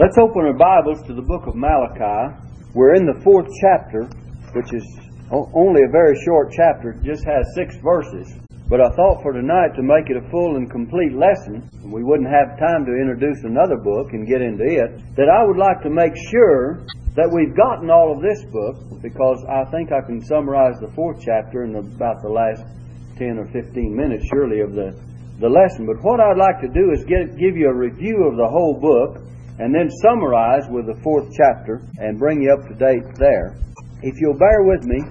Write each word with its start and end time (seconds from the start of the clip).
Let's 0.00 0.16
open 0.16 0.48
our 0.48 0.56
Bibles 0.56 1.04
to 1.08 1.12
the 1.12 1.20
book 1.20 1.44
of 1.44 1.52
Malachi. 1.60 2.32
We're 2.72 2.96
in 2.96 3.04
the 3.04 3.20
fourth 3.20 3.52
chapter, 3.60 4.08
which 4.56 4.72
is 4.72 4.80
only 5.28 5.84
a 5.84 5.92
very 5.92 6.16
short 6.24 6.56
chapter, 6.56 6.96
it 6.96 7.04
just 7.04 7.20
has 7.28 7.44
six 7.52 7.76
verses. 7.84 8.32
But 8.72 8.80
I 8.80 8.88
thought 8.96 9.20
for 9.20 9.36
tonight 9.36 9.76
to 9.76 9.84
make 9.84 10.08
it 10.08 10.16
a 10.16 10.24
full 10.32 10.56
and 10.56 10.72
complete 10.72 11.12
lesson, 11.12 11.68
we 11.84 12.00
wouldn't 12.00 12.32
have 12.32 12.56
time 12.56 12.88
to 12.88 12.96
introduce 12.96 13.44
another 13.44 13.76
book 13.76 14.16
and 14.16 14.24
get 14.24 14.40
into 14.40 14.64
it, 14.64 15.04
that 15.20 15.28
I 15.28 15.44
would 15.44 15.60
like 15.60 15.84
to 15.84 15.92
make 15.92 16.16
sure 16.32 16.80
that 17.12 17.28
we've 17.28 17.52
gotten 17.52 17.92
all 17.92 18.08
of 18.08 18.24
this 18.24 18.40
book, 18.48 18.80
because 19.04 19.44
I 19.52 19.68
think 19.68 19.92
I 19.92 20.00
can 20.00 20.24
summarize 20.24 20.80
the 20.80 20.88
fourth 20.96 21.20
chapter 21.20 21.68
in 21.68 21.76
about 21.76 22.24
the 22.24 22.32
last 22.32 22.64
10 23.20 23.36
or 23.36 23.52
15 23.52 23.68
minutes, 23.92 24.24
surely, 24.32 24.64
of 24.64 24.72
the, 24.72 24.96
the 25.44 25.50
lesson. 25.52 25.84
But 25.84 26.00
what 26.00 26.24
I'd 26.24 26.40
like 26.40 26.64
to 26.64 26.72
do 26.72 26.88
is 26.88 27.04
get, 27.04 27.36
give 27.36 27.52
you 27.52 27.68
a 27.68 27.76
review 27.76 28.24
of 28.24 28.40
the 28.40 28.48
whole 28.48 28.80
book 28.80 29.28
and 29.60 29.74
then 29.74 29.90
summarize 30.00 30.64
with 30.70 30.86
the 30.86 30.98
fourth 31.04 31.28
chapter 31.36 31.82
and 31.98 32.18
bring 32.18 32.40
you 32.40 32.50
up 32.50 32.66
to 32.66 32.74
date 32.74 33.04
there. 33.16 33.60
If 34.00 34.16
you'll 34.18 34.38
bear 34.38 34.64
with 34.64 34.84
me, 34.84 35.04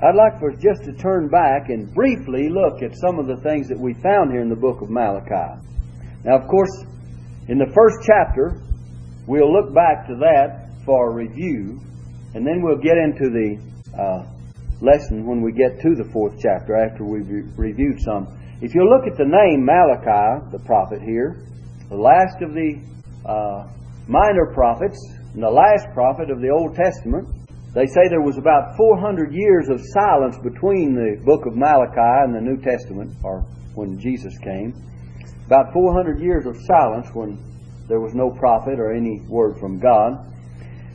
I'd 0.00 0.14
like 0.14 0.38
for 0.38 0.52
us 0.52 0.62
just 0.62 0.84
to 0.84 0.92
turn 0.94 1.28
back 1.28 1.70
and 1.70 1.92
briefly 1.92 2.48
look 2.48 2.82
at 2.82 2.96
some 2.96 3.18
of 3.18 3.26
the 3.26 3.36
things 3.42 3.68
that 3.68 3.78
we 3.78 3.94
found 3.94 4.30
here 4.30 4.42
in 4.42 4.48
the 4.48 4.54
book 4.54 4.80
of 4.80 4.90
Malachi. 4.90 5.58
Now, 6.24 6.38
of 6.38 6.46
course, 6.46 6.70
in 7.48 7.58
the 7.58 7.66
first 7.74 7.98
chapter, 8.06 8.62
we'll 9.26 9.52
look 9.52 9.74
back 9.74 10.06
to 10.06 10.14
that 10.22 10.70
for 10.86 11.10
a 11.10 11.14
review, 11.14 11.80
and 12.34 12.46
then 12.46 12.62
we'll 12.62 12.78
get 12.78 12.96
into 12.96 13.26
the 13.26 13.58
uh, 13.98 14.22
lesson 14.80 15.26
when 15.26 15.42
we 15.42 15.50
get 15.50 15.80
to 15.80 15.96
the 15.96 16.08
fourth 16.12 16.34
chapter 16.40 16.76
after 16.76 17.04
we've 17.04 17.28
re- 17.28 17.70
reviewed 17.70 18.00
some. 18.00 18.38
If 18.62 18.72
you 18.72 18.86
look 18.86 19.10
at 19.10 19.18
the 19.18 19.26
name 19.26 19.66
Malachi, 19.66 20.46
the 20.52 20.62
prophet 20.64 21.02
here, 21.02 21.42
the 21.88 21.96
last 21.96 22.40
of 22.40 22.54
the 22.54 22.93
uh, 23.24 23.66
minor 24.08 24.52
prophets 24.52 24.98
and 25.34 25.42
the 25.42 25.50
last 25.50 25.86
prophet 25.94 26.30
of 26.30 26.40
the 26.40 26.50
Old 26.50 26.74
Testament. 26.74 27.28
They 27.74 27.86
say 27.86 28.06
there 28.08 28.22
was 28.22 28.38
about 28.38 28.76
400 28.76 29.34
years 29.34 29.68
of 29.68 29.80
silence 29.82 30.38
between 30.38 30.94
the 30.94 31.18
book 31.24 31.46
of 31.46 31.56
Malachi 31.56 32.22
and 32.22 32.34
the 32.34 32.40
New 32.40 32.62
Testament, 32.62 33.16
or 33.24 33.42
when 33.74 33.98
Jesus 33.98 34.38
came. 34.38 34.72
About 35.46 35.72
400 35.72 36.20
years 36.20 36.46
of 36.46 36.56
silence 36.66 37.08
when 37.12 37.36
there 37.88 38.00
was 38.00 38.14
no 38.14 38.30
prophet 38.30 38.78
or 38.78 38.94
any 38.94 39.20
word 39.28 39.58
from 39.58 39.80
God. 39.80 40.30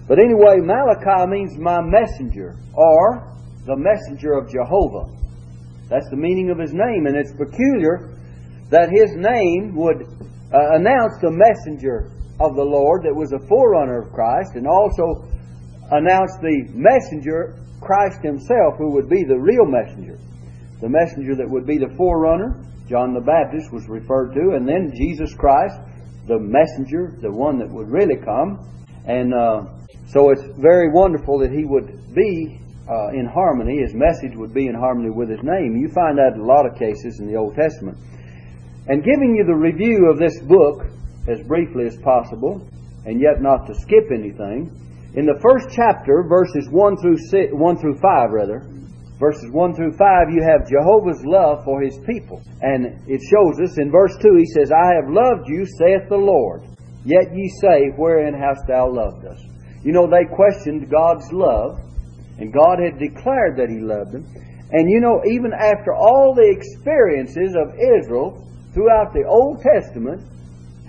But 0.07 0.19
anyway, 0.19 0.57
Malachi 0.63 1.27
means 1.29 1.57
my 1.59 1.81
messenger, 1.81 2.55
or 2.73 3.27
the 3.65 3.75
messenger 3.75 4.33
of 4.33 4.49
Jehovah. 4.49 5.05
That's 5.89 6.09
the 6.09 6.17
meaning 6.17 6.49
of 6.49 6.57
his 6.57 6.73
name, 6.73 7.05
and 7.05 7.15
it's 7.17 7.33
peculiar 7.33 8.15
that 8.69 8.89
his 8.89 9.13
name 9.17 9.75
would 9.75 10.01
uh, 10.53 10.77
announce 10.79 11.19
the 11.21 11.29
messenger 11.29 12.09
of 12.39 12.55
the 12.55 12.63
Lord 12.63 13.03
that 13.03 13.15
was 13.15 13.31
a 13.33 13.47
forerunner 13.47 14.01
of 14.01 14.11
Christ 14.11 14.55
and 14.55 14.67
also 14.67 15.27
announced 15.91 16.39
the 16.41 16.71
messenger, 16.71 17.59
Christ 17.81 18.23
himself, 18.23 18.77
who 18.77 18.91
would 18.91 19.09
be 19.09 19.23
the 19.23 19.37
real 19.37 19.65
messenger. 19.65 20.17
The 20.81 20.89
messenger 20.89 21.35
that 21.35 21.49
would 21.49 21.65
be 21.65 21.77
the 21.77 21.93
forerunner, 21.97 22.63
John 22.87 23.13
the 23.13 23.21
Baptist 23.21 23.71
was 23.73 23.87
referred 23.87 24.33
to, 24.33 24.55
and 24.55 24.67
then 24.67 24.91
Jesus 24.95 25.33
Christ, 25.35 25.75
the 26.27 26.39
messenger, 26.39 27.17
the 27.21 27.31
one 27.31 27.59
that 27.59 27.69
would 27.69 27.89
really 27.89 28.17
come. 28.17 28.63
And 29.05 29.33
uh, 29.33 29.65
so 30.07 30.31
it's 30.31 30.43
very 30.57 30.89
wonderful 30.91 31.39
that 31.39 31.51
he 31.51 31.65
would 31.65 32.15
be 32.15 32.61
uh, 32.89 33.09
in 33.13 33.27
harmony, 33.27 33.81
his 33.81 33.93
message 33.93 34.35
would 34.35 34.53
be 34.53 34.65
in 34.67 34.73
harmony 34.73 35.11
with 35.11 35.29
his 35.29 35.43
name. 35.43 35.77
You 35.77 35.89
find 35.93 36.17
that 36.17 36.33
in 36.33 36.41
a 36.41 36.45
lot 36.45 36.65
of 36.65 36.73
cases 36.77 37.19
in 37.19 37.27
the 37.27 37.35
Old 37.35 37.53
Testament. 37.53 37.97
And 38.87 39.03
giving 39.03 39.35
you 39.35 39.45
the 39.45 39.53
review 39.53 40.09
of 40.09 40.17
this 40.17 40.39
book, 40.41 40.89
as 41.27 41.41
briefly 41.47 41.85
as 41.85 41.97
possible, 41.97 42.61
and 43.05 43.19
yet 43.19 43.41
not 43.41 43.67
to 43.67 43.75
skip 43.75 44.11
anything. 44.13 44.69
In 45.15 45.25
the 45.25 45.39
first 45.41 45.67
chapter, 45.73 46.23
verses 46.23 46.69
1 46.69 46.97
through, 46.97 47.17
six, 47.17 47.51
1 47.51 47.77
through 47.77 47.97
5, 47.97 48.31
rather, 48.31 48.61
verses 49.19 49.49
1 49.51 49.75
through 49.75 49.93
5, 49.97 50.29
you 50.29 50.43
have 50.43 50.69
Jehovah's 50.69 51.25
love 51.25 51.63
for 51.65 51.81
his 51.81 51.97
people. 52.05 52.41
And 52.61 53.01
it 53.09 53.21
shows 53.25 53.59
us 53.59 53.77
in 53.79 53.91
verse 53.91 54.15
2, 54.21 54.37
he 54.37 54.45
says, 54.45 54.71
I 54.71 54.93
have 54.95 55.09
loved 55.09 55.49
you, 55.49 55.65
saith 55.65 56.07
the 56.09 56.17
Lord. 56.17 56.63
Yet 57.05 57.33
ye 57.33 57.49
say, 57.61 57.89
Wherein 57.95 58.33
hast 58.33 58.67
thou 58.67 58.89
loved 58.91 59.25
us? 59.25 59.39
You 59.83 59.93
know, 59.93 60.07
they 60.07 60.25
questioned 60.29 60.91
God's 60.91 61.31
love, 61.31 61.79
and 62.37 62.53
God 62.53 62.79
had 62.79 62.99
declared 62.99 63.57
that 63.57 63.69
he 63.69 63.79
loved 63.79 64.11
them. 64.11 64.25
And 64.71 64.89
you 64.89 64.99
know, 64.99 65.23
even 65.25 65.51
after 65.53 65.93
all 65.93 66.35
the 66.35 66.45
experiences 66.45 67.55
of 67.55 67.73
Israel 67.73 68.45
throughout 68.73 69.13
the 69.13 69.25
Old 69.27 69.61
Testament, 69.61 70.21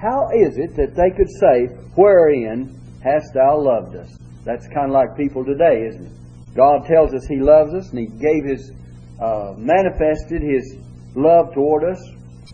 how 0.00 0.30
is 0.32 0.56
it 0.56 0.74
that 0.76 0.96
they 0.96 1.12
could 1.12 1.28
say, 1.28 1.68
Wherein 1.94 2.72
hast 3.04 3.34
thou 3.34 3.60
loved 3.60 3.96
us? 3.96 4.16
That's 4.44 4.66
kind 4.72 4.88
of 4.88 4.92
like 4.92 5.16
people 5.16 5.44
today, 5.44 5.84
isn't 5.88 6.06
it? 6.06 6.12
God 6.56 6.86
tells 6.86 7.12
us 7.12 7.26
He 7.28 7.36
loves 7.36 7.74
us, 7.74 7.90
and 7.90 7.98
He 8.00 8.08
gave 8.08 8.48
His, 8.48 8.72
uh, 9.20 9.52
manifested 9.58 10.40
His 10.40 10.76
love 11.14 11.52
toward 11.52 11.84
us 11.84 12.00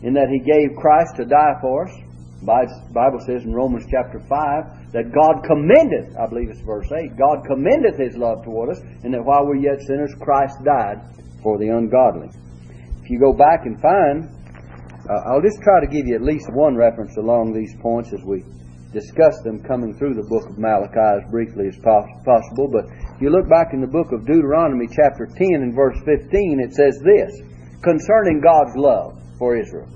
in 0.03 0.13
that 0.15 0.29
He 0.29 0.43
gave 0.43 0.77
Christ 0.77 1.17
to 1.17 1.25
die 1.25 1.55
for 1.61 1.87
us. 1.87 1.95
The 2.43 2.93
Bible 2.93 3.21
says 3.25 3.45
in 3.45 3.55
Romans 3.55 3.87
chapter 3.91 4.19
5 4.19 4.93
that 4.93 5.15
God 5.15 5.47
commendeth, 5.47 6.19
I 6.19 6.27
believe 6.27 6.51
it's 6.51 6.61
verse 6.61 6.91
8, 6.91 7.17
God 7.17 7.47
commendeth 7.47 7.97
His 7.97 8.17
love 8.17 8.45
toward 8.45 8.71
us, 8.71 8.81
and 9.05 9.15
that 9.15 9.25
while 9.25 9.47
we're 9.47 9.63
yet 9.63 9.81
sinners, 9.87 10.13
Christ 10.21 10.59
died 10.65 10.99
for 11.43 11.59
the 11.59 11.69
ungodly. 11.69 12.29
If 13.03 13.11
you 13.11 13.21
go 13.21 13.33
back 13.33 13.65
and 13.65 13.81
find 13.81 14.29
uh, 15.09 15.31
I'll 15.31 15.43
just 15.43 15.63
try 15.63 15.81
to 15.81 15.87
give 15.87 16.07
you 16.07 16.15
at 16.15 16.23
least 16.23 16.51
one 16.53 16.75
reference 16.75 17.17
along 17.17 17.55
these 17.55 17.75
points 17.81 18.13
as 18.13 18.23
we 18.25 18.43
discuss 18.93 19.39
them 19.43 19.63
coming 19.63 19.95
through 19.95 20.15
the 20.15 20.27
book 20.27 20.49
of 20.49 20.59
Malachi 20.59 21.23
as 21.23 21.31
briefly 21.31 21.69
as 21.69 21.79
possible. 21.79 22.67
But 22.73 22.87
if 23.15 23.21
you 23.21 23.31
look 23.31 23.49
back 23.49 23.73
in 23.73 23.81
the 23.81 23.91
book 23.91 24.11
of 24.11 24.27
Deuteronomy, 24.27 24.89
chapter 24.89 25.27
10 25.27 25.63
and 25.63 25.75
verse 25.75 25.99
15, 26.05 26.61
it 26.61 26.75
says 26.75 26.99
this 27.05 27.31
concerning 27.83 28.41
God's 28.41 28.75
love 28.75 29.15
for 29.39 29.57
Israel 29.57 29.87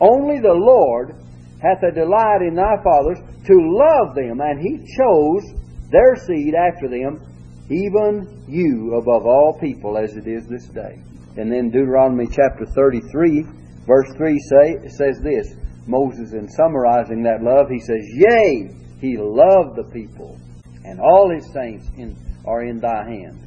Only 0.00 0.40
the 0.40 0.54
Lord 0.54 1.16
hath 1.60 1.82
a 1.82 1.92
delight 1.92 2.42
in 2.46 2.54
thy 2.54 2.76
fathers 2.84 3.18
to 3.44 3.54
love 3.56 4.14
them, 4.14 4.40
and 4.40 4.60
he 4.60 4.84
chose 4.96 5.44
their 5.90 6.16
seed 6.16 6.54
after 6.54 6.88
them, 6.88 7.20
even 7.68 8.44
you 8.48 8.94
above 8.94 9.26
all 9.26 9.58
people, 9.60 9.98
as 9.98 10.16
it 10.16 10.26
is 10.26 10.46
this 10.46 10.66
day. 10.68 11.02
And 11.36 11.52
then 11.52 11.70
Deuteronomy 11.70 12.26
chapter 12.26 12.64
33 12.64 13.44
Verse 13.86 14.12
3 14.16 14.38
say, 14.38 14.88
says 14.88 15.20
this 15.22 15.54
Moses, 15.86 16.32
in 16.32 16.48
summarizing 16.48 17.22
that 17.22 17.42
love, 17.42 17.70
he 17.70 17.78
says, 17.78 18.02
Yea, 18.02 18.70
he 19.00 19.16
loved 19.16 19.76
the 19.76 19.88
people, 19.92 20.36
and 20.84 21.00
all 21.00 21.30
his 21.32 21.52
saints 21.52 21.86
in, 21.96 22.16
are 22.44 22.64
in 22.64 22.80
thy 22.80 23.04
hand. 23.04 23.42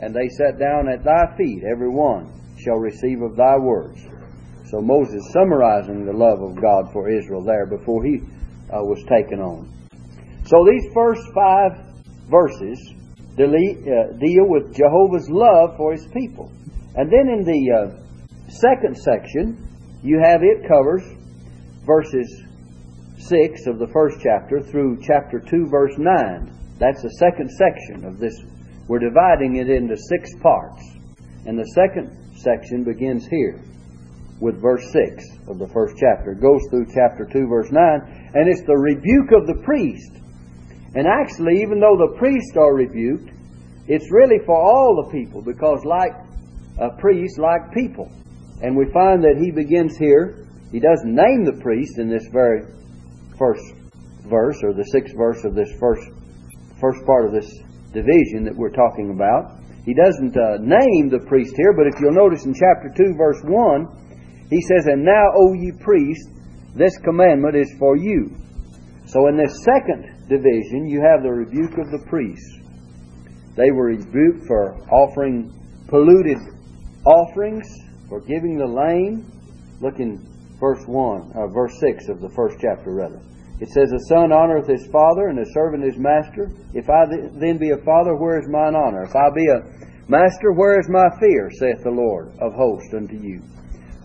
And 0.00 0.14
they 0.14 0.28
sat 0.28 0.58
down 0.58 0.88
at 0.88 1.04
thy 1.04 1.36
feet, 1.36 1.62
every 1.70 1.88
one 1.88 2.32
shall 2.58 2.76
receive 2.76 3.22
of 3.22 3.36
thy 3.36 3.56
words. 3.56 4.02
So 4.70 4.80
Moses 4.80 5.22
summarizing 5.32 6.04
the 6.04 6.12
love 6.12 6.42
of 6.42 6.60
God 6.60 6.92
for 6.92 7.08
Israel 7.08 7.44
there 7.44 7.66
before 7.66 8.04
he 8.04 8.18
uh, 8.18 8.82
was 8.82 9.02
taken 9.08 9.38
on. 9.38 9.70
So 10.44 10.64
these 10.64 10.92
first 10.92 11.22
five 11.32 11.86
verses 12.28 12.78
uh, 13.38 14.16
deal 14.18 14.48
with 14.48 14.74
Jehovah's 14.74 15.28
love 15.30 15.76
for 15.76 15.92
his 15.92 16.06
people. 16.06 16.50
And 16.96 17.12
then 17.12 17.28
in 17.28 17.44
the 17.44 17.62
uh, 17.70 18.50
second 18.50 18.96
section, 18.96 19.65
you 20.02 20.20
have 20.22 20.42
it 20.42 20.68
covers 20.68 21.02
verses 21.84 22.42
6 23.18 23.66
of 23.66 23.78
the 23.78 23.88
first 23.92 24.18
chapter 24.22 24.60
through 24.60 24.98
chapter 25.02 25.40
2, 25.40 25.68
verse 25.70 25.94
9. 25.96 26.76
That's 26.78 27.02
the 27.02 27.10
second 27.18 27.50
section 27.50 28.04
of 28.04 28.18
this. 28.18 28.34
We're 28.88 28.98
dividing 28.98 29.56
it 29.56 29.70
into 29.70 29.96
six 29.96 30.30
parts. 30.42 30.82
And 31.46 31.58
the 31.58 31.66
second 31.74 32.36
section 32.36 32.84
begins 32.84 33.26
here 33.26 33.62
with 34.40 34.60
verse 34.60 34.84
6 34.92 35.24
of 35.48 35.58
the 35.58 35.68
first 35.68 35.96
chapter. 35.98 36.32
It 36.32 36.40
goes 36.40 36.60
through 36.70 36.86
chapter 36.92 37.24
2, 37.24 37.48
verse 37.48 37.70
9, 37.70 38.32
and 38.34 38.48
it's 38.48 38.62
the 38.66 38.76
rebuke 38.76 39.32
of 39.32 39.46
the 39.46 39.62
priest. 39.64 40.12
And 40.94 41.06
actually, 41.06 41.62
even 41.62 41.80
though 41.80 41.96
the 41.96 42.16
priests 42.18 42.56
are 42.56 42.74
rebuked, 42.74 43.30
it's 43.88 44.10
really 44.10 44.38
for 44.44 44.56
all 44.56 45.02
the 45.04 45.10
people 45.10 45.40
because, 45.42 45.84
like 45.84 46.12
a 46.78 46.90
priest, 46.98 47.38
like 47.38 47.72
people. 47.72 48.10
And 48.62 48.76
we 48.76 48.86
find 48.92 49.22
that 49.24 49.36
he 49.40 49.50
begins 49.50 49.96
here. 49.96 50.46
He 50.72 50.80
doesn't 50.80 51.14
name 51.14 51.44
the 51.44 51.60
priest 51.62 51.98
in 51.98 52.08
this 52.08 52.26
very 52.32 52.64
first 53.38 53.62
verse 54.24 54.58
or 54.62 54.72
the 54.72 54.84
sixth 54.92 55.14
verse 55.16 55.44
of 55.44 55.54
this 55.54 55.70
first 55.78 56.08
first 56.80 57.04
part 57.06 57.26
of 57.26 57.32
this 57.32 57.48
division 57.92 58.44
that 58.44 58.54
we're 58.54 58.74
talking 58.74 59.10
about. 59.10 59.56
He 59.84 59.94
doesn't 59.94 60.36
uh, 60.36 60.58
name 60.60 61.08
the 61.08 61.24
priest 61.26 61.54
here, 61.56 61.72
but 61.72 61.86
if 61.86 61.94
you'll 62.00 62.12
notice 62.12 62.44
in 62.44 62.52
chapter 62.52 62.92
2, 62.92 63.14
verse 63.16 63.40
1, 63.44 64.48
he 64.50 64.60
says, 64.60 64.86
And 64.86 65.04
now, 65.04 65.30
O 65.34 65.54
ye 65.54 65.72
priests, 65.80 66.28
this 66.74 66.98
commandment 66.98 67.56
is 67.56 67.72
for 67.78 67.96
you. 67.96 68.34
So 69.06 69.28
in 69.28 69.36
this 69.36 69.62
second 69.64 70.28
division, 70.28 70.86
you 70.90 71.00
have 71.00 71.22
the 71.22 71.30
rebuke 71.30 71.78
of 71.78 71.90
the 71.90 72.04
priests. 72.10 72.58
They 73.56 73.70
were 73.70 73.86
rebuked 73.86 74.46
for 74.46 74.76
offering 74.90 75.54
polluted 75.88 76.38
offerings 77.06 77.66
Forgiving 78.08 78.58
the 78.58 78.66
lame, 78.66 79.26
look 79.80 79.98
in 79.98 80.22
verse 80.60 80.84
1, 80.86 81.32
uh, 81.34 81.46
verse 81.48 81.78
6 81.80 82.08
of 82.08 82.20
the 82.20 82.30
first 82.30 82.56
chapter, 82.60 82.94
rather. 82.94 83.20
It 83.58 83.68
says, 83.70 83.92
A 83.92 84.00
son 84.08 84.30
honoreth 84.30 84.68
his 84.68 84.86
father, 84.92 85.28
and 85.28 85.38
a 85.38 85.52
servant 85.52 85.82
his 85.82 85.96
master. 85.96 86.50
If 86.74 86.90
I 86.90 87.06
then 87.08 87.58
be 87.58 87.70
a 87.70 87.78
father, 87.78 88.14
where 88.14 88.38
is 88.38 88.48
mine 88.48 88.76
honor? 88.76 89.02
If 89.02 89.16
I 89.16 89.30
be 89.34 89.46
a 89.48 89.64
master, 90.08 90.52
where 90.52 90.78
is 90.78 90.88
my 90.88 91.08
fear, 91.18 91.50
saith 91.50 91.82
the 91.82 91.90
Lord 91.90 92.36
of 92.40 92.52
hosts 92.52 92.92
unto 92.94 93.16
you? 93.16 93.42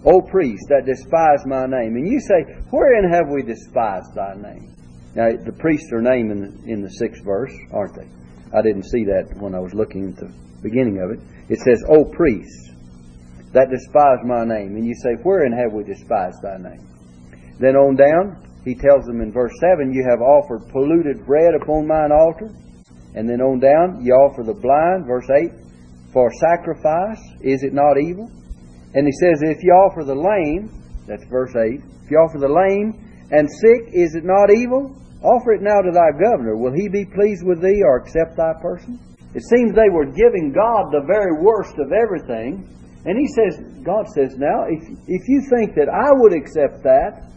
O 0.05 0.21
priest 0.21 0.65
that 0.69 0.85
despise 0.85 1.45
my 1.45 1.65
name. 1.67 1.95
And 1.95 2.07
you 2.07 2.19
say, 2.19 2.41
Wherein 2.71 3.11
have 3.11 3.29
we 3.29 3.43
despised 3.43 4.15
thy 4.15 4.33
name? 4.33 4.73
Now, 5.13 5.29
the 5.35 5.51
priests 5.51 5.91
are 5.91 6.01
named 6.01 6.31
in 6.31 6.41
the, 6.41 6.71
in 6.71 6.81
the 6.81 6.89
sixth 6.89 7.23
verse, 7.23 7.53
aren't 7.73 7.95
they? 7.95 8.07
I 8.57 8.61
didn't 8.61 8.85
see 8.85 9.03
that 9.05 9.35
when 9.37 9.53
I 9.53 9.59
was 9.59 9.73
looking 9.73 10.09
at 10.09 10.15
the 10.15 10.33
beginning 10.63 10.99
of 11.03 11.11
it. 11.11 11.19
It 11.49 11.59
says, 11.59 11.83
O 11.89 12.05
priests 12.05 12.70
that 13.53 13.69
despise 13.69 14.23
my 14.23 14.43
name. 14.43 14.75
And 14.75 14.85
you 14.85 14.95
say, 14.95 15.15
Wherein 15.23 15.51
have 15.51 15.73
we 15.73 15.83
despised 15.83 16.41
thy 16.41 16.57
name? 16.57 16.87
Then 17.59 17.75
on 17.75 17.95
down, 17.95 18.41
he 18.63 18.75
tells 18.75 19.05
them 19.05 19.21
in 19.21 19.31
verse 19.31 19.53
7, 19.59 19.93
You 19.93 20.05
have 20.09 20.21
offered 20.21 20.69
polluted 20.71 21.25
bread 21.25 21.53
upon 21.61 21.87
mine 21.87 22.11
altar. 22.11 22.49
And 23.13 23.27
then 23.27 23.41
on 23.41 23.59
down, 23.59 24.03
you 24.03 24.13
offer 24.13 24.43
the 24.43 24.55
blind, 24.55 25.05
verse 25.05 25.27
8, 25.29 25.51
for 26.13 26.31
sacrifice. 26.39 27.19
Is 27.41 27.63
it 27.63 27.73
not 27.73 27.99
evil? 27.99 28.31
And 28.93 29.05
he 29.05 29.13
says, 29.19 29.41
If 29.41 29.63
you 29.63 29.71
offer 29.71 30.03
the 30.03 30.15
lame, 30.15 30.71
that's 31.07 31.25
verse 31.25 31.55
8, 31.55 31.81
if 32.03 32.11
you 32.11 32.17
offer 32.17 32.39
the 32.39 32.51
lame 32.51 32.95
and 33.31 33.47
sick, 33.49 33.91
is 33.93 34.15
it 34.15 34.23
not 34.23 34.51
evil? 34.51 34.95
Offer 35.23 35.53
it 35.53 35.61
now 35.61 35.81
to 35.81 35.91
thy 35.91 36.11
governor. 36.17 36.57
Will 36.57 36.73
he 36.73 36.89
be 36.89 37.05
pleased 37.05 37.45
with 37.45 37.61
thee 37.61 37.81
or 37.83 37.97
accept 37.97 38.37
thy 38.37 38.53
person? 38.61 38.99
It 39.33 39.43
seems 39.43 39.73
they 39.73 39.91
were 39.91 40.05
giving 40.05 40.51
God 40.51 40.91
the 40.91 41.05
very 41.07 41.39
worst 41.39 41.77
of 41.79 41.91
everything. 41.93 42.67
And 43.05 43.17
he 43.17 43.27
says, 43.27 43.57
God 43.83 44.05
says, 44.13 44.37
now, 44.37 44.65
if, 44.69 44.83
if 45.07 45.23
you 45.27 45.41
think 45.49 45.73
that 45.75 45.89
I 45.89 46.11
would 46.13 46.33
accept 46.33 46.83
that, 46.83 47.31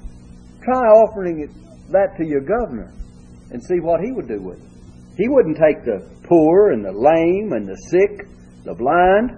try 0.63 0.85
offering 0.93 1.41
it, 1.41 1.51
that 1.91 2.17
to 2.19 2.27
your 2.27 2.43
governor 2.43 2.93
and 3.51 3.63
see 3.63 3.81
what 3.81 4.01
he 4.01 4.13
would 4.13 4.29
do 4.29 4.41
with 4.41 4.61
it. 4.61 4.71
He 5.17 5.29
wouldn't 5.29 5.57
take 5.57 5.85
the 5.85 6.05
poor 6.25 6.73
and 6.73 6.85
the 6.85 6.93
lame 6.93 7.53
and 7.53 7.69
the 7.69 7.77
sick, 7.89 8.29
the 8.65 8.75
blind. 8.75 9.31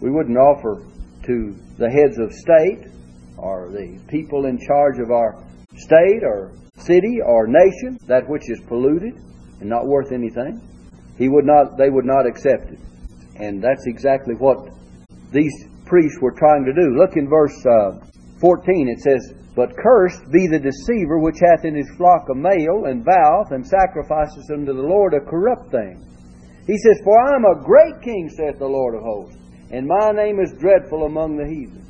We 0.00 0.10
wouldn't 0.10 0.38
offer 0.38 0.86
to 1.26 1.56
the 1.76 1.90
heads 1.90 2.18
of 2.18 2.32
state 2.32 2.88
or 3.36 3.70
the 3.70 4.00
people 4.08 4.46
in 4.46 4.58
charge 4.58 4.98
of 4.98 5.10
our 5.10 5.44
state 5.76 6.22
or 6.22 6.52
city 6.76 7.18
or 7.24 7.46
nation 7.46 7.98
that 8.06 8.28
which 8.28 8.48
is 8.48 8.60
polluted 8.68 9.14
and 9.60 9.68
not 9.68 9.86
worth 9.86 10.12
anything. 10.12 10.60
He 11.18 11.28
would 11.28 11.44
not 11.44 11.76
they 11.76 11.90
would 11.90 12.06
not 12.06 12.26
accept 12.26 12.72
it. 12.72 12.78
And 13.36 13.62
that's 13.62 13.86
exactly 13.86 14.34
what 14.34 14.68
these 15.32 15.52
priests 15.86 16.18
were 16.20 16.32
trying 16.32 16.64
to 16.64 16.72
do. 16.72 16.96
Look 16.96 17.16
in 17.16 17.28
verse 17.28 17.54
uh, 17.66 17.98
14 18.40 18.88
it 18.88 19.00
says 19.00 19.34
but 19.56 19.76
cursed 19.76 20.30
be 20.30 20.46
the 20.46 20.62
deceiver 20.62 21.18
which 21.18 21.40
hath 21.40 21.64
in 21.64 21.74
his 21.74 21.90
flock 21.96 22.28
a 22.30 22.34
male, 22.34 22.86
and 22.86 23.04
voweth, 23.04 23.50
and 23.50 23.66
sacrifices 23.66 24.48
unto 24.50 24.72
the 24.72 24.88
Lord 24.88 25.12
a 25.12 25.20
corrupt 25.20 25.70
thing. 25.70 26.06
He 26.66 26.78
says, 26.78 27.00
For 27.02 27.18
I 27.18 27.34
am 27.34 27.44
a 27.44 27.62
great 27.62 28.00
king, 28.00 28.30
saith 28.30 28.58
the 28.58 28.66
Lord 28.66 28.94
of 28.94 29.02
hosts, 29.02 29.36
and 29.70 29.86
my 29.86 30.12
name 30.12 30.38
is 30.40 30.54
dreadful 30.58 31.04
among 31.04 31.36
the 31.36 31.46
heathen. 31.46 31.84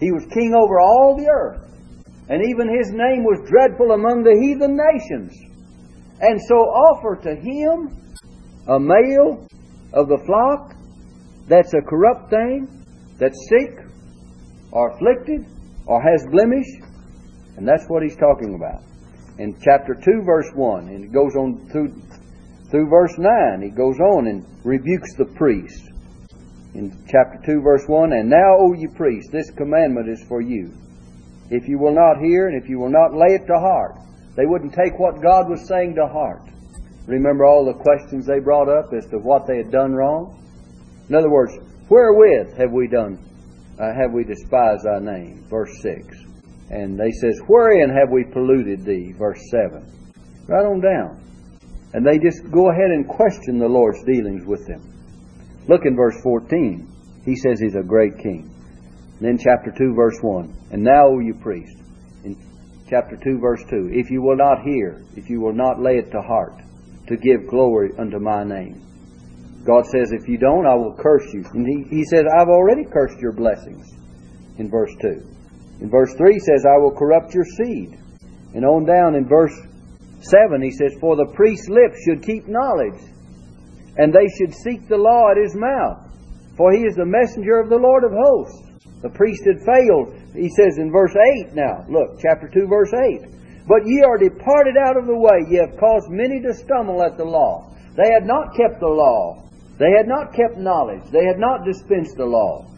He 0.00 0.10
was 0.10 0.24
king 0.32 0.54
over 0.54 0.80
all 0.80 1.16
the 1.16 1.28
earth, 1.28 1.62
and 2.28 2.42
even 2.48 2.66
his 2.66 2.90
name 2.90 3.24
was 3.24 3.46
dreadful 3.48 3.92
among 3.92 4.22
the 4.22 4.38
heathen 4.40 4.74
nations. 4.74 5.36
And 6.20 6.40
so 6.40 6.54
offer 6.54 7.16
to 7.22 7.34
him 7.36 7.92
a 8.68 8.80
male 8.80 9.46
of 9.92 10.08
the 10.08 10.22
flock 10.24 10.74
that's 11.46 11.74
a 11.74 11.82
corrupt 11.82 12.30
thing, 12.30 12.81
that's 13.18 13.38
sick, 13.48 13.78
or 14.70 14.90
afflicted, 14.90 15.46
or 15.86 16.02
has 16.02 16.24
blemish, 16.30 16.66
and 17.56 17.66
that's 17.66 17.84
what 17.88 18.02
he's 18.02 18.16
talking 18.16 18.54
about. 18.54 18.82
In 19.38 19.56
chapter 19.60 19.94
2, 19.94 20.22
verse 20.24 20.50
1, 20.54 20.88
and 20.88 21.04
it 21.04 21.12
goes 21.12 21.34
on 21.36 21.68
through, 21.70 21.94
through 22.70 22.88
verse 22.88 23.14
9, 23.18 23.62
he 23.62 23.70
goes 23.70 23.98
on 24.00 24.26
and 24.26 24.46
rebukes 24.64 25.14
the 25.14 25.26
priests. 25.36 25.88
In 26.74 26.90
chapter 27.06 27.38
2, 27.44 27.60
verse 27.60 27.84
1, 27.86 28.12
And 28.12 28.30
now, 28.30 28.56
O 28.58 28.72
ye 28.72 28.86
priests, 28.86 29.30
this 29.30 29.50
commandment 29.50 30.08
is 30.08 30.24
for 30.26 30.40
you. 30.40 30.72
If 31.50 31.68
you 31.68 31.78
will 31.78 31.94
not 31.94 32.22
hear, 32.22 32.48
and 32.48 32.62
if 32.62 32.68
you 32.68 32.78
will 32.78 32.90
not 32.90 33.14
lay 33.14 33.34
it 33.34 33.46
to 33.46 33.58
heart, 33.58 33.96
they 34.36 34.46
wouldn't 34.46 34.72
take 34.72 34.98
what 34.98 35.22
God 35.22 35.50
was 35.50 35.68
saying 35.68 35.94
to 35.96 36.06
heart. 36.06 36.48
Remember 37.06 37.44
all 37.44 37.66
the 37.66 37.74
questions 37.74 38.26
they 38.26 38.38
brought 38.38 38.68
up 38.68 38.92
as 38.96 39.06
to 39.10 39.18
what 39.18 39.46
they 39.46 39.58
had 39.58 39.70
done 39.70 39.92
wrong? 39.92 40.38
In 41.08 41.14
other 41.14 41.30
words, 41.30 41.52
wherewith 41.88 42.56
have 42.58 42.72
we 42.72 42.88
done, 42.88 43.18
uh, 43.78 43.94
have 43.94 44.12
we 44.12 44.24
despised 44.24 44.84
thy 44.84 44.98
name? 44.98 45.44
Verse 45.48 45.72
6. 45.82 46.16
And 46.70 46.98
they 46.98 47.10
says, 47.10 47.40
Wherein 47.46 47.90
have 47.90 48.10
we 48.10 48.24
polluted 48.24 48.84
thee? 48.84 49.12
Verse 49.18 49.40
7. 49.50 50.44
Right 50.46 50.64
on 50.64 50.80
down. 50.80 51.22
And 51.92 52.06
they 52.06 52.18
just 52.18 52.50
go 52.50 52.70
ahead 52.70 52.90
and 52.90 53.06
question 53.06 53.58
the 53.58 53.68
Lord's 53.68 54.02
dealings 54.04 54.46
with 54.46 54.66
them. 54.66 54.80
Look 55.68 55.84
in 55.84 55.94
verse 55.94 56.16
14. 56.22 56.88
He 57.24 57.36
says 57.36 57.60
he's 57.60 57.76
a 57.76 57.82
great 57.82 58.18
king. 58.18 58.50
And 59.18 59.20
then 59.20 59.38
chapter 59.38 59.70
2, 59.76 59.94
verse 59.94 60.18
1. 60.20 60.68
And 60.72 60.82
now, 60.82 61.06
O 61.06 61.20
you 61.20 61.34
priest, 61.34 61.76
in 62.24 62.36
chapter 62.88 63.16
2, 63.16 63.38
verse 63.38 63.62
2, 63.70 63.90
if 63.92 64.10
you 64.10 64.22
will 64.22 64.36
not 64.36 64.62
hear, 64.64 65.04
if 65.16 65.28
you 65.30 65.40
will 65.40 65.52
not 65.52 65.80
lay 65.80 65.98
it 65.98 66.10
to 66.10 66.20
heart, 66.20 66.54
to 67.06 67.16
give 67.16 67.46
glory 67.46 67.90
unto 67.98 68.18
my 68.18 68.42
name. 68.42 68.82
God 69.64 69.86
says, 69.86 70.10
if 70.10 70.28
you 70.28 70.38
don't, 70.38 70.66
I 70.66 70.74
will 70.74 70.96
curse 70.98 71.26
you. 71.32 71.44
And 71.54 71.66
he, 71.66 71.96
he 71.96 72.04
says, 72.04 72.24
I've 72.36 72.48
already 72.48 72.84
cursed 72.84 73.18
your 73.20 73.32
blessings 73.32 73.86
in 74.58 74.68
verse 74.68 74.90
2. 75.00 75.22
In 75.82 75.90
verse 75.90 76.14
3 76.16 76.32
he 76.32 76.40
says, 76.40 76.66
I 76.66 76.78
will 76.78 76.94
corrupt 76.94 77.34
your 77.34 77.44
seed. 77.44 77.98
And 78.54 78.64
on 78.64 78.84
down 78.84 79.14
in 79.14 79.26
verse 79.26 79.54
7 80.20 80.62
he 80.62 80.70
says, 80.70 80.94
For 81.00 81.16
the 81.16 81.30
priest's 81.34 81.68
lips 81.68 81.98
should 82.04 82.22
keep 82.22 82.46
knowledge, 82.46 83.02
and 83.96 84.12
they 84.12 84.26
should 84.38 84.54
seek 84.54 84.88
the 84.88 84.98
law 84.98 85.30
at 85.30 85.42
his 85.42 85.54
mouth. 85.54 86.10
For 86.56 86.72
he 86.72 86.82
is 86.82 86.96
the 86.96 87.06
messenger 87.06 87.58
of 87.58 87.70
the 87.70 87.78
Lord 87.78 88.04
of 88.04 88.12
hosts. 88.12 88.62
The 89.02 89.10
priest 89.10 89.42
had 89.46 89.64
failed. 89.66 90.14
He 90.34 90.50
says 90.54 90.78
in 90.78 90.92
verse 90.92 91.14
8 91.46 91.54
now, 91.54 91.84
look, 91.88 92.20
chapter 92.20 92.48
2, 92.48 92.66
verse 92.66 92.92
8. 92.94 93.66
But 93.66 93.86
ye 93.86 94.02
are 94.02 94.18
departed 94.18 94.76
out 94.76 94.96
of 94.96 95.06
the 95.06 95.16
way. 95.16 95.46
Ye 95.48 95.58
have 95.58 95.78
caused 95.78 96.10
many 96.10 96.40
to 96.42 96.54
stumble 96.54 97.02
at 97.02 97.16
the 97.16 97.24
law. 97.24 97.74
They 97.96 98.10
had 98.12 98.26
not 98.26 98.54
kept 98.54 98.80
the 98.80 98.86
law. 98.86 99.41
They 99.82 99.90
had 99.98 100.06
not 100.06 100.32
kept 100.32 100.58
knowledge. 100.58 101.02
They 101.10 101.26
had 101.26 101.40
not 101.40 101.64
dispensed 101.64 102.16
the 102.16 102.24
law. 102.24 102.70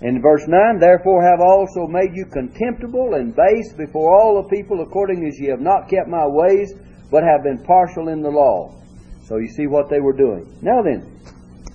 In 0.00 0.22
verse 0.22 0.48
9, 0.48 0.78
therefore 0.80 1.22
have 1.22 1.44
also 1.44 1.86
made 1.86 2.16
you 2.16 2.24
contemptible 2.24 3.20
and 3.20 3.36
base 3.36 3.74
before 3.76 4.16
all 4.16 4.40
the 4.40 4.48
people 4.48 4.80
according 4.80 5.26
as 5.28 5.38
ye 5.38 5.48
have 5.48 5.60
not 5.60 5.90
kept 5.90 6.08
my 6.08 6.26
ways, 6.26 6.72
but 7.10 7.22
have 7.22 7.44
been 7.44 7.62
partial 7.62 8.08
in 8.08 8.22
the 8.22 8.30
law. 8.30 8.72
So 9.26 9.36
you 9.36 9.48
see 9.48 9.66
what 9.66 9.90
they 9.90 10.00
were 10.00 10.16
doing. 10.16 10.56
Now 10.62 10.80
then, 10.80 11.20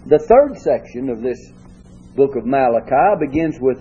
the 0.07 0.25
third 0.25 0.57
section 0.57 1.09
of 1.09 1.21
this 1.21 1.37
book 2.15 2.35
of 2.35 2.47
Malachi 2.47 3.29
begins 3.29 3.59
with 3.61 3.77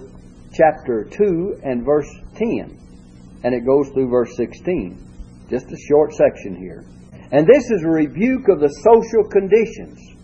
chapter 0.52 1.08
2 1.08 1.60
and 1.64 1.86
verse 1.86 2.12
10, 2.34 3.40
and 3.44 3.54
it 3.54 3.64
goes 3.64 3.88
through 3.94 4.10
verse 4.10 4.36
16. 4.36 5.48
Just 5.48 5.72
a 5.72 5.78
short 5.88 6.12
section 6.12 6.54
here. 6.54 6.84
And 7.32 7.46
this 7.46 7.64
is 7.70 7.82
a 7.82 7.88
rebuke 7.88 8.48
of 8.48 8.60
the 8.60 8.68
social 8.68 9.24
conditions. 9.32 10.15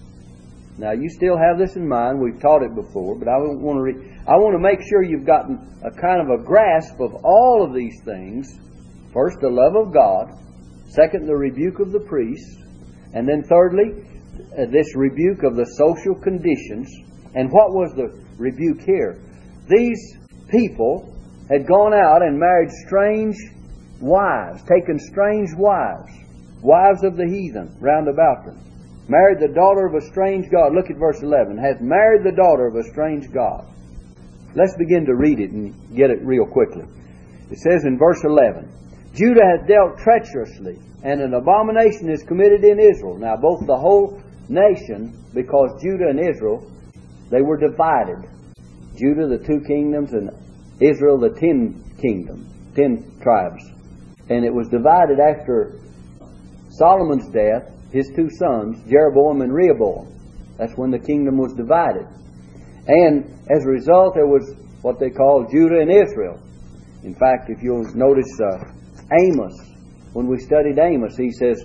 Now 0.78 0.92
you 0.92 1.08
still 1.10 1.36
have 1.36 1.58
this 1.58 1.76
in 1.76 1.86
mind. 1.86 2.20
We've 2.20 2.40
taught 2.40 2.62
it 2.62 2.74
before, 2.74 3.18
but 3.18 3.28
I 3.28 3.36
want 3.36 3.76
to 3.76 3.82
re- 3.82 4.16
I 4.26 4.36
want 4.36 4.54
to 4.54 4.58
make 4.58 4.80
sure 4.88 5.02
you've 5.02 5.26
gotten 5.26 5.58
a 5.84 5.90
kind 5.90 6.20
of 6.20 6.40
a 6.40 6.42
grasp 6.42 6.98
of 7.00 7.14
all 7.24 7.62
of 7.62 7.74
these 7.74 8.00
things. 8.04 8.58
First, 9.12 9.38
the 9.40 9.50
love 9.50 9.76
of 9.76 9.92
God. 9.92 10.32
Second, 10.88 11.26
the 11.26 11.36
rebuke 11.36 11.80
of 11.80 11.92
the 11.92 12.00
priests. 12.00 12.56
And 13.12 13.28
then, 13.28 13.42
thirdly, 13.42 14.04
uh, 14.56 14.66
this 14.70 14.96
rebuke 14.96 15.42
of 15.42 15.56
the 15.56 15.66
social 15.76 16.14
conditions. 16.14 16.88
And 17.34 17.50
what 17.50 17.72
was 17.72 17.92
the 17.94 18.08
rebuke 18.38 18.80
here? 18.80 19.20
These 19.68 20.16
people 20.48 21.14
had 21.50 21.66
gone 21.66 21.92
out 21.92 22.22
and 22.22 22.38
married 22.38 22.70
strange 22.86 23.36
wives, 24.00 24.62
taken 24.64 24.98
strange 24.98 25.50
wives, 25.56 26.10
wives 26.62 27.04
of 27.04 27.16
the 27.16 27.26
heathen 27.26 27.76
round 27.80 28.08
about 28.08 28.46
them. 28.46 28.71
Married 29.12 29.40
the 29.40 29.52
daughter 29.52 29.84
of 29.84 29.92
a 29.92 30.00
strange 30.08 30.48
God. 30.50 30.72
Look 30.72 30.88
at 30.88 30.96
verse 30.96 31.20
11. 31.20 31.58
Hath 31.58 31.82
married 31.82 32.24
the 32.24 32.32
daughter 32.32 32.66
of 32.66 32.76
a 32.76 32.88
strange 32.96 33.30
God. 33.30 33.68
Let's 34.56 34.74
begin 34.78 35.04
to 35.04 35.14
read 35.14 35.38
it 35.38 35.50
and 35.50 35.76
get 35.94 36.08
it 36.08 36.24
real 36.24 36.46
quickly. 36.46 36.84
It 37.50 37.58
says 37.58 37.84
in 37.84 37.98
verse 37.98 38.24
11 38.24 38.72
Judah 39.12 39.44
hath 39.44 39.68
dealt 39.68 39.98
treacherously, 39.98 40.80
and 41.04 41.20
an 41.20 41.34
abomination 41.34 42.08
is 42.08 42.22
committed 42.22 42.64
in 42.64 42.80
Israel. 42.80 43.18
Now, 43.18 43.36
both 43.36 43.66
the 43.66 43.76
whole 43.76 44.22
nation, 44.48 45.12
because 45.34 45.82
Judah 45.82 46.08
and 46.08 46.18
Israel, 46.18 46.64
they 47.28 47.42
were 47.42 47.58
divided. 47.58 48.24
Judah, 48.96 49.28
the 49.28 49.44
two 49.44 49.60
kingdoms, 49.66 50.14
and 50.14 50.30
Israel, 50.80 51.18
the 51.18 51.36
ten 51.38 51.84
kingdoms, 52.00 52.48
ten 52.74 53.20
tribes. 53.20 53.62
And 54.30 54.46
it 54.46 54.54
was 54.54 54.68
divided 54.68 55.20
after 55.20 55.78
Solomon's 56.70 57.28
death, 57.28 57.68
his 57.92 58.10
two 58.16 58.28
sons, 58.38 58.82
Jeroboam 58.88 59.42
and 59.42 59.52
Rehoboam. 59.52 60.08
That's 60.58 60.72
when 60.76 60.90
the 60.90 60.98
kingdom 60.98 61.38
was 61.38 61.52
divided. 61.54 62.06
And 62.86 63.24
as 63.50 63.64
a 63.64 63.68
result, 63.68 64.14
there 64.14 64.26
was 64.26 64.54
what 64.82 64.98
they 64.98 65.10
call 65.10 65.46
Judah 65.50 65.80
and 65.80 65.90
Israel. 65.90 66.40
In 67.04 67.14
fact, 67.14 67.50
if 67.50 67.62
you'll 67.62 67.84
notice 67.94 68.30
uh, 68.40 68.64
Amos, 69.12 69.72
when 70.12 70.26
we 70.26 70.38
studied 70.38 70.78
Amos. 70.78 71.16
He 71.16 71.32
says, 71.32 71.64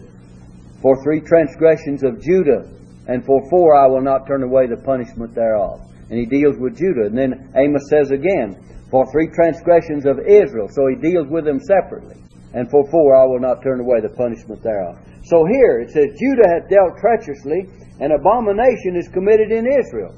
For 0.82 1.02
three 1.04 1.22
transgressions 1.22 2.04
of 2.04 2.22
Judah, 2.22 2.70
and 3.08 3.26
for 3.26 3.42
four 3.50 3.76
I 3.76 3.88
will 3.88 4.02
not 4.02 4.28
turn 4.28 4.44
away 4.44 4.68
the 4.68 4.78
punishment 4.78 5.34
thereof. 5.34 5.82
And 6.10 6.20
he 6.20 6.26
deals 6.26 6.56
with 6.58 6.78
Judah. 6.78 7.08
And 7.08 7.18
then 7.18 7.52
Amos 7.56 7.90
says 7.90 8.12
again, 8.12 8.56
For 8.90 9.10
three 9.12 9.28
transgressions 9.28 10.06
of 10.06 10.20
Israel. 10.20 10.68
So 10.72 10.88
he 10.88 10.96
deals 10.96 11.28
with 11.30 11.46
them 11.46 11.60
separately. 11.60 12.16
And 12.54 12.70
for 12.72 12.90
four 12.90 13.16
I 13.16 13.26
will 13.26 13.40
not 13.40 13.62
turn 13.64 13.80
away 13.80 14.00
the 14.02 14.16
punishment 14.16 14.64
thereof. 14.64 14.98
So 15.28 15.44
here 15.44 15.84
it 15.84 15.92
says, 15.92 16.16
Judah 16.16 16.48
hath 16.48 16.72
dealt 16.72 16.96
treacherously, 17.04 17.68
and 18.00 18.16
abomination 18.16 18.96
is 18.96 19.12
committed 19.12 19.52
in 19.52 19.68
Israel 19.68 20.16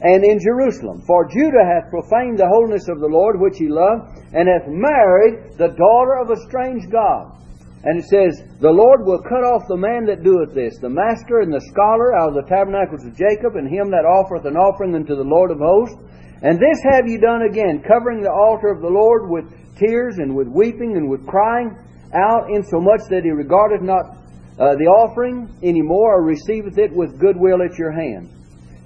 and 0.00 0.24
in 0.24 0.40
Jerusalem. 0.40 1.04
For 1.04 1.28
Judah 1.28 1.64
hath 1.64 1.92
profaned 1.92 2.40
the 2.40 2.48
holiness 2.48 2.88
of 2.88 3.00
the 3.00 3.12
Lord 3.12 3.36
which 3.40 3.60
he 3.60 3.68
loved, 3.68 4.16
and 4.32 4.48
hath 4.48 4.68
married 4.68 5.60
the 5.60 5.76
daughter 5.76 6.16
of 6.20 6.32
a 6.32 6.40
strange 6.48 6.88
God. 6.88 7.36
And 7.84 8.00
it 8.00 8.08
says, 8.08 8.40
The 8.60 8.72
Lord 8.72 9.04
will 9.04 9.20
cut 9.20 9.44
off 9.44 9.68
the 9.68 9.76
man 9.76 10.08
that 10.08 10.24
doeth 10.24 10.56
this, 10.56 10.80
the 10.80 10.90
master 10.90 11.44
and 11.44 11.52
the 11.52 11.64
scholar 11.68 12.16
out 12.16 12.32
of 12.32 12.40
the 12.40 12.48
tabernacles 12.48 13.04
of 13.04 13.16
Jacob, 13.16 13.56
and 13.56 13.68
him 13.68 13.92
that 13.92 14.08
offereth 14.08 14.44
an 14.44 14.56
offering 14.56 14.96
unto 14.96 15.14
the 15.14 15.24
Lord 15.24 15.52
of 15.52 15.60
hosts. 15.60 16.00
And 16.42 16.56
this 16.56 16.80
have 16.92 17.08
ye 17.08 17.16
done 17.16 17.44
again, 17.44 17.84
covering 17.84 18.24
the 18.24 18.32
altar 18.32 18.68
of 18.68 18.80
the 18.80 18.92
Lord 18.92 19.28
with 19.28 19.48
tears 19.76 20.16
and 20.16 20.34
with 20.34 20.48
weeping 20.48 20.96
and 20.96 21.08
with 21.08 21.26
crying 21.26 21.76
out, 22.12 22.48
insomuch 22.50 23.08
that 23.08 23.24
he 23.24 23.30
regardeth 23.30 23.82
not 23.82 24.25
uh, 24.58 24.74
the 24.76 24.88
offering 24.88 25.48
any 25.62 25.82
more, 25.82 26.20
or 26.20 26.24
receiveth 26.24 26.78
it 26.78 26.92
with 26.92 27.18
goodwill 27.20 27.62
at 27.62 27.78
your 27.78 27.92
hand. 27.92 28.32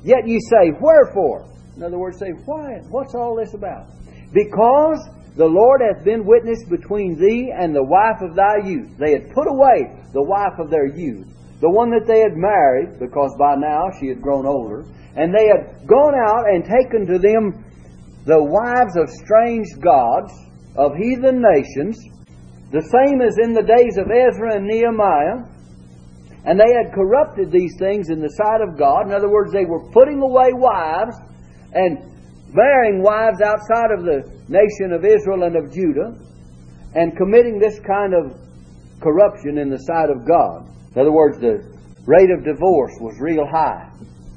Yet 0.03 0.27
ye 0.27 0.39
say, 0.41 0.73
Wherefore? 0.81 1.47
In 1.77 1.83
other 1.83 1.99
words, 1.99 2.19
say, 2.19 2.31
Why? 2.45 2.81
What's 2.89 3.15
all 3.15 3.37
this 3.37 3.55
about? 3.55 3.87
Because 4.33 5.09
the 5.37 5.47
Lord 5.47 5.81
hath 5.81 6.05
been 6.05 6.27
witness 6.27 6.65
between 6.69 7.19
thee 7.19 7.53
and 7.57 7.75
the 7.75 7.85
wife 7.85 8.21
of 8.21 8.35
thy 8.35 8.67
youth. 8.67 8.99
They 8.99 9.13
had 9.13 9.31
put 9.31 9.47
away 9.47 9.95
the 10.13 10.23
wife 10.23 10.59
of 10.59 10.71
their 10.71 10.87
youth, 10.87 11.27
the 11.61 11.71
one 11.71 11.91
that 11.91 12.07
they 12.07 12.21
had 12.21 12.35
married, 12.35 12.99
because 12.99 13.35
by 13.39 13.55
now 13.55 13.91
she 14.01 14.09
had 14.09 14.21
grown 14.21 14.47
older, 14.47 14.85
and 15.15 15.33
they 15.33 15.47
had 15.47 15.87
gone 15.87 16.15
out 16.19 16.51
and 16.51 16.65
taken 16.65 17.07
to 17.07 17.19
them 17.19 17.65
the 18.27 18.43
wives 18.43 18.97
of 18.97 19.09
strange 19.09 19.69
gods, 19.81 20.33
of 20.77 20.95
heathen 20.97 21.43
nations, 21.43 21.99
the 22.71 22.83
same 22.83 23.23
as 23.23 23.39
in 23.43 23.55
the 23.55 23.63
days 23.63 23.99
of 23.99 24.11
Ezra 24.11 24.57
and 24.57 24.67
Nehemiah, 24.67 25.47
and 26.45 26.59
they 26.59 26.73
had 26.73 26.95
corrupted 26.95 27.53
these 27.53 27.77
things 27.79 28.09
in 28.09 28.21
the 28.21 28.31
sight 28.31 28.61
of 28.61 28.79
God. 28.79 29.07
In 29.07 29.13
other 29.13 29.29
words, 29.29 29.53
they 29.53 29.65
were 29.65 29.85
putting 29.93 30.21
away 30.23 30.53
wives 30.53 31.17
and 31.73 31.99
marrying 32.53 33.03
wives 33.03 33.41
outside 33.41 33.93
of 33.93 34.05
the 34.05 34.25
nation 34.49 34.93
of 34.93 35.05
Israel 35.05 35.45
and 35.45 35.57
of 35.57 35.73
Judah 35.73 36.17
and 36.95 37.17
committing 37.17 37.59
this 37.59 37.79
kind 37.81 38.15
of 38.15 38.35
corruption 39.01 39.59
in 39.59 39.71
the 39.71 39.79
sight 39.79 40.11
of 40.11 40.27
God. 40.27 40.67
In 40.95 41.01
other 41.01 41.13
words, 41.13 41.39
the 41.39 41.63
rate 42.07 42.31
of 42.31 42.45
divorce 42.45 42.93
was 43.01 43.17
real 43.21 43.47
high. 43.47 43.89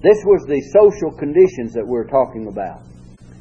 This 0.04 0.20
was 0.26 0.46
the 0.46 0.62
social 0.76 1.18
conditions 1.18 1.74
that 1.74 1.86
we're 1.86 2.08
talking 2.08 2.48
about. 2.48 2.82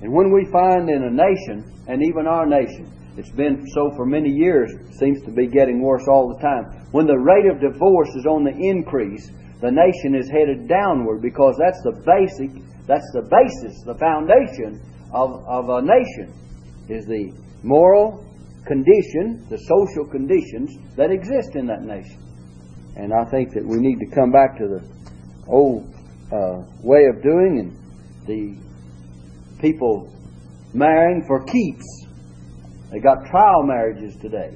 And 0.01 0.13
when 0.13 0.33
we 0.33 0.47
find 0.51 0.89
in 0.89 1.03
a 1.03 1.11
nation, 1.11 1.67
and 1.89 2.03
even 2.03 2.27
our 2.27 2.47
nation, 2.47 2.87
it's 3.17 3.31
been 3.31 3.67
so 3.75 3.91
for 3.95 4.07
many 4.07 4.31
years, 4.31 4.73
seems 4.99 5.23
to 5.25 5.31
be 5.31 5.47
getting 5.47 5.83
worse 5.83 6.07
all 6.09 6.29
the 6.29 6.41
time. 6.41 6.87
When 6.93 7.07
the 7.07 7.19
rate 7.19 7.47
of 7.47 7.61
divorce 7.61 8.09
is 8.17 8.27
on 8.27 8.45
the 8.45 8.57
increase, 8.57 9.31
the 9.61 9.71
nation 9.71 10.15
is 10.15 10.31
headed 10.31 10.67
downward 10.67 11.21
because 11.21 11.57
that's 11.59 11.81
the 11.83 11.93
basic, 12.05 12.51
that's 12.87 13.09
the 13.13 13.23
basis, 13.23 13.83
the 13.85 13.95
foundation 13.95 14.81
of, 15.13 15.45
of 15.47 15.69
a 15.69 15.83
nation, 15.83 16.33
is 16.89 17.05
the 17.07 17.33
moral 17.63 18.25
condition, 18.67 19.47
the 19.51 19.59
social 19.59 20.07
conditions 20.11 20.75
that 20.97 21.11
exist 21.11 21.55
in 21.55 21.67
that 21.67 21.83
nation. 21.83 22.19
And 22.97 23.13
I 23.13 23.25
think 23.31 23.53
that 23.55 23.65
we 23.65 23.79
need 23.79 23.99
to 24.01 24.15
come 24.15 24.33
back 24.33 24.57
to 24.59 24.69
the 24.69 24.83
old 25.49 25.95
uh, 26.33 26.65
way 26.83 27.07
of 27.07 27.23
doing 27.23 27.61
and 27.61 28.27
the 28.27 28.57
people 29.61 30.13
marrying 30.75 31.25
for 31.27 31.45
keeps 31.45 32.02
they 32.93 33.01
got 33.01 33.25
trial 33.25 33.65
marriages 33.65 34.17
today. 34.21 34.53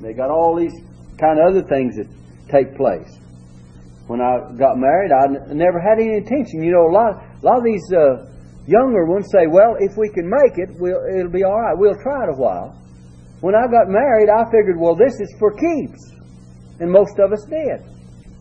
They 0.00 0.14
got 0.14 0.30
all 0.30 0.54
these 0.54 0.72
kind 1.18 1.42
of 1.42 1.50
other 1.50 1.66
things 1.66 1.96
that 1.96 2.06
take 2.48 2.76
place. 2.78 3.18
When 4.06 4.20
I 4.22 4.38
got 4.56 4.78
married, 4.78 5.10
I 5.10 5.26
n- 5.26 5.58
never 5.58 5.82
had 5.82 5.98
any 5.98 6.14
intention. 6.14 6.62
You 6.62 6.72
know, 6.72 6.86
a 6.86 6.94
lot, 6.94 7.18
a 7.18 7.42
lot 7.44 7.58
of 7.58 7.64
these 7.64 7.82
uh, 7.92 8.30
younger 8.66 9.06
ones 9.06 9.26
say, 9.30 9.46
"Well, 9.50 9.74
if 9.78 9.98
we 9.98 10.08
can 10.08 10.30
make 10.30 10.54
it, 10.56 10.70
we'll, 10.78 11.02
it'll 11.10 11.30
be 11.34 11.42
all 11.42 11.60
right. 11.60 11.76
We'll 11.76 11.98
try 12.02 12.24
it 12.24 12.30
a 12.30 12.38
while." 12.38 12.78
When 13.40 13.54
I 13.54 13.66
got 13.66 13.90
married, 13.90 14.30
I 14.30 14.46
figured, 14.50 14.78
"Well, 14.78 14.94
this 14.94 15.14
is 15.20 15.34
for 15.38 15.50
keeps," 15.50 16.14
and 16.78 16.90
most 16.90 17.18
of 17.18 17.32
us 17.32 17.44
did. 17.50 17.82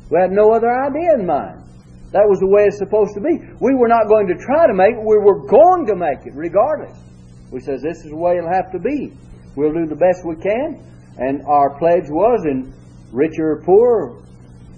We 0.09 0.17
had 0.21 0.31
no 0.31 0.53
other 0.53 0.69
idea 0.69 1.17
in 1.17 1.25
mind. 1.25 1.65
That 2.13 2.25
was 2.25 2.39
the 2.39 2.49
way 2.49 2.65
it's 2.65 2.77
supposed 2.77 3.13
to 3.13 3.21
be. 3.21 3.37
We 3.61 3.75
were 3.77 3.87
not 3.87 4.09
going 4.09 4.25
to 4.29 4.37
try 4.37 4.65
to 4.65 4.73
make 4.73 4.97
it; 4.97 5.05
we 5.05 5.17
were 5.21 5.45
going 5.45 5.85
to 5.85 5.95
make 5.95 6.25
it, 6.25 6.33
regardless. 6.33 6.97
We 7.51 7.61
says 7.61 7.81
this 7.81 7.97
is 8.05 8.09
the 8.09 8.17
way 8.17 8.37
it'll 8.37 8.53
have 8.53 8.71
to 8.73 8.79
be. 8.79 9.13
We'll 9.55 9.73
do 9.73 9.85
the 9.85 9.95
best 9.95 10.25
we 10.25 10.35
can. 10.35 10.85
And 11.17 11.41
our 11.47 11.77
pledge 11.77 12.09
was 12.09 12.45
in 12.45 12.73
richer 13.11 13.59
or 13.59 13.63
poor, 13.63 14.23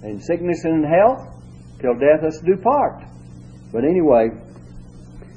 in 0.02 0.20
sickness 0.20 0.64
and 0.64 0.84
in 0.84 0.90
health, 0.90 1.22
till 1.80 1.94
death 1.94 2.24
us 2.26 2.40
do 2.44 2.56
part. 2.56 3.04
But 3.72 3.84
anyway, 3.84 4.30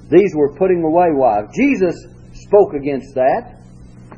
these 0.09 0.33
were 0.35 0.55
putting 0.55 0.83
away 0.83 1.13
wives. 1.13 1.53
Jesus 1.55 1.95
spoke 2.33 2.73
against 2.73 3.13
that, 3.15 3.61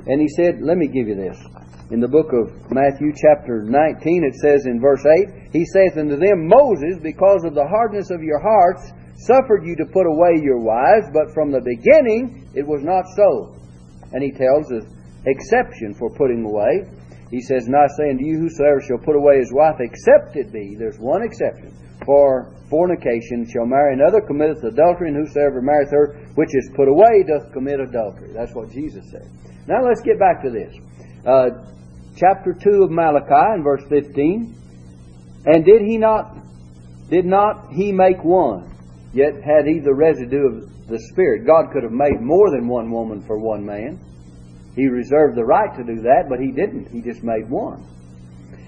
and 0.07 0.21
he 0.21 0.27
said, 0.27 0.62
Let 0.62 0.77
me 0.77 0.88
give 0.88 1.07
you 1.07 1.15
this. 1.15 1.38
In 1.89 2.01
the 2.01 2.07
book 2.07 2.33
of 2.33 2.51
Matthew, 2.71 3.13
chapter 3.15 3.63
19, 3.63 4.24
it 4.25 4.36
says 4.36 4.65
in 4.65 4.81
verse 4.81 5.05
8, 5.05 5.51
He 5.53 5.63
saith 5.63 5.97
unto 5.97 6.17
them, 6.17 6.47
Moses, 6.47 7.00
because 7.01 7.45
of 7.45 7.55
the 7.55 7.65
hardness 7.65 8.12
of 8.12 8.21
your 8.21 8.39
hearts, 8.39 8.91
suffered 9.24 9.63
you 9.63 9.75
to 9.77 9.86
put 9.86 10.05
away 10.05 10.36
your 10.43 10.59
wives, 10.59 11.07
but 11.13 11.33
from 11.33 11.51
the 11.51 11.63
beginning 11.63 12.51
it 12.53 12.67
was 12.67 12.83
not 12.83 13.07
so. 13.15 13.55
And 14.12 14.21
he 14.21 14.31
tells 14.31 14.71
us 14.71 14.83
exception 15.27 15.93
for 15.93 16.10
putting 16.10 16.43
away. 16.43 16.88
He 17.29 17.41
says, 17.41 17.67
Not 17.67 17.89
saying 17.98 18.17
to 18.19 18.25
you, 18.25 18.39
whosoever 18.39 18.81
shall 18.81 19.03
put 19.03 19.15
away 19.15 19.39
his 19.39 19.51
wife, 19.51 19.75
except 19.79 20.36
it 20.36 20.51
be, 20.51 20.75
there's 20.79 20.98
one 20.98 21.22
exception, 21.24 21.75
for 22.05 22.55
fornication, 22.69 23.46
shall 23.51 23.65
marry 23.65 23.93
another, 23.93 24.22
committeth 24.22 24.63
adultery, 24.63 25.10
and 25.10 25.17
whosoever 25.17 25.62
marrieth 25.62 25.91
her 25.91 26.19
which 26.36 26.50
is 26.53 26.69
put 26.75 26.88
away 26.88 27.24
doth 27.27 27.51
commit 27.51 27.79
adultery. 27.79 28.31
That's 28.34 28.53
what 28.53 28.72
Jesus 28.72 29.03
said. 29.12 29.27
Now 29.67 29.84
let's 29.84 30.01
get 30.01 30.19
back 30.19 30.41
to 30.43 30.50
this. 30.50 30.74
Uh, 31.25 31.50
chapter 32.15 32.53
2 32.53 32.84
of 32.84 32.91
Malachi, 32.91 33.55
in 33.55 33.63
verse 33.63 33.84
15. 33.89 34.55
And 35.46 35.65
did 35.65 35.81
he 35.81 35.98
not, 35.98 36.36
did 37.10 37.25
not 37.25 37.72
he 37.72 37.91
make 37.91 38.24
one? 38.24 38.74
Yet 39.13 39.36
had 39.43 39.65
he 39.65 39.79
the 39.79 39.93
residue 39.93 40.46
of 40.46 40.88
the 40.88 41.00
Spirit. 41.12 41.46
God 41.46 41.72
could 41.74 41.84
have 41.84 41.91
made 41.91 42.22
more 42.22 42.51
than 42.51 42.67
one 42.67 42.91
woman 42.91 43.22
for 43.25 43.39
one 43.39 43.65
man. 43.65 44.00
He 44.77 44.88
reserved 44.88 45.36
the 45.36 45.43
right 45.43 45.75
to 45.75 45.84
do 45.84 46.01
that, 46.03 46.29
but 46.29 46.39
he 46.39 46.51
didn't. 46.51 46.89
He 46.91 47.01
just 47.01 47.24
made 47.24 47.50
one. 47.50 47.84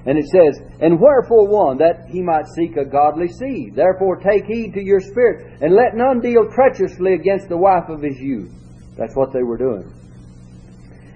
And 0.08 0.18
it 0.18 0.25
says, 0.25 0.60
And 0.82 1.00
wherefore 1.00 1.48
one? 1.48 1.78
That 1.78 2.10
he 2.10 2.24
might 2.24 2.48
seek 2.48 2.78
a 2.78 2.84
godly 2.84 3.28
seed. 3.28 3.75
Therefore 3.75 4.18
take 4.18 4.46
heed 4.46 4.74
to 4.74 4.84
your 4.84 5.00
spirit, 5.00 5.62
and 5.62 5.75
let 5.75 5.94
none 5.94 6.20
deal 6.20 6.50
treacherously 6.50 7.13
against 7.13 7.48
the 7.48 7.58
wife 7.58 7.89
of 7.89 8.01
his 8.01 8.18
youth. 8.18 8.51
That's 8.98 9.16
what 9.16 9.32
they 9.32 9.44
were 9.44 9.58
doing. 9.58 9.94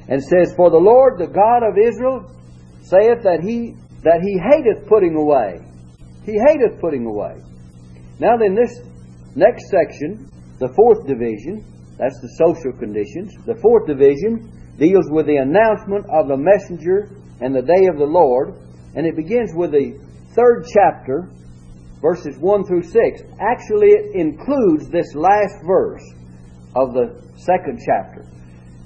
And 0.07 0.21
says, 0.21 0.53
For 0.55 0.69
the 0.69 0.77
Lord, 0.77 1.17
the 1.17 1.25
God 1.25 1.63
of 1.63 1.75
Israel, 1.75 2.29
saith 2.81 3.23
that 3.23 3.41
he 3.41 3.75
that 4.03 4.21
he 4.21 4.37
hateth 4.37 4.87
putting 4.87 5.15
away. 5.15 5.59
He 6.25 6.37
hateth 6.37 6.79
putting 6.79 7.05
away. 7.05 7.41
Now 8.19 8.37
then, 8.37 8.53
this 8.53 8.79
next 9.35 9.71
section, 9.71 10.29
the 10.59 10.69
fourth 10.75 11.07
division, 11.07 11.65
that's 11.97 12.19
the 12.21 12.29
social 12.37 12.77
conditions. 12.77 13.33
The 13.45 13.55
fourth 13.55 13.87
division 13.87 14.51
deals 14.77 15.05
with 15.09 15.27
the 15.27 15.37
announcement 15.37 16.05
of 16.09 16.27
the 16.27 16.37
messenger 16.37 17.09
and 17.41 17.55
the 17.55 17.61
day 17.61 17.87
of 17.87 17.97
the 17.97 18.05
Lord, 18.05 18.55
and 18.95 19.05
it 19.05 19.15
begins 19.15 19.51
with 19.53 19.71
the 19.71 19.99
third 20.35 20.65
chapter, 20.73 21.29
verses 22.01 22.37
1 22.39 22.65
through 22.65 22.83
6. 22.83 22.93
Actually, 23.39 23.89
it 23.89 24.15
includes 24.15 24.89
this 24.89 25.13
last 25.15 25.55
verse 25.65 26.03
of 26.75 26.93
the 26.93 27.21
second 27.37 27.79
chapter. 27.85 28.25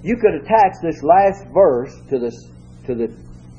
You 0.04 0.16
could 0.18 0.36
attach 0.36 0.74
this 0.82 1.02
last 1.04 1.46
verse 1.54 1.94
to 2.10 2.20
this 2.20 2.36
to 2.86 2.96
the 2.96 3.12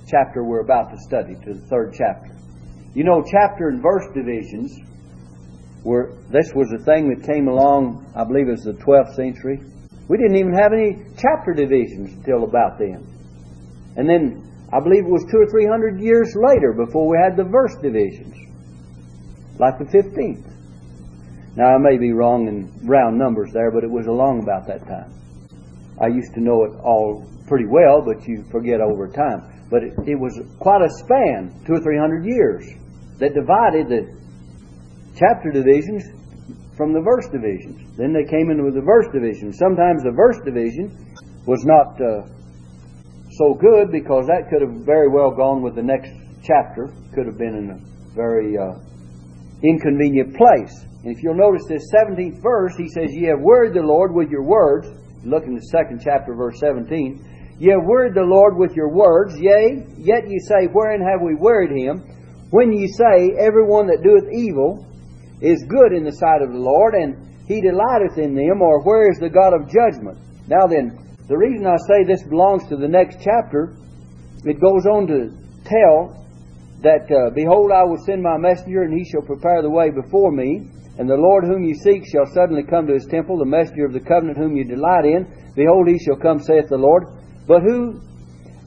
chapter 0.06 0.44
we're 0.44 0.61
about 0.61 0.90
to 0.90 0.99
study, 0.99 1.35
to 1.44 1.54
the 1.54 1.66
third 1.68 1.94
chapter. 1.97 2.35
You 2.94 3.04
know, 3.04 3.23
chapter 3.23 3.68
and 3.68 3.82
verse 3.82 4.06
divisions 4.14 4.73
were 5.85 6.16
this 6.30 6.52
was 6.54 6.73
a 6.73 6.82
thing 6.85 7.08
that 7.11 7.26
came 7.26 7.49
along, 7.49 8.11
I 8.16 8.25
believe 8.25 8.49
it 8.49 8.52
was 8.52 8.64
the 8.64 8.73
twelfth 8.75 9.14
century. 9.14 9.61
We 10.09 10.17
didn't 10.17 10.37
even 10.37 10.55
have 10.55 10.73
any 10.73 11.05
chapter 11.17 11.53
divisions 11.55 12.12
until 12.15 12.45
about 12.45 12.79
then. 12.79 13.07
And 13.97 14.09
then 14.09 14.49
I 14.73 14.81
believe 14.81 15.05
it 15.05 15.11
was 15.11 15.25
two 15.31 15.38
or 15.38 15.47
three 15.50 15.67
hundred 15.67 16.00
years 16.00 16.35
later 16.35 16.73
before 16.73 17.09
we 17.09 17.17
had 17.23 17.37
the 17.37 17.45
verse 17.45 17.77
divisions, 17.83 18.35
like 19.59 19.79
the 19.79 19.85
15th. 19.85 20.45
Now, 21.57 21.75
I 21.75 21.79
may 21.79 21.99
be 21.99 22.12
wrong 22.12 22.47
in 22.47 22.71
round 22.87 23.19
numbers 23.19 23.53
there, 23.53 23.71
but 23.71 23.83
it 23.83 23.91
was 23.91 24.07
along 24.07 24.43
about 24.43 24.67
that 24.69 24.87
time. 24.87 25.12
I 26.00 26.07
used 26.07 26.33
to 26.35 26.41
know 26.41 26.65
it 26.65 26.73
all 26.85 27.27
pretty 27.49 27.67
well, 27.67 28.00
but 28.00 28.29
you 28.29 28.45
forget 28.50 28.81
over 28.81 29.09
time. 29.09 29.67
But 29.69 29.83
it, 29.83 29.93
it 30.07 30.15
was 30.15 30.38
quite 30.61 30.83
a 30.83 30.88
span, 30.88 31.53
two 31.67 31.75
or 31.75 31.81
three 31.81 31.99
hundred 31.99 32.25
years, 32.25 32.65
that 33.19 33.35
divided 33.35 33.88
the 33.88 34.07
chapter 35.17 35.50
divisions 35.50 36.05
from 36.78 36.94
the 36.94 37.02
verse 37.02 37.26
divisions. 37.28 37.82
Then 37.99 38.14
they 38.14 38.25
came 38.25 38.54
in 38.54 38.64
with 38.64 38.78
the 38.78 38.87
verse 38.87 39.11
division. 39.12 39.52
Sometimes 39.52 40.06
the 40.06 40.14
verse 40.14 40.38
division 40.47 40.94
was 41.44 41.66
not 41.66 41.99
uh, 41.99 42.23
so 43.35 43.52
good 43.58 43.90
because 43.90 44.30
that 44.30 44.47
could 44.49 44.62
have 44.62 44.87
very 44.87 45.11
well 45.11 45.35
gone 45.35 45.61
with 45.61 45.75
the 45.75 45.82
next 45.82 46.14
chapter, 46.47 46.94
could 47.12 47.26
have 47.26 47.37
been 47.37 47.58
in 47.58 47.66
a 47.75 47.78
very 48.14 48.56
uh, 48.56 48.78
inconvenient 49.66 50.38
place. 50.38 50.87
And 51.02 51.11
if 51.11 51.23
you'll 51.23 51.35
notice 51.37 51.66
this 51.68 51.90
17th 51.90 52.40
verse, 52.40 52.75
he 52.78 52.88
says, 52.88 53.11
Ye 53.11 53.26
have 53.26 53.42
worried 53.42 53.75
the 53.75 53.82
Lord 53.82 54.14
with 54.14 54.30
your 54.30 54.47
words. 54.47 54.87
Look 55.25 55.44
in 55.44 55.54
the 55.54 55.68
second 55.75 56.00
chapter, 56.02 56.35
verse 56.35 56.58
17. 56.61 57.58
Ye 57.58 57.70
have 57.70 57.85
worried 57.85 58.14
the 58.14 58.23
Lord 58.23 58.56
with 58.56 58.75
your 58.78 58.88
words, 58.94 59.35
yea, 59.37 59.82
yet 59.99 60.30
ye 60.30 60.38
say, 60.38 60.70
Wherein 60.70 61.02
have 61.02 61.20
we 61.23 61.35
worried 61.35 61.75
him? 61.75 62.06
When 62.50 62.73
ye 62.73 62.87
say, 62.87 63.35
Every 63.38 63.66
one 63.66 63.87
that 63.88 64.02
doeth 64.02 64.30
evil 64.32 64.87
is 65.40 65.64
good 65.68 65.92
in 65.92 66.04
the 66.04 66.12
sight 66.12 66.42
of 66.42 66.52
the 66.52 66.59
Lord, 66.59 66.95
and 66.95 67.16
he 67.47 67.61
delighteth 67.61 68.18
in 68.18 68.35
them, 68.35 68.62
or 68.62 68.83
where 68.83 69.11
is 69.11 69.18
the 69.18 69.30
God 69.30 69.54
of 69.54 69.71
judgment? 69.71 70.18
Now 70.49 70.66
then, 70.66 70.99
the 71.28 71.37
reason 71.37 71.66
I 71.66 71.76
say 71.87 72.04
this 72.04 72.23
belongs 72.25 72.68
to 72.68 72.76
the 72.76 72.88
next 72.88 73.18
chapter, 73.23 73.76
it 74.45 74.61
goes 74.61 74.87
on 74.87 75.07
to 75.09 75.30
tell 75.64 76.18
that, 76.83 77.11
uh, 77.11 77.30
Behold, 77.35 77.71
I 77.73 77.85
will 77.85 77.99
send 78.07 78.23
my 78.23 78.38
messenger, 78.38 78.83
and 78.83 78.92
he 78.92 79.04
shall 79.04 79.23
prepare 79.23 79.62
the 79.62 79.71
way 79.71 79.90
before 79.90 80.30
me. 80.33 80.71
And 80.99 81.09
the 81.09 81.14
Lord 81.14 81.45
whom 81.45 81.62
you 81.62 81.75
seek 81.75 82.02
shall 82.11 82.26
suddenly 82.26 82.64
come 82.64 82.87
to 82.88 82.95
his 82.95 83.07
temple, 83.07 83.38
the 83.38 83.45
messenger 83.45 83.87
of 83.87 83.92
the 83.92 84.00
covenant 84.00 84.37
whom 84.37 84.57
you 84.57 84.64
delight 84.64 85.04
in. 85.04 85.26
Behold, 85.54 85.87
he 85.87 85.99
shall 85.99 86.16
come, 86.16 86.40
saith 86.40 86.68
the 86.68 86.76
Lord. 86.76 87.04
But 87.47 87.62
who 87.62 88.00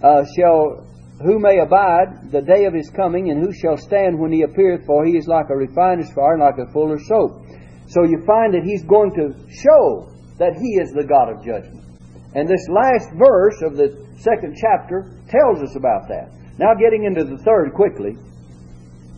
uh, 0.01 0.23
shall 0.37 0.87
who 1.23 1.39
may 1.39 1.59
abide 1.59 2.31
the 2.31 2.41
day 2.41 2.65
of 2.65 2.73
his 2.73 2.89
coming, 2.89 3.31
and 3.31 3.41
who 3.43 3.53
shall 3.53 3.77
stand 3.77 4.19
when 4.19 4.31
he 4.31 4.43
appeareth? 4.43 4.85
For 4.85 5.05
he 5.05 5.17
is 5.17 5.27
like 5.27 5.49
a 5.49 5.55
refiner's 5.55 6.11
fire, 6.13 6.33
and 6.33 6.41
like 6.41 6.57
a 6.57 6.71
fuller's 6.71 7.07
soap. 7.07 7.43
So 7.87 8.03
you 8.03 8.23
find 8.25 8.53
that 8.53 8.63
he's 8.63 8.83
going 8.83 9.13
to 9.15 9.35
show 9.49 10.09
that 10.37 10.55
he 10.55 10.79
is 10.81 10.91
the 10.91 11.03
God 11.03 11.29
of 11.29 11.43
judgment. 11.43 11.85
And 12.33 12.47
this 12.47 12.65
last 12.69 13.11
verse 13.19 13.61
of 13.61 13.75
the 13.75 14.07
second 14.17 14.55
chapter 14.55 15.11
tells 15.27 15.61
us 15.61 15.75
about 15.75 16.07
that. 16.07 16.31
Now, 16.57 16.73
getting 16.73 17.03
into 17.03 17.25
the 17.25 17.41
third 17.43 17.73
quickly, 17.73 18.15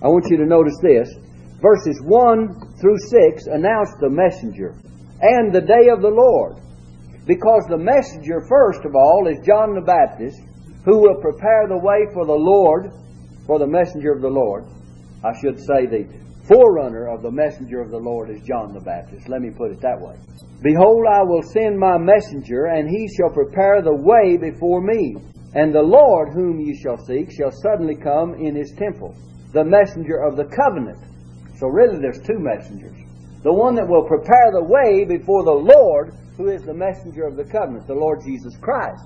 I 0.02 0.08
want 0.08 0.26
you 0.30 0.38
to 0.38 0.46
notice 0.46 0.78
this. 0.82 1.14
Verses 1.62 2.02
1 2.04 2.76
through 2.82 2.98
6 2.98 3.48
announce 3.48 3.94
the 4.02 4.10
messenger 4.10 4.76
and 5.22 5.54
the 5.54 5.62
day 5.62 5.88
of 5.94 6.02
the 6.02 6.12
Lord. 6.12 6.58
Because 7.26 7.64
the 7.70 7.78
messenger, 7.78 8.42
first 8.50 8.84
of 8.84 8.96
all, 8.96 9.28
is 9.32 9.46
John 9.46 9.76
the 9.76 9.82
Baptist, 9.82 10.42
who 10.86 11.00
will 11.00 11.16
prepare 11.22 11.68
the 11.68 11.78
way 11.78 12.08
for 12.14 12.26
the 12.26 12.34
Lord, 12.34 12.92
for 13.46 13.60
the 13.60 13.68
messenger 13.68 14.12
of 14.12 14.22
the 14.22 14.30
Lord. 14.30 14.66
I 15.24 15.32
should 15.40 15.60
say 15.60 15.86
the 15.86 16.08
forerunner 16.48 17.08
of 17.08 17.22
the 17.22 17.32
messenger 17.32 17.80
of 17.80 17.90
the 17.90 17.98
Lord 17.98 18.30
is 18.30 18.42
John 18.44 18.74
the 18.74 18.82
Baptist. 18.82 19.30
Let 19.30 19.42
me 19.42 19.50
put 19.50 19.72
it 19.72 19.80
that 19.82 20.00
way. 20.00 20.16
Behold, 20.62 21.06
I 21.10 21.24
will 21.24 21.44
send 21.44 21.78
my 21.78 21.98
messenger, 21.98 22.66
and 22.66 22.90
he 22.90 23.08
shall 23.16 23.30
prepare 23.30 23.82
the 23.82 23.96
way 23.96 24.38
before 24.38 24.82
me. 24.82 25.16
And 25.56 25.74
the 25.74 25.82
Lord 25.82 26.34
whom 26.34 26.60
ye 26.60 26.76
shall 26.76 26.98
seek 26.98 27.32
shall 27.32 27.52
suddenly 27.52 27.96
come 27.96 28.34
in 28.34 28.56
his 28.56 28.72
temple, 28.72 29.16
the 29.54 29.64
messenger 29.64 30.18
of 30.18 30.36
the 30.36 30.46
covenant. 30.46 31.00
So 31.60 31.68
really 31.68 32.00
there's 32.00 32.20
two 32.26 32.40
messengers. 32.40 32.98
The 33.44 33.54
one 33.54 33.76
that 33.76 33.88
will 33.88 34.08
prepare 34.08 34.52
the 34.52 34.64
way 34.64 35.06
before 35.06 35.44
the 35.44 35.52
Lord, 35.52 36.16
who 36.38 36.50
is 36.50 36.64
the 36.64 36.74
messenger 36.74 37.24
of 37.24 37.36
the 37.36 37.44
covenant, 37.44 37.86
the 37.88 37.94
Lord 37.94 38.22
Jesus 38.26 38.58
Christ. 38.58 39.06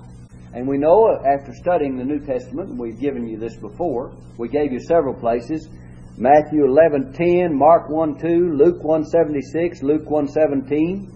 And 0.54 0.66
we 0.66 0.78
know 0.78 1.20
after 1.26 1.52
studying 1.52 1.96
the 1.96 2.04
New 2.04 2.20
Testament, 2.20 2.70
and 2.70 2.78
we've 2.78 2.98
given 2.98 3.28
you 3.28 3.38
this 3.38 3.56
before, 3.56 4.16
we 4.38 4.48
gave 4.48 4.72
you 4.72 4.80
several 4.80 5.14
places, 5.14 5.68
Matthew 6.16 6.64
11:10, 6.64 7.52
Mark 7.52 7.90
1 7.90 8.18
2, 8.18 8.52
Luke 8.56 8.82
1:76, 8.82 9.82
Luke 9.82 10.08
1:17, 10.08 11.06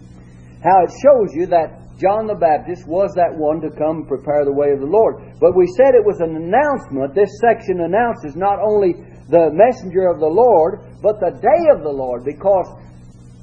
how 0.63 0.85
it 0.85 0.93
shows 1.03 1.35
you 1.35 1.47
that 1.47 1.83
John 1.99 2.27
the 2.27 2.35
Baptist 2.35 2.87
was 2.87 3.13
that 3.15 3.37
one 3.37 3.61
to 3.63 3.71
come 3.71 4.07
prepare 4.07 4.45
the 4.45 4.53
way 4.53 4.71
of 4.71 4.81
the 4.81 4.87
Lord. 4.87 5.23
But 5.41 5.57
we 5.57 5.67
said 5.77 5.95
it 5.95 6.05
was 6.05 6.21
an 6.21 6.37
announcement. 6.37 7.15
This 7.15 7.31
section 7.41 7.81
announces 7.81 8.37
not 8.37 8.59
only 8.61 8.95
the 9.29 9.51
messenger 9.53 10.07
of 10.07 10.21
the 10.21 10.31
Lord, 10.31 10.81
but 11.03 11.21
the 11.21 11.31
day 11.31 11.63
of 11.75 11.83
the 11.83 11.93
Lord, 11.93 12.25
because 12.25 12.69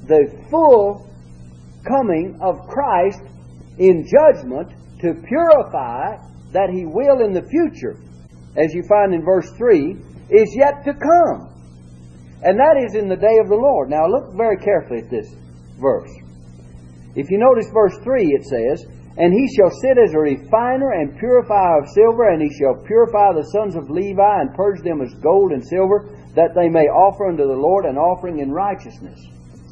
the 0.06 0.28
full 0.50 1.06
coming 1.84 2.38
of 2.40 2.56
Christ 2.68 3.22
in 3.78 4.04
judgment 4.04 4.72
to 5.00 5.14
purify 5.14 6.16
that 6.52 6.70
he 6.70 6.84
will 6.84 7.24
in 7.24 7.32
the 7.32 7.46
future, 7.48 7.96
as 8.56 8.74
you 8.74 8.82
find 8.88 9.14
in 9.14 9.24
verse 9.24 9.48
3, 9.56 9.96
is 10.30 10.54
yet 10.56 10.84
to 10.84 10.94
come. 10.94 11.50
And 12.42 12.58
that 12.58 12.80
is 12.80 12.94
in 12.94 13.08
the 13.08 13.16
day 13.16 13.38
of 13.40 13.48
the 13.48 13.60
Lord. 13.60 13.90
Now 13.90 14.06
look 14.06 14.34
very 14.36 14.56
carefully 14.56 15.02
at 15.02 15.10
this 15.10 15.28
verse. 15.78 16.10
If 17.14 17.30
you 17.30 17.38
notice 17.38 17.66
verse 17.72 17.96
3, 18.02 18.22
it 18.32 18.44
says, 18.46 18.86
And 19.18 19.34
he 19.34 19.46
shall 19.54 19.70
sit 19.82 19.98
as 19.98 20.14
a 20.14 20.18
refiner 20.18 20.92
and 20.92 21.18
purifier 21.18 21.82
of 21.82 21.88
silver, 21.92 22.30
and 22.30 22.40
he 22.40 22.50
shall 22.56 22.82
purify 22.86 23.34
the 23.34 23.50
sons 23.52 23.76
of 23.76 23.90
Levi 23.90 24.40
and 24.40 24.54
purge 24.54 24.80
them 24.82 25.02
as 25.02 25.12
gold 25.20 25.52
and 25.52 25.62
silver, 25.66 26.08
that 26.34 26.54
they 26.54 26.68
may 26.68 26.86
offer 26.88 27.28
unto 27.28 27.46
the 27.46 27.58
Lord 27.60 27.84
an 27.84 27.98
offering 27.98 28.38
in 28.38 28.50
righteousness. 28.50 29.18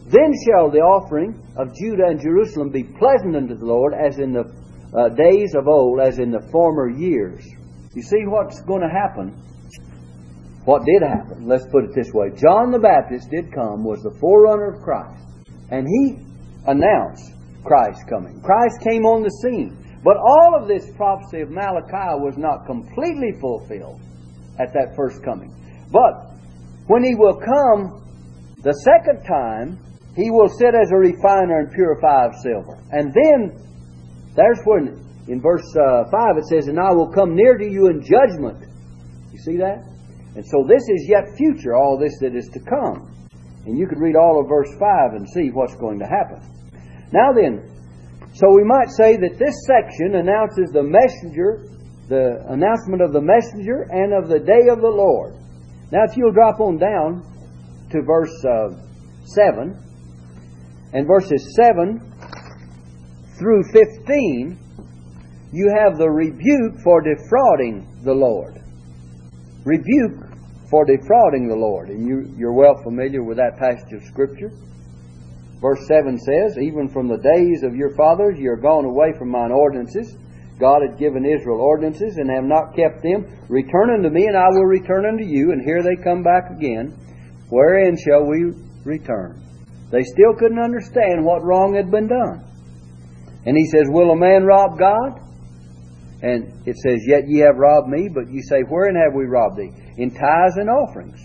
Then 0.09 0.33
shall 0.45 0.71
the 0.71 0.81
offering 0.81 1.37
of 1.57 1.75
Judah 1.77 2.09
and 2.09 2.21
Jerusalem 2.21 2.71
be 2.71 2.83
pleasant 2.83 3.37
unto 3.37 3.55
the 3.57 3.67
Lord, 3.67 3.95
as 3.95 4.19
in 4.19 4.33
the 4.33 4.51
uh, 4.97 5.09
days 5.11 5.55
of 5.55 5.69
old 5.69 6.01
as 6.01 6.19
in 6.19 6.31
the 6.31 6.47
former 6.51 6.89
years. 6.89 7.45
You 7.95 8.03
see 8.03 8.25
what's 8.27 8.61
going 8.63 8.83
to 8.83 8.89
happen? 8.89 9.37
What 10.65 10.85
did 10.85 11.03
happen? 11.03 11.49
Let's 11.49 11.67
put 11.67 11.85
it 11.85 11.95
this 11.95 12.13
way. 12.13 12.29
John 12.37 12.71
the 12.71 12.79
Baptist 12.79 13.31
did 13.31 13.53
come, 13.53 13.85
was 13.85 14.03
the 14.03 14.17
forerunner 14.21 14.77
of 14.77 14.83
Christ, 14.83 15.25
and 15.71 15.87
he 15.89 16.17
announced 16.67 17.33
Christ 17.65 18.03
coming. 18.09 18.41
Christ 18.41 18.81
came 18.85 19.05
on 19.05 19.23
the 19.23 19.31
scene. 19.43 19.77
But 20.05 20.17
all 20.17 20.57
of 20.61 20.69
this 20.69 20.89
prophecy 20.97 21.41
of 21.41 21.51
Malachi 21.51 22.21
was 22.23 22.37
not 22.39 22.67
completely 22.67 23.33
fulfilled 23.41 24.01
at 24.61 24.73
that 24.73 24.95
first 24.95 25.25
coming. 25.25 25.51
But 25.91 26.37
when 26.87 27.03
he 27.03 27.15
will 27.15 27.35
come 27.35 28.05
the 28.63 28.73
second 28.73 29.25
time, 29.25 29.79
he 30.15 30.31
will 30.31 30.49
sit 30.49 30.75
as 30.75 30.91
a 30.91 30.97
refiner 30.97 31.61
and 31.61 31.73
purifier 31.73 32.29
of 32.29 32.35
silver. 32.43 32.79
And 32.91 33.13
then 33.13 33.59
there's 34.39 34.61
when, 34.65 35.03
in 35.29 35.41
verse 35.41 35.67
uh, 35.77 36.09
5, 36.11 36.39
it 36.39 36.47
says, 36.47 36.69
And 36.69 36.79
I 36.79 36.93
will 36.93 37.11
come 37.11 37.35
near 37.35 37.59
to 37.59 37.67
you 37.67 37.89
in 37.89 38.01
judgment. 38.01 38.65
You 39.33 39.39
see 39.39 39.57
that? 39.59 39.85
And 40.37 40.47
so 40.47 40.65
this 40.69 40.83
is 40.89 41.09
yet 41.09 41.25
future, 41.37 41.75
all 41.75 41.99
this 41.99 42.19
that 42.21 42.37
is 42.37 42.49
to 42.55 42.61
come. 42.61 43.11
And 43.67 43.77
you 43.77 43.87
could 43.87 43.99
read 43.99 44.17
all 44.17 44.41
of 44.41 44.49
verse 44.49 44.71
5 44.79 45.19
and 45.19 45.29
see 45.29 45.51
what's 45.51 45.75
going 45.77 45.99
to 45.99 46.07
happen. 46.07 46.41
Now 47.13 47.33
then, 47.33 47.67
so 48.33 48.49
we 48.55 48.63
might 48.65 48.91
say 48.91 49.17
that 49.17 49.39
this 49.39 49.57
section 49.67 50.15
announces 50.15 50.71
the 50.71 50.85
messenger, 50.85 51.67
the 52.09 52.45
announcement 52.49 53.03
of 53.03 53.13
the 53.13 53.21
messenger 53.21 53.89
and 53.91 54.13
of 54.13 54.29
the 54.29 54.39
day 54.39 54.71
of 54.71 54.81
the 54.81 54.89
Lord. 54.89 55.35
Now, 55.91 56.05
if 56.05 56.17
you'll 56.17 56.33
drop 56.33 56.61
on 56.61 56.79
down 56.79 57.25
to 57.91 58.03
verse 58.03 58.45
uh, 58.45 58.77
7, 59.35 59.89
and 60.93 61.07
verses 61.07 61.55
7 61.57 62.08
through 63.39 63.63
15, 63.73 64.59
you 65.53 65.73
have 65.79 65.97
the 65.97 66.11
rebuke 66.11 66.81
for 66.83 67.01
defrauding 67.01 67.87
the 68.05 68.13
Lord. 68.13 68.61
Rebuke 69.65 70.29
for 70.71 70.85
defrauding 70.85 71.49
the 71.49 71.57
Lord. 71.57 71.89
And 71.89 72.07
you, 72.07 72.35
you're 72.37 72.53
well 72.53 72.81
familiar 72.83 73.23
with 73.23 73.39
that 73.39 73.57
passage 73.59 73.93
of 73.93 74.03
Scripture. 74.05 74.51
Verse 75.61 75.81
7 75.89 76.19
says, 76.19 76.59
Even 76.59 76.89
from 76.89 77.09
the 77.09 77.19
days 77.19 77.63
of 77.63 77.75
your 77.75 77.95
fathers 77.97 78.39
you 78.39 78.51
are 78.51 78.61
gone 78.61 78.85
away 78.85 79.13
from 79.19 79.31
mine 79.31 79.51
ordinances. 79.51 80.17
God 80.59 80.83
had 80.83 80.99
given 80.99 81.25
Israel 81.25 81.61
ordinances 81.61 82.17
and 82.17 82.31
have 82.31 82.45
not 82.45 82.75
kept 82.75 83.03
them. 83.03 83.25
Return 83.49 83.91
unto 83.91 84.11
me, 84.11 84.27
and 84.27 84.37
I 84.37 84.49
will 84.51 84.67
return 84.67 85.07
unto 85.07 85.25
you. 85.25 85.53
And 85.53 85.63
here 85.65 85.83
they 85.83 86.03
come 86.03 86.23
back 86.23 86.51
again. 86.51 86.95
Wherein 87.49 87.97
shall 87.97 88.27
we 88.27 88.53
return? 88.85 89.43
They 89.91 90.03
still 90.03 90.35
couldn't 90.39 90.59
understand 90.59 91.25
what 91.25 91.45
wrong 91.45 91.75
had 91.75 91.91
been 91.91 92.09
done. 92.09 92.45
And 93.49 93.57
he 93.57 93.65
says, 93.65 93.89
Will 93.89 94.11
a 94.11 94.17
man 94.17 94.45
rob 94.45 94.79
God? 94.79 95.25
And 96.21 96.53
it 96.69 96.77
says, 96.77 97.01
Yet 97.09 97.25
ye 97.29 97.41
have 97.41 97.57
robbed 97.57 97.89
me, 97.89 98.11
but 98.13 98.29
you 98.29 98.43
say, 98.43 98.61
Wherein 98.61 98.95
have 98.95 99.15
we 99.17 99.25
robbed 99.25 99.57
thee? 99.57 99.73
In 99.97 100.11
tithes 100.11 100.61
and 100.61 100.69
offerings. 100.69 101.17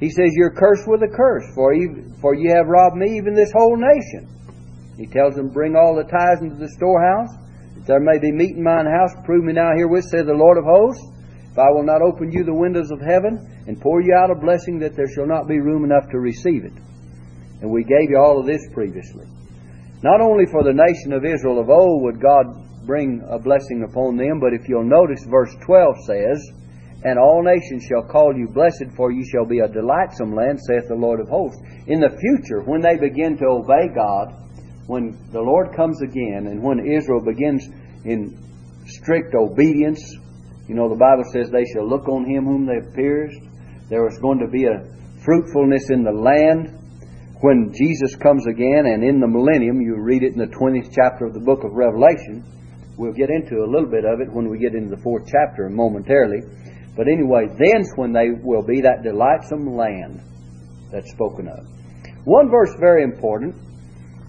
He 0.00 0.08
says, 0.08 0.32
You're 0.32 0.56
cursed 0.56 0.88
with 0.88 1.02
a 1.02 1.12
curse, 1.14 1.44
for 1.54 1.74
you, 1.74 2.08
for 2.22 2.34
you 2.34 2.56
have 2.56 2.68
robbed 2.68 2.96
me, 2.96 3.18
even 3.18 3.34
this 3.34 3.52
whole 3.52 3.76
nation. 3.76 4.32
He 4.96 5.04
tells 5.04 5.34
them, 5.34 5.52
Bring 5.52 5.76
all 5.76 5.94
the 5.94 6.08
tithes 6.08 6.40
into 6.40 6.56
the 6.56 6.72
storehouse, 6.72 7.36
that 7.76 7.84
there 7.84 8.00
may 8.00 8.18
be 8.18 8.32
meat 8.32 8.56
in 8.56 8.62
mine 8.62 8.86
house. 8.86 9.12
Prove 9.26 9.44
me 9.44 9.52
now 9.52 9.76
herewith, 9.76 10.08
saith 10.08 10.24
the 10.24 10.32
Lord 10.32 10.56
of 10.56 10.64
hosts, 10.64 11.04
if 11.52 11.58
I 11.58 11.68
will 11.68 11.84
not 11.84 12.00
open 12.00 12.32
you 12.32 12.44
the 12.44 12.54
windows 12.54 12.90
of 12.90 13.02
heaven 13.02 13.64
and 13.66 13.78
pour 13.78 14.00
you 14.00 14.14
out 14.16 14.30
a 14.30 14.40
blessing 14.40 14.78
that 14.78 14.96
there 14.96 15.12
shall 15.12 15.26
not 15.26 15.48
be 15.48 15.60
room 15.60 15.84
enough 15.84 16.08
to 16.12 16.18
receive 16.18 16.64
it. 16.64 16.72
And 17.60 17.70
we 17.70 17.84
gave 17.84 18.08
you 18.08 18.16
all 18.16 18.40
of 18.40 18.46
this 18.46 18.66
previously. 18.72 19.26
Not 20.02 20.20
only 20.20 20.46
for 20.46 20.64
the 20.64 20.72
nation 20.74 21.12
of 21.12 21.24
Israel 21.24 21.60
of 21.60 21.70
old 21.70 22.02
would 22.02 22.20
God 22.20 22.46
bring 22.84 23.22
a 23.28 23.38
blessing 23.38 23.84
upon 23.88 24.16
them. 24.16 24.40
But 24.40 24.52
if 24.52 24.68
you'll 24.68 24.84
notice, 24.84 25.24
verse 25.24 25.54
12 25.64 25.96
says, 26.06 26.50
And 27.04 27.18
all 27.18 27.42
nations 27.42 27.84
shall 27.84 28.02
call 28.02 28.36
you 28.36 28.48
blessed, 28.48 28.94
for 28.96 29.10
you 29.10 29.24
shall 29.24 29.46
be 29.46 29.60
a 29.60 29.68
delightsome 29.68 30.34
land, 30.34 30.60
saith 30.60 30.88
the 30.88 30.94
Lord 30.94 31.20
of 31.20 31.28
hosts. 31.28 31.60
In 31.86 32.00
the 32.00 32.10
future, 32.10 32.62
when 32.62 32.80
they 32.80 32.96
begin 32.96 33.36
to 33.38 33.46
obey 33.46 33.88
God, 33.94 34.34
when 34.86 35.16
the 35.32 35.40
Lord 35.40 35.74
comes 35.76 36.02
again, 36.02 36.48
and 36.48 36.62
when 36.62 36.86
Israel 36.86 37.22
begins 37.24 37.68
in 38.04 38.36
strict 38.86 39.34
obedience, 39.34 40.02
you 40.68 40.74
know, 40.74 40.88
the 40.88 40.96
Bible 40.96 41.24
says 41.32 41.50
they 41.50 41.64
shall 41.72 41.88
look 41.88 42.08
on 42.08 42.24
him 42.24 42.44
whom 42.44 42.66
they 42.66 42.84
have 42.84 42.94
pierced. 42.94 43.40
There 43.88 44.06
is 44.08 44.18
going 44.18 44.38
to 44.40 44.48
be 44.48 44.64
a 44.64 44.84
fruitfulness 45.24 45.90
in 45.90 46.02
the 46.02 46.12
land 46.12 46.81
when 47.42 47.74
Jesus 47.74 48.14
comes 48.22 48.46
again, 48.46 48.86
and 48.86 49.02
in 49.02 49.18
the 49.18 49.26
millennium, 49.26 49.80
you 49.80 49.98
read 49.98 50.22
it 50.22 50.32
in 50.32 50.38
the 50.38 50.46
20th 50.46 50.94
chapter 50.94 51.26
of 51.26 51.34
the 51.34 51.42
book 51.42 51.64
of 51.64 51.72
Revelation. 51.74 52.46
We'll 52.96 53.12
get 53.12 53.30
into 53.30 53.64
a 53.64 53.66
little 53.66 53.90
bit 53.90 54.04
of 54.04 54.20
it 54.20 54.30
when 54.30 54.48
we 54.48 54.58
get 54.58 54.76
into 54.76 54.94
the 54.94 55.02
fourth 55.02 55.26
chapter 55.26 55.68
momentarily. 55.68 56.46
But 56.94 57.08
anyway, 57.08 57.50
then's 57.58 57.90
when 57.96 58.12
they 58.12 58.30
will 58.30 58.62
be 58.62 58.80
that 58.82 59.02
delightsome 59.02 59.74
land 59.74 60.22
that's 60.92 61.10
spoken 61.10 61.48
of. 61.48 61.66
One 62.22 62.48
verse 62.48 62.70
very 62.78 63.02
important, 63.02 63.56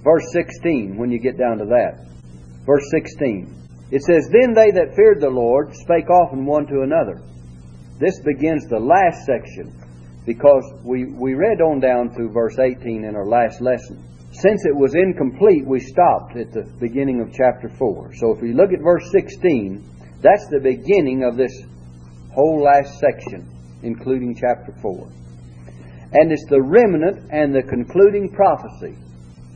verse 0.04 0.26
16, 0.34 0.98
when 0.98 1.12
you 1.12 1.20
get 1.20 1.38
down 1.38 1.60
to 1.60 1.66
that. 1.66 2.10
Verse 2.66 2.90
16. 2.90 3.92
It 3.92 4.02
says, 4.02 4.28
Then 4.34 4.56
they 4.56 4.72
that 4.72 4.96
feared 4.96 5.22
the 5.22 5.30
Lord 5.30 5.70
spake 5.76 6.10
often 6.10 6.48
one 6.48 6.66
to 6.66 6.82
another. 6.82 7.22
This 8.00 8.20
begins 8.26 8.66
the 8.66 8.82
last 8.82 9.24
section 9.28 9.83
because 10.26 10.64
we, 10.84 11.06
we 11.06 11.34
read 11.34 11.62
on 11.62 11.80
down 11.80 12.14
through 12.14 12.32
verse 12.32 12.58
18 12.60 13.04
in 13.04 13.16
our 13.16 13.26
last 13.26 13.62
lesson. 13.62 14.04
Since 14.32 14.66
it 14.66 14.76
was 14.76 14.96
incomplete, 14.96 15.66
we 15.66 15.80
stopped 15.80 16.36
at 16.38 16.52
the 16.52 16.64
beginning 16.80 17.22
of 17.22 17.34
chapter 17.34 17.70
4. 17.70 18.16
So 18.16 18.32
if 18.32 18.42
we 18.42 18.54
look 18.54 18.74
at 18.74 18.82
verse 18.82 19.10
16, 19.12 20.20
that's 20.22 20.48
the 20.50 20.60
beginning 20.60 21.24
of 21.24 21.38
this 21.38 21.54
whole 22.34 22.64
last 22.64 22.98
section, 23.00 23.48
including 23.84 24.36
chapter 24.36 24.74
4. 24.82 25.08
And 26.14 26.32
it's 26.32 26.46
the 26.50 26.62
remnant 26.62 27.30
and 27.32 27.54
the 27.54 27.64
concluding 27.64 28.32
prophecy. 28.32 28.96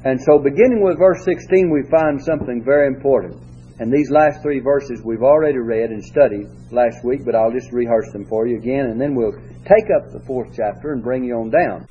And 0.04 0.22
so 0.22 0.38
beginning 0.38 0.84
with 0.84 1.00
verse 1.00 1.24
16, 1.26 1.72
we 1.72 1.90
find 1.90 2.22
something 2.22 2.62
very 2.64 2.88
important. 2.88 3.42
And 3.80 3.92
these 3.92 4.10
last 4.10 4.42
three 4.42 4.60
verses 4.60 5.02
we've 5.04 5.22
already 5.22 5.60
read 5.60 5.92
and 5.92 6.04
studied 6.04 6.48
last 6.72 7.04
week, 7.04 7.26
but 7.26 7.36
I'll 7.36 7.52
just 7.52 7.72
rehearse 7.72 8.12
them 8.12 8.26
for 8.26 8.48
you 8.48 8.58
again, 8.58 8.88
and 8.88 9.00
then 9.00 9.14
we'll 9.14 9.38
take 9.68 9.92
up 9.92 10.12
the 10.12 10.24
fourth 10.26 10.56
chapter 10.56 10.94
and 10.94 11.04
bring 11.04 11.24
you 11.24 11.36
on 11.36 11.50
down. 11.50 11.88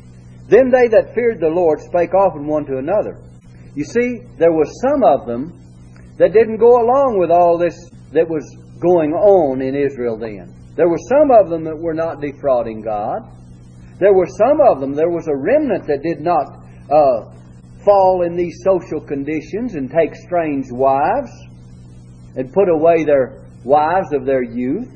Then 0.49 0.71
they 0.71 0.89
that 0.89 1.15
feared 1.15 1.41
the 1.41 1.49
Lord 1.49 1.81
spake 1.81 2.15
often 2.15 2.47
one 2.47 2.65
to 2.67 2.79
another. 2.79 3.21
You 3.75 3.85
see, 3.85 4.23
there 4.39 4.53
was 4.53 4.73
some 4.81 5.05
of 5.05 5.27
them 5.27 5.53
that 6.19 6.33
didn't 6.33 6.57
go 6.57 6.81
along 6.81 7.19
with 7.19 7.31
all 7.31 7.59
this 7.59 7.77
that 8.13 8.29
was 8.29 8.45
going 8.81 9.13
on 9.13 9.61
in 9.61 9.75
Israel 9.75 10.17
then. 10.17 10.55
There 10.77 10.89
were 10.89 11.01
some 11.09 11.31
of 11.31 11.51
them 11.51 11.65
that 11.65 11.77
were 11.77 11.95
not 11.95 12.21
defrauding 12.21 12.83
God. 12.83 13.21
There 13.99 14.13
were 14.13 14.29
some 14.29 14.61
of 14.61 14.81
them, 14.81 14.95
there 14.95 15.11
was 15.11 15.27
a 15.27 15.37
remnant 15.37 15.87
that 15.87 16.03
did 16.03 16.21
not 16.21 16.47
uh, 16.93 17.37
fall 17.85 18.23
in 18.27 18.37
these 18.37 18.61
social 18.63 19.01
conditions 19.01 19.75
and 19.75 19.91
take 19.91 20.15
strange 20.15 20.67
wives 20.71 21.33
and 22.37 22.53
put 22.53 22.69
away 22.69 23.05
their 23.05 23.47
wives 23.65 24.13
of 24.13 24.27
their 24.27 24.43
youth. 24.43 24.89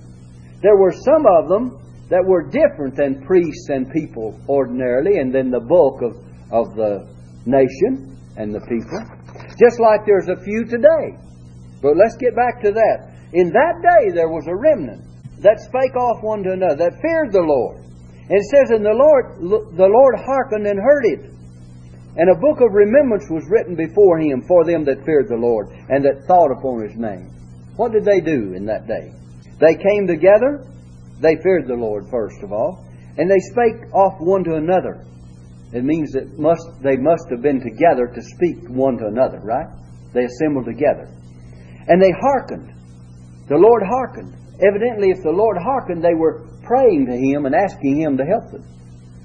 There 0.63 0.77
were 0.77 0.93
some 0.93 1.25
of 1.27 1.49
them 1.49 1.81
that 2.11 2.27
were 2.27 2.43
different 2.43 2.97
than 2.97 3.23
priests 3.25 3.69
and 3.71 3.91
people 3.93 4.39
ordinarily, 4.49 5.19
and 5.19 5.33
then 5.33 5.51
the 5.51 5.61
bulk 5.61 6.03
of, 6.03 6.19
of 6.51 6.75
the 6.75 7.07
nation 7.47 8.19
and 8.37 8.55
the 8.55 8.61
people. 8.67 9.01
Just 9.59 9.81
like 9.81 10.05
there's 10.05 10.29
a 10.29 10.43
few 10.43 10.65
today. 10.65 11.17
But 11.81 11.97
let's 11.97 12.17
get 12.17 12.37
back 12.37 12.61
to 12.63 12.73
that. 12.73 12.99
In 13.33 13.51
that 13.55 13.79
day 13.81 14.13
there 14.13 14.29
was 14.29 14.47
a 14.49 14.55
remnant 14.55 15.07
that 15.41 15.61
spake 15.61 15.97
off 15.97 16.23
one 16.23 16.43
to 16.43 16.53
another, 16.53 16.77
that 16.77 17.01
feared 17.01 17.33
the 17.33 17.41
Lord. 17.41 17.81
And 18.29 18.39
it 18.39 18.47
says, 18.51 18.71
And 18.71 18.85
the 18.85 18.95
Lord 18.95 19.41
the 19.77 19.89
Lord 19.89 20.15
hearkened 20.21 20.67
and 20.67 20.79
heard 20.79 21.05
it. 21.07 21.31
And 22.17 22.29
a 22.29 22.39
book 22.39 22.61
of 22.61 22.75
remembrance 22.75 23.31
was 23.31 23.47
written 23.49 23.77
before 23.77 24.19
him 24.19 24.43
for 24.47 24.65
them 24.65 24.85
that 24.85 25.05
feared 25.07 25.29
the 25.29 25.41
Lord 25.41 25.71
and 25.89 26.05
that 26.05 26.27
thought 26.27 26.51
upon 26.51 26.83
his 26.83 26.97
name. 26.99 27.31
What 27.77 27.93
did 27.93 28.05
they 28.05 28.21
do 28.21 28.53
in 28.53 28.67
that 28.67 28.87
day? 28.87 29.15
They 29.59 29.75
came 29.75 30.07
together. 30.07 30.67
They 31.21 31.37
feared 31.43 31.69
the 31.69 31.75
Lord, 31.75 32.09
first 32.11 32.43
of 32.43 32.53
all. 32.53 32.85
And 33.17 33.31
they 33.31 33.39
spake 33.39 33.93
off 33.95 34.21
one 34.21 34.45
to 34.45 34.55
another. 34.55 35.05
It 35.73 35.85
means 35.85 36.13
that 36.13 36.39
must, 36.39 36.67
they 36.83 36.97
must 36.97 37.31
have 37.31 37.43
been 37.43 37.61
together 37.61 38.11
to 38.13 38.23
speak 38.23 38.69
one 38.69 38.99
to 38.99 39.07
another, 39.07 39.41
right? 39.41 39.69
They 40.13 40.25
assembled 40.25 40.67
together. 40.67 41.07
And 41.87 42.03
they 42.03 42.11
hearkened. 42.11 42.73
The 43.49 43.57
Lord 43.57 43.83
hearkened. 43.87 44.35
Evidently, 44.61 45.11
if 45.11 45.23
the 45.23 45.31
Lord 45.31 45.57
hearkened, 45.63 46.03
they 46.03 46.15
were 46.15 46.47
praying 46.63 47.07
to 47.07 47.17
Him 47.17 47.47
and 47.47 47.55
asking 47.55 48.01
Him 48.01 48.17
to 48.17 48.25
help 48.25 48.51
them. 48.51 48.67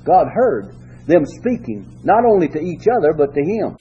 God 0.05 0.27
heard 0.34 0.75
them 1.08 1.25
speaking, 1.25 1.99
not 2.03 2.25
only 2.25 2.47
to 2.47 2.60
each 2.60 2.86
other, 2.89 3.13
but 3.13 3.34
to 3.34 3.41
him, 3.41 3.77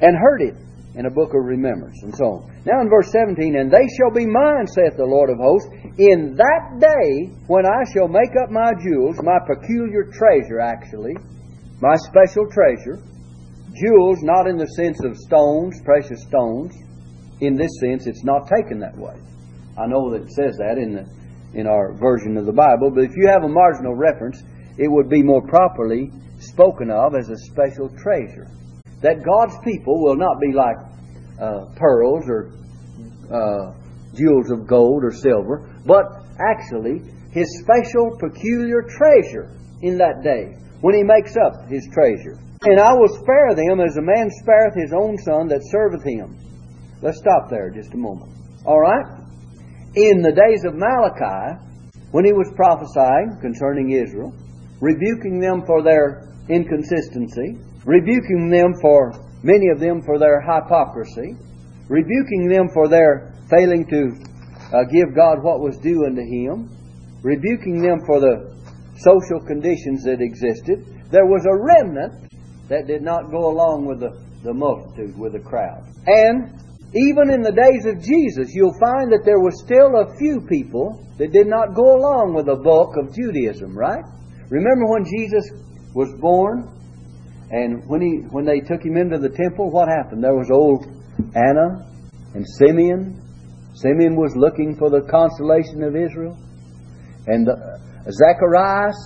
and 0.00 0.16
heard 0.16 0.42
it 0.42 0.54
in 0.94 1.06
a 1.06 1.10
book 1.10 1.32
of 1.34 1.44
remembrance, 1.44 2.02
and 2.02 2.14
so 2.14 2.24
on. 2.24 2.62
Now 2.64 2.80
in 2.80 2.88
verse 2.88 3.10
17, 3.12 3.56
And 3.56 3.70
they 3.70 3.86
shall 3.96 4.10
be 4.10 4.26
mine, 4.26 4.66
saith 4.66 4.96
the 4.96 5.04
Lord 5.04 5.30
of 5.30 5.38
hosts, 5.38 5.68
in 5.98 6.36
that 6.36 6.78
day 6.78 7.32
when 7.46 7.64
I 7.64 7.84
shall 7.92 8.08
make 8.08 8.36
up 8.42 8.50
my 8.50 8.72
jewels, 8.84 9.16
my 9.22 9.38
peculiar 9.46 10.04
treasure, 10.12 10.60
actually, 10.60 11.16
my 11.80 11.96
special 11.96 12.46
treasure. 12.50 13.00
Jewels, 13.72 14.18
not 14.22 14.46
in 14.46 14.56
the 14.56 14.68
sense 14.76 15.02
of 15.04 15.16
stones, 15.16 15.80
precious 15.84 16.22
stones. 16.22 16.74
In 17.40 17.56
this 17.56 17.70
sense, 17.80 18.06
it's 18.06 18.24
not 18.24 18.48
taken 18.48 18.78
that 18.80 18.96
way. 18.96 19.16
I 19.76 19.86
know 19.86 20.10
that 20.12 20.22
it 20.22 20.32
says 20.32 20.56
that 20.56 20.78
in 20.78 20.94
the 20.94 21.04
in 21.54 21.66
our 21.66 21.94
version 21.94 22.36
of 22.36 22.44
the 22.44 22.52
Bible, 22.52 22.90
but 22.94 23.04
if 23.04 23.16
you 23.16 23.28
have 23.28 23.42
a 23.44 23.48
marginal 23.48 23.94
reference, 23.94 24.42
it 24.76 24.90
would 24.90 25.08
be 25.08 25.22
more 25.22 25.40
properly 25.40 26.10
spoken 26.38 26.90
of 26.90 27.14
as 27.14 27.30
a 27.30 27.36
special 27.36 27.88
treasure. 27.96 28.46
That 29.00 29.24
God's 29.24 29.56
people 29.64 30.02
will 30.02 30.16
not 30.16 30.38
be 30.40 30.52
like 30.52 30.76
uh, 31.40 31.64
pearls 31.76 32.24
or 32.28 32.52
uh, 33.32 33.72
jewels 34.16 34.50
of 34.50 34.66
gold 34.66 35.04
or 35.04 35.12
silver, 35.12 35.68
but 35.84 36.04
actually 36.40 37.02
His 37.30 37.60
special, 37.60 38.16
peculiar 38.18 38.82
treasure 38.82 39.54
in 39.82 39.98
that 39.98 40.22
day 40.24 40.56
when 40.80 40.94
He 40.94 41.02
makes 41.04 41.36
up 41.36 41.68
His 41.68 41.86
treasure. 41.92 42.38
And 42.62 42.80
I 42.80 42.94
will 42.94 43.08
spare 43.08 43.54
them 43.54 43.80
as 43.80 43.96
a 43.96 44.02
man 44.02 44.30
spareth 44.42 44.74
his 44.74 44.92
own 44.92 45.18
son 45.18 45.46
that 45.48 45.60
serveth 45.70 46.02
him. 46.02 46.36
Let's 47.02 47.18
stop 47.18 47.50
there 47.50 47.70
just 47.70 47.92
a 47.92 47.96
moment. 47.96 48.32
All 48.64 48.80
right? 48.80 49.06
In 49.94 50.22
the 50.22 50.32
days 50.32 50.64
of 50.64 50.74
Malachi, 50.74 51.60
when 52.10 52.24
he 52.24 52.32
was 52.32 52.50
prophesying 52.56 53.38
concerning 53.40 53.92
Israel, 53.92 54.32
rebuking 54.80 55.38
them 55.38 55.62
for 55.66 55.82
their 55.82 56.32
inconsistency, 56.48 57.58
rebuking 57.84 58.48
them 58.48 58.74
for, 58.80 59.12
many 59.42 59.68
of 59.68 59.78
them, 59.78 60.02
for 60.02 60.18
their 60.18 60.40
hypocrisy, 60.40 61.36
rebuking 61.88 62.48
them 62.48 62.68
for 62.72 62.88
their 62.88 63.35
failing 63.48 63.86
to 63.86 64.76
uh, 64.76 64.84
give 64.90 65.14
God 65.14 65.42
what 65.42 65.60
was 65.60 65.78
due 65.78 66.04
unto 66.06 66.22
Him, 66.22 66.70
rebuking 67.22 67.80
them 67.80 68.00
for 68.06 68.20
the 68.20 68.54
social 68.98 69.40
conditions 69.40 70.04
that 70.04 70.20
existed. 70.20 70.84
There 71.10 71.26
was 71.26 71.46
a 71.46 71.54
remnant 71.54 72.32
that 72.68 72.86
did 72.86 73.02
not 73.02 73.30
go 73.30 73.50
along 73.50 73.86
with 73.86 74.00
the, 74.00 74.18
the 74.42 74.52
multitude, 74.52 75.16
with 75.16 75.32
the 75.32 75.40
crowd. 75.40 75.84
And 76.06 76.54
even 76.94 77.30
in 77.30 77.42
the 77.42 77.52
days 77.52 77.84
of 77.86 78.02
Jesus, 78.02 78.54
you'll 78.54 78.78
find 78.80 79.12
that 79.12 79.24
there 79.24 79.40
was 79.40 79.60
still 79.62 80.00
a 80.00 80.16
few 80.16 80.40
people 80.40 81.02
that 81.18 81.32
did 81.32 81.46
not 81.46 81.74
go 81.74 81.96
along 81.96 82.34
with 82.34 82.46
the 82.46 82.56
bulk 82.56 82.96
of 82.96 83.14
Judaism, 83.14 83.76
right? 83.76 84.04
Remember 84.48 84.86
when 84.86 85.04
Jesus 85.04 85.50
was 85.94 86.12
born, 86.20 86.70
and 87.50 87.86
when 87.88 88.00
he 88.00 88.26
when 88.30 88.44
they 88.44 88.60
took 88.60 88.82
him 88.84 88.96
into 88.96 89.18
the 89.18 89.30
temple, 89.30 89.70
what 89.70 89.88
happened? 89.88 90.22
There 90.22 90.34
was 90.34 90.50
old 90.50 90.86
Anna 91.34 91.86
and 92.34 92.46
Simeon. 92.58 93.22
Simeon 93.76 94.16
was 94.16 94.32
looking 94.36 94.74
for 94.76 94.88
the 94.88 95.02
consolation 95.02 95.82
of 95.84 95.94
Israel, 95.94 96.36
and 97.26 97.46
the, 97.46 97.54
Zacharias, 98.08 98.96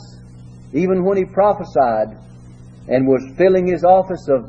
even 0.72 1.04
when 1.04 1.16
he 1.18 1.24
prophesied 1.24 2.14
and 2.86 3.06
was 3.06 3.22
filling 3.36 3.66
his 3.66 3.84
office 3.84 4.28
of 4.28 4.46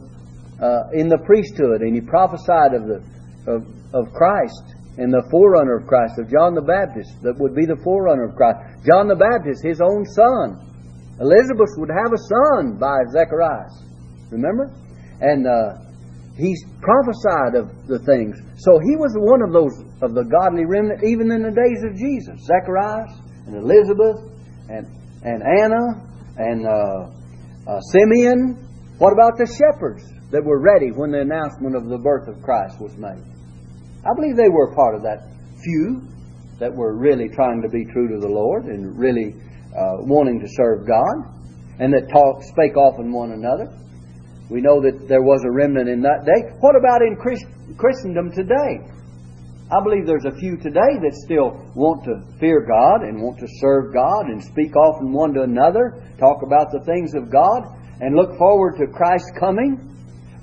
uh, 0.62 0.94
in 0.94 1.10
the 1.10 1.18
priesthood, 1.26 1.82
and 1.82 1.96
he 1.96 2.02
prophesied 2.02 2.74
of 2.78 2.86
the 2.86 3.02
of, 3.50 3.66
of 3.94 4.14
Christ 4.14 4.78
and 4.98 5.12
the 5.12 5.24
forerunner 5.32 5.78
of 5.78 5.88
Christ, 5.88 6.20
of 6.20 6.30
John 6.30 6.54
the 6.54 6.62
Baptist, 6.62 7.10
that 7.24 7.40
would 7.40 7.56
be 7.56 7.66
the 7.66 7.80
forerunner 7.84 8.30
of 8.30 8.36
Christ. 8.36 8.60
John 8.86 9.08
the 9.08 9.16
Baptist, 9.16 9.64
his 9.64 9.82
own 9.82 10.06
son, 10.06 10.60
Elizabeth 11.20 11.74
would 11.78 11.90
have 11.90 12.12
a 12.14 12.22
son 12.30 12.78
by 12.78 13.00
Zacharias. 13.10 13.72
Remember? 14.30 14.70
And 15.22 15.48
uh, 15.48 15.91
he 16.38 16.56
prophesied 16.82 17.56
of 17.56 17.88
the 17.88 18.00
things. 18.06 18.40
So 18.58 18.80
he 18.80 18.96
was 18.96 19.12
one 19.20 19.42
of 19.44 19.52
those 19.52 19.76
of 20.02 20.16
the 20.16 20.24
godly 20.24 20.66
remnant 20.66 21.04
even 21.04 21.32
in 21.32 21.44
the 21.44 21.52
days 21.52 21.84
of 21.84 21.96
Jesus. 21.98 22.48
Zacharias 22.48 23.12
and 23.48 23.58
Elizabeth 23.58 24.32
and, 24.70 24.88
and 25.24 25.44
Anna 25.44 26.08
and 26.38 26.66
uh, 26.66 27.12
uh, 27.68 27.80
Simeon. 27.92 28.58
What 28.98 29.14
about 29.14 29.38
the 29.38 29.46
shepherds 29.46 30.08
that 30.32 30.44
were 30.44 30.62
ready 30.62 30.92
when 30.92 31.12
the 31.12 31.22
announcement 31.22 31.76
of 31.76 31.90
the 31.90 31.98
birth 31.98 32.28
of 32.28 32.42
Christ 32.42 32.80
was 32.80 32.96
made? 32.98 33.22
I 34.02 34.14
believe 34.16 34.36
they 34.36 34.50
were 34.50 34.74
part 34.74 34.96
of 34.96 35.04
that 35.04 35.28
few 35.62 36.02
that 36.60 36.74
were 36.74 36.96
really 36.96 37.28
trying 37.30 37.62
to 37.62 37.70
be 37.70 37.86
true 37.86 38.08
to 38.08 38.20
the 38.20 38.30
Lord 38.30 38.66
and 38.66 38.98
really 38.98 39.36
uh, 39.76 40.02
wanting 40.06 40.40
to 40.40 40.48
serve 40.48 40.88
God, 40.88 41.34
and 41.80 41.94
that 41.94 42.10
talk, 42.12 42.44
spake 42.44 42.78
often 42.78 43.12
one 43.12 43.32
another. 43.32 43.68
We 44.52 44.60
know 44.60 44.84
that 44.84 45.08
there 45.08 45.24
was 45.24 45.48
a 45.48 45.52
remnant 45.52 45.88
in 45.88 46.02
that 46.04 46.28
day. 46.28 46.52
What 46.60 46.76
about 46.76 47.00
in 47.02 47.16
Christ, 47.16 47.48
Christendom 47.80 48.36
today? 48.36 48.84
I 49.72 49.80
believe 49.80 50.06
there's 50.06 50.28
a 50.28 50.36
few 50.36 50.60
today 50.60 51.00
that 51.00 51.16
still 51.24 51.56
want 51.74 52.04
to 52.04 52.20
fear 52.38 52.68
God 52.68 53.08
and 53.08 53.24
want 53.24 53.40
to 53.40 53.48
serve 53.64 53.94
God 53.96 54.28
and 54.28 54.44
speak 54.44 54.76
often 54.76 55.14
one 55.14 55.32
to 55.40 55.44
another, 55.48 56.04
talk 56.20 56.44
about 56.44 56.68
the 56.76 56.84
things 56.84 57.16
of 57.16 57.32
God, 57.32 57.64
and 58.04 58.14
look 58.14 58.38
forward 58.38 58.76
to 58.84 58.92
Christ's 58.92 59.32
coming, 59.40 59.80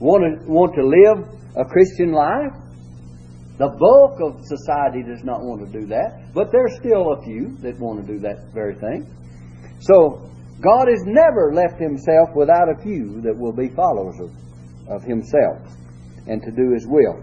want 0.00 0.24
to, 0.24 0.48
want 0.48 0.72
to 0.80 0.88
live 0.88 1.28
a 1.60 1.68
Christian 1.68 2.16
life. 2.16 2.56
The 3.60 3.68
bulk 3.76 4.24
of 4.24 4.40
society 4.48 5.04
does 5.04 5.20
not 5.22 5.44
want 5.44 5.60
to 5.60 5.80
do 5.80 5.84
that, 5.88 6.32
but 6.32 6.48
there's 6.50 6.80
still 6.80 7.12
a 7.12 7.22
few 7.28 7.58
that 7.60 7.78
want 7.78 8.00
to 8.00 8.06
do 8.10 8.18
that 8.20 8.54
very 8.54 8.76
thing. 8.80 9.04
So, 9.80 10.30
God 10.60 10.88
has 10.88 11.02
never 11.06 11.52
left 11.54 11.80
Himself 11.80 12.34
without 12.34 12.68
a 12.68 12.82
few 12.82 13.20
that 13.22 13.36
will 13.36 13.52
be 13.52 13.68
followers 13.68 14.18
of, 14.20 14.30
of 14.88 15.02
Himself 15.02 15.62
and 16.26 16.42
to 16.42 16.50
do 16.50 16.72
His 16.72 16.86
will. 16.86 17.22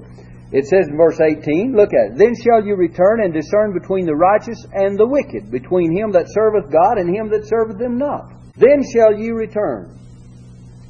It 0.51 0.65
says 0.67 0.87
in 0.87 0.95
verse 0.95 1.19
18, 1.19 1.75
look 1.75 1.89
at 1.91 2.13
it. 2.13 2.17
Then 2.17 2.33
shall 2.37 2.63
you 2.63 2.75
return 2.75 3.23
and 3.23 3.33
discern 3.33 3.73
between 3.73 4.05
the 4.05 4.15
righteous 4.15 4.63
and 4.71 4.97
the 4.97 5.07
wicked, 5.07 5.51
between 5.51 5.91
him 5.91 6.11
that 6.11 6.29
serveth 6.29 6.71
God 6.71 6.97
and 6.97 7.09
him 7.09 7.29
that 7.29 7.49
serveth 7.49 7.79
them 7.79 7.97
not. 7.97 8.31
Then 8.55 8.83
shall 8.93 9.17
you 9.17 9.35
return. 9.35 9.99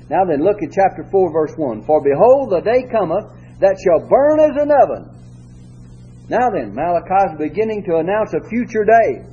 Now 0.09 0.25
then, 0.25 0.43
look 0.43 0.61
at 0.61 0.75
chapter 0.75 1.07
4, 1.09 1.31
verse 1.31 1.53
1. 1.57 1.83
For 1.85 2.03
behold, 2.03 2.51
the 2.51 2.61
day 2.61 2.85
cometh 2.91 3.25
that 3.59 3.79
shall 3.81 4.07
burn 4.07 4.39
as 4.39 4.55
an 4.61 4.69
oven. 4.69 5.09
Now 6.29 6.49
then, 6.51 6.75
Malachi 6.75 7.33
is 7.33 7.37
beginning 7.39 7.83
to 7.89 7.97
announce 7.97 8.33
a 8.33 8.47
future 8.49 8.85
day. 8.85 9.25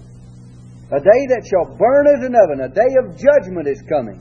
A 0.93 1.01
day 1.01 1.23
that 1.33 1.49
shall 1.49 1.73
burn 1.81 2.05
as 2.13 2.21
an 2.21 2.37
oven. 2.37 2.61
A 2.61 2.69
day 2.69 2.93
of 3.01 3.17
judgment 3.17 3.67
is 3.67 3.81
coming. 3.89 4.21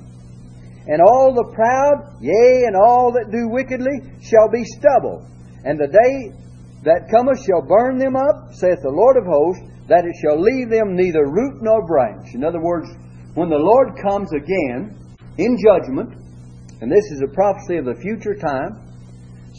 And 0.88 1.04
all 1.04 1.36
the 1.36 1.52
proud, 1.54 2.16
yea, 2.24 2.64
and 2.66 2.76
all 2.80 3.12
that 3.12 3.30
do 3.30 3.52
wickedly, 3.52 4.00
shall 4.24 4.48
be 4.48 4.64
stubble. 4.64 5.28
And 5.68 5.78
the 5.78 5.92
day 5.92 6.32
that 6.88 7.12
cometh 7.12 7.44
shall 7.44 7.62
burn 7.62 8.00
them 8.00 8.16
up, 8.16 8.56
saith 8.56 8.80
the 8.82 8.90
Lord 8.90 9.18
of 9.20 9.28
hosts, 9.28 9.68
that 9.92 10.08
it 10.08 10.16
shall 10.24 10.40
leave 10.40 10.72
them 10.72 10.96
neither 10.96 11.28
root 11.28 11.62
nor 11.62 11.86
branch. 11.86 12.34
In 12.34 12.44
other 12.44 12.62
words, 12.62 12.88
when 13.36 13.50
the 13.50 13.60
Lord 13.60 14.00
comes 14.02 14.32
again 14.32 14.96
in 15.38 15.58
judgment, 15.60 16.16
and 16.80 16.90
this 16.90 17.06
is 17.12 17.22
a 17.22 17.36
prophecy 17.36 17.78
of 17.78 17.86
the 17.86 18.00
future 18.00 18.34
time, 18.34 18.80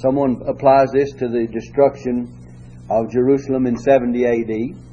someone 0.01 0.41
applies 0.49 0.91
this 0.93 1.13
to 1.21 1.29
the 1.29 1.47
destruction 1.47 2.33
of 2.89 3.13
Jerusalem 3.13 3.67
in 3.67 3.77
70 3.77 4.25
AD. 4.27 4.92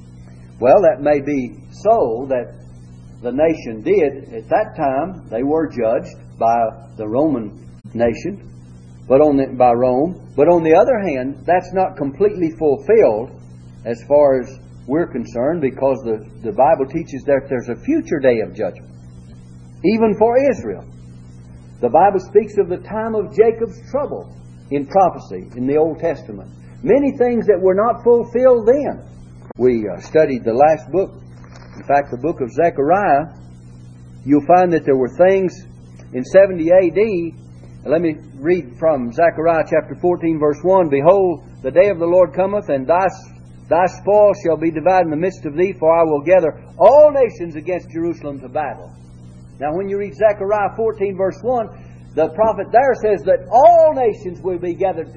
Well, 0.60 0.82
that 0.82 1.02
may 1.02 1.22
be 1.22 1.58
so 1.72 2.28
that 2.30 2.56
the 3.22 3.32
nation 3.32 3.82
did. 3.82 4.34
At 4.34 4.50
that 4.50 4.76
time, 4.76 5.28
they 5.30 5.44
were 5.44 5.68
judged 5.68 6.16
by 6.38 6.88
the 6.98 7.08
Roman 7.08 7.80
nation 7.94 8.50
but 9.10 9.26
on 9.26 9.42
the, 9.42 9.50
by 9.58 9.74
Rome. 9.74 10.32
But 10.38 10.48
on 10.48 10.62
the 10.62 10.78
other 10.78 11.02
hand, 11.02 11.42
that's 11.44 11.74
not 11.74 11.98
completely 11.98 12.54
fulfilled 12.62 13.34
as 13.84 13.98
far 14.08 14.40
as 14.40 14.48
we're 14.86 15.10
concerned 15.10 15.66
because 15.66 15.98
the, 16.06 16.22
the 16.46 16.54
Bible 16.54 16.86
teaches 16.86 17.26
that 17.26 17.50
there's 17.50 17.74
a 17.74 17.82
future 17.82 18.22
day 18.22 18.46
of 18.46 18.54
judgment, 18.54 18.94
even 19.82 20.14
for 20.22 20.38
Israel. 20.54 20.86
The 21.82 21.90
Bible 21.90 22.22
speaks 22.22 22.62
of 22.62 22.70
the 22.70 22.86
time 22.86 23.18
of 23.18 23.34
Jacob's 23.34 23.82
trouble 23.90 24.30
in 24.70 24.86
prophecy 24.86 25.50
in 25.58 25.66
the 25.66 25.78
Old 25.78 25.98
Testament. 25.98 26.54
Many 26.86 27.18
things 27.18 27.50
that 27.50 27.58
were 27.58 27.76
not 27.76 28.06
fulfilled 28.06 28.70
then. 28.70 29.09
We 29.60 29.84
uh, 29.84 30.00
studied 30.00 30.46
the 30.48 30.56
last 30.56 30.90
book, 30.90 31.12
in 31.76 31.84
fact, 31.84 32.16
the 32.16 32.22
book 32.24 32.40
of 32.40 32.48
Zechariah. 32.50 33.36
You'll 34.24 34.48
find 34.48 34.72
that 34.72 34.86
there 34.86 34.96
were 34.96 35.12
things 35.20 35.52
in 36.16 36.24
70 36.24 36.72
AD 36.72 37.40
let 37.86 38.02
me 38.02 38.18
read 38.36 38.76
from 38.78 39.14
Zechariah 39.14 39.64
chapter 39.64 39.96
14, 40.02 40.38
verse 40.38 40.60
1. 40.64 40.90
Behold, 40.90 41.44
the 41.64 41.72
day 41.72 41.88
of 41.88 41.98
the 41.98 42.06
Lord 42.06 42.36
cometh, 42.36 42.68
and 42.68 42.86
thy, 42.86 43.08
thy 43.70 43.86
spoil 43.88 44.34
shall 44.44 44.58
be 44.58 44.70
divided 44.70 45.08
in 45.08 45.12
the 45.12 45.24
midst 45.24 45.46
of 45.46 45.56
thee, 45.56 45.72
for 45.80 45.88
I 45.88 46.04
will 46.04 46.20
gather 46.20 46.60
all 46.78 47.12
nations 47.16 47.56
against 47.56 47.90
Jerusalem 47.90 48.40
to 48.42 48.50
battle. 48.50 48.92
Now, 49.60 49.72
when 49.72 49.88
you 49.88 49.98
read 49.98 50.14
Zechariah 50.14 50.76
14, 50.76 51.16
verse 51.16 51.40
1, 51.42 52.14
the 52.16 52.28
prophet 52.36 52.68
there 52.72 52.96
says 53.00 53.24
that 53.24 53.48
all 53.48 53.96
nations 53.96 54.42
will 54.44 54.60
be 54.60 54.76
gathered 54.76 55.08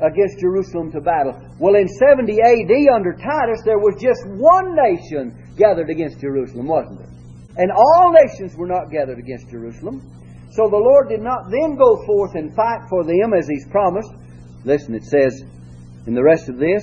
against 0.00 0.38
Jerusalem 0.38 0.92
to 0.92 1.00
battle. 1.00 1.34
Well, 1.58 1.74
in 1.74 1.88
70 1.88 2.32
AD 2.32 2.72
under 2.94 3.12
Titus, 3.12 3.62
there 3.64 3.78
was 3.78 3.98
just 4.00 4.22
one 4.38 4.74
nation 4.74 5.34
gathered 5.56 5.90
against 5.90 6.20
Jerusalem, 6.20 6.66
wasn't 6.66 6.98
there? 6.98 7.12
And 7.58 7.72
all 7.72 8.14
nations 8.14 8.54
were 8.56 8.68
not 8.68 8.90
gathered 8.90 9.18
against 9.18 9.50
Jerusalem. 9.50 10.00
So 10.52 10.70
the 10.70 10.78
Lord 10.78 11.08
did 11.08 11.20
not 11.20 11.50
then 11.50 11.76
go 11.76 12.04
forth 12.06 12.34
and 12.34 12.54
fight 12.54 12.86
for 12.88 13.04
them 13.04 13.34
as 13.34 13.48
He's 13.48 13.66
promised. 13.70 14.10
Listen, 14.64 14.94
it 14.94 15.04
says 15.04 15.42
in 16.06 16.14
the 16.14 16.22
rest 16.22 16.48
of 16.48 16.58
this, 16.58 16.82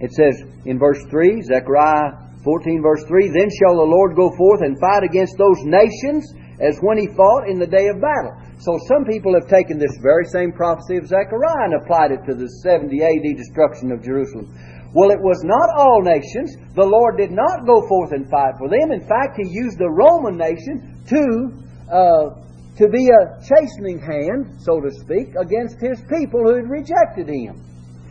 it 0.00 0.12
says 0.12 0.44
in 0.64 0.78
verse 0.78 1.02
3, 1.10 1.42
Zechariah 1.42 2.28
14, 2.44 2.82
verse 2.82 3.02
3, 3.08 3.28
Then 3.28 3.48
shall 3.50 3.76
the 3.76 3.88
Lord 3.88 4.14
go 4.14 4.30
forth 4.36 4.62
and 4.62 4.78
fight 4.78 5.02
against 5.02 5.36
those 5.38 5.58
nations 5.64 6.28
as 6.60 6.78
when 6.80 6.98
He 6.98 7.08
fought 7.08 7.48
in 7.48 7.58
the 7.58 7.66
day 7.66 7.88
of 7.88 8.00
battle. 8.00 8.36
So 8.60 8.78
some 8.88 9.04
people 9.04 9.34
have 9.34 9.48
taken 9.48 9.78
this 9.78 9.96
very 10.02 10.24
same 10.26 10.52
prophecy 10.52 10.96
of 10.96 11.06
Zechariah 11.06 11.70
and 11.70 11.74
applied 11.82 12.10
it 12.10 12.26
to 12.26 12.34
the 12.34 12.48
70 12.62 12.90
AD 12.98 13.36
destruction 13.36 13.92
of 13.92 14.02
Jerusalem. 14.02 14.50
Well, 14.94 15.10
it 15.10 15.20
was 15.20 15.38
not 15.44 15.68
all 15.78 16.02
nations. 16.02 16.56
The 16.74 16.86
Lord 16.86 17.18
did 17.18 17.30
not 17.30 17.66
go 17.66 17.86
forth 17.86 18.12
and 18.12 18.28
fight 18.30 18.58
for 18.58 18.68
them. 18.68 18.90
In 18.90 19.06
fact, 19.06 19.38
He 19.38 19.46
used 19.46 19.78
the 19.78 19.90
Roman 19.90 20.36
nation 20.36 21.04
to 21.06 21.22
uh, 21.92 22.48
to 22.78 22.88
be 22.88 23.10
a 23.10 23.42
chastening 23.42 23.98
hand, 23.98 24.62
so 24.62 24.80
to 24.80 24.90
speak, 25.02 25.34
against 25.34 25.82
his 25.82 25.98
people 26.06 26.46
who 26.46 26.54
had 26.54 26.70
rejected 26.70 27.26
him. 27.26 27.58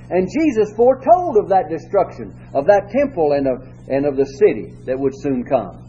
And 0.10 0.28
Jesus 0.28 0.76
foretold 0.76 1.38
of 1.40 1.48
that 1.48 1.72
destruction, 1.72 2.36
of 2.54 2.68
that 2.68 2.92
temple 2.92 3.32
and 3.32 3.48
of, 3.48 3.64
and 3.88 4.06
of 4.06 4.18
the 4.18 4.26
city 4.26 4.76
that 4.86 5.00
would 5.00 5.14
soon 5.16 5.46
come. 5.48 5.88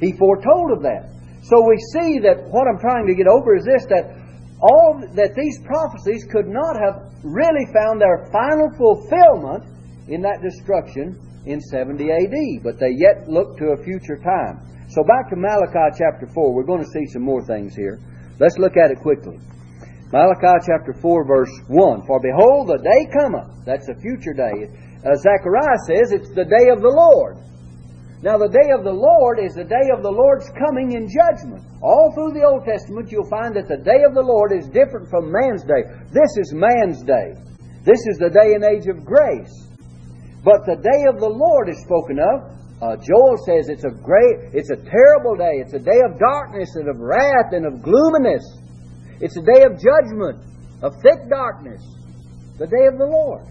He 0.00 0.16
foretold 0.16 0.72
of 0.72 0.82
that. 0.82 1.13
So 1.44 1.60
we 1.68 1.76
see 1.92 2.18
that 2.24 2.48
what 2.48 2.64
I'm 2.64 2.80
trying 2.80 3.06
to 3.06 3.14
get 3.14 3.28
over 3.28 3.52
is 3.56 3.68
this 3.68 3.84
that 3.92 4.16
all 4.64 4.96
that 5.12 5.36
these 5.36 5.60
prophecies 5.68 6.24
could 6.24 6.48
not 6.48 6.72
have 6.80 7.12
really 7.20 7.68
found 7.68 8.00
their 8.00 8.32
final 8.32 8.72
fulfillment 8.80 9.68
in 10.08 10.24
that 10.24 10.40
destruction 10.40 11.20
in 11.44 11.60
70 11.60 12.00
AD, 12.08 12.64
but 12.64 12.80
they 12.80 12.96
yet 12.96 13.28
look 13.28 13.58
to 13.60 13.76
a 13.76 13.84
future 13.84 14.16
time. 14.16 14.64
So 14.88 15.04
back 15.04 15.28
to 15.30 15.36
Malachi 15.36 16.00
chapter 16.00 16.24
4, 16.32 16.54
we're 16.54 16.64
going 16.64 16.80
to 16.80 16.92
see 16.96 17.04
some 17.12 17.22
more 17.22 17.44
things 17.44 17.76
here. 17.76 18.00
Let's 18.40 18.56
look 18.56 18.76
at 18.76 18.90
it 18.90 19.00
quickly. 19.04 19.36
Malachi 20.12 20.64
chapter 20.64 20.96
4, 20.96 21.26
verse 21.26 21.52
1. 21.68 22.06
For 22.06 22.20
behold, 22.20 22.68
the 22.68 22.80
day 22.80 23.04
cometh. 23.12 23.66
That's 23.66 23.88
a 23.88 24.00
future 24.00 24.32
day. 24.32 24.72
Uh, 25.04 25.12
Zechariah 25.20 25.80
says 25.84 26.12
it's 26.12 26.32
the 26.32 26.48
day 26.48 26.72
of 26.72 26.80
the 26.80 26.88
Lord. 26.88 27.36
Now, 28.24 28.40
the 28.40 28.48
day 28.48 28.72
of 28.72 28.88
the 28.88 28.96
Lord 28.96 29.36
is 29.36 29.52
the 29.52 29.68
day 29.68 29.92
of 29.92 30.00
the 30.00 30.10
Lord's 30.10 30.48
coming 30.56 30.96
in 30.96 31.12
judgment. 31.12 31.60
All 31.84 32.08
through 32.16 32.32
the 32.32 32.48
Old 32.48 32.64
Testament, 32.64 33.12
you'll 33.12 33.28
find 33.28 33.52
that 33.52 33.68
the 33.68 33.84
day 33.84 34.00
of 34.08 34.16
the 34.16 34.24
Lord 34.24 34.56
is 34.56 34.64
different 34.72 35.12
from 35.12 35.28
man's 35.28 35.60
day. 35.68 35.84
This 36.08 36.32
is 36.40 36.56
man's 36.56 37.04
day. 37.04 37.36
This 37.84 38.00
is 38.08 38.16
the 38.16 38.32
day 38.32 38.56
and 38.56 38.64
age 38.64 38.88
of 38.88 39.04
grace. 39.04 39.52
But 40.40 40.64
the 40.64 40.80
day 40.80 41.04
of 41.12 41.20
the 41.20 41.28
Lord 41.28 41.68
is 41.68 41.76
spoken 41.84 42.16
of 42.16 42.54
uh, 42.84 42.96
Joel 42.96 43.38
says 43.46 43.70
it's 43.70 43.84
a 43.84 43.96
great, 44.02 44.52
it's 44.52 44.70
a 44.70 44.76
terrible 44.76 45.36
day. 45.36 45.62
It's 45.62 45.72
a 45.72 45.78
day 45.78 46.00
of 46.04 46.18
darkness 46.18 46.74
and 46.74 46.88
of 46.88 46.98
wrath 46.98 47.52
and 47.52 47.64
of 47.64 47.80
gloominess. 47.80 48.44
It's 49.20 49.36
a 49.36 49.42
day 49.42 49.62
of 49.64 49.80
judgment, 49.80 50.44
of 50.82 50.92
thick 51.00 51.30
darkness, 51.30 51.80
the 52.58 52.66
day 52.66 52.84
of 52.90 52.98
the 52.98 53.06
Lord. 53.06 53.46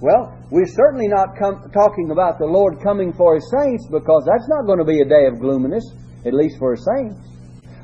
Well, 0.00 0.39
we're 0.50 0.66
certainly 0.66 1.08
not 1.08 1.38
com- 1.38 1.70
talking 1.72 2.10
about 2.10 2.38
the 2.38 2.46
Lord 2.46 2.82
coming 2.82 3.12
for 3.12 3.34
His 3.34 3.46
saints 3.50 3.86
because 3.90 4.26
that's 4.26 4.48
not 4.48 4.66
going 4.66 4.78
to 4.78 4.84
be 4.84 5.00
a 5.00 5.08
day 5.08 5.26
of 5.26 5.40
gloominess, 5.40 5.84
at 6.26 6.34
least 6.34 6.58
for 6.58 6.74
His 6.74 6.84
saints. 6.84 7.16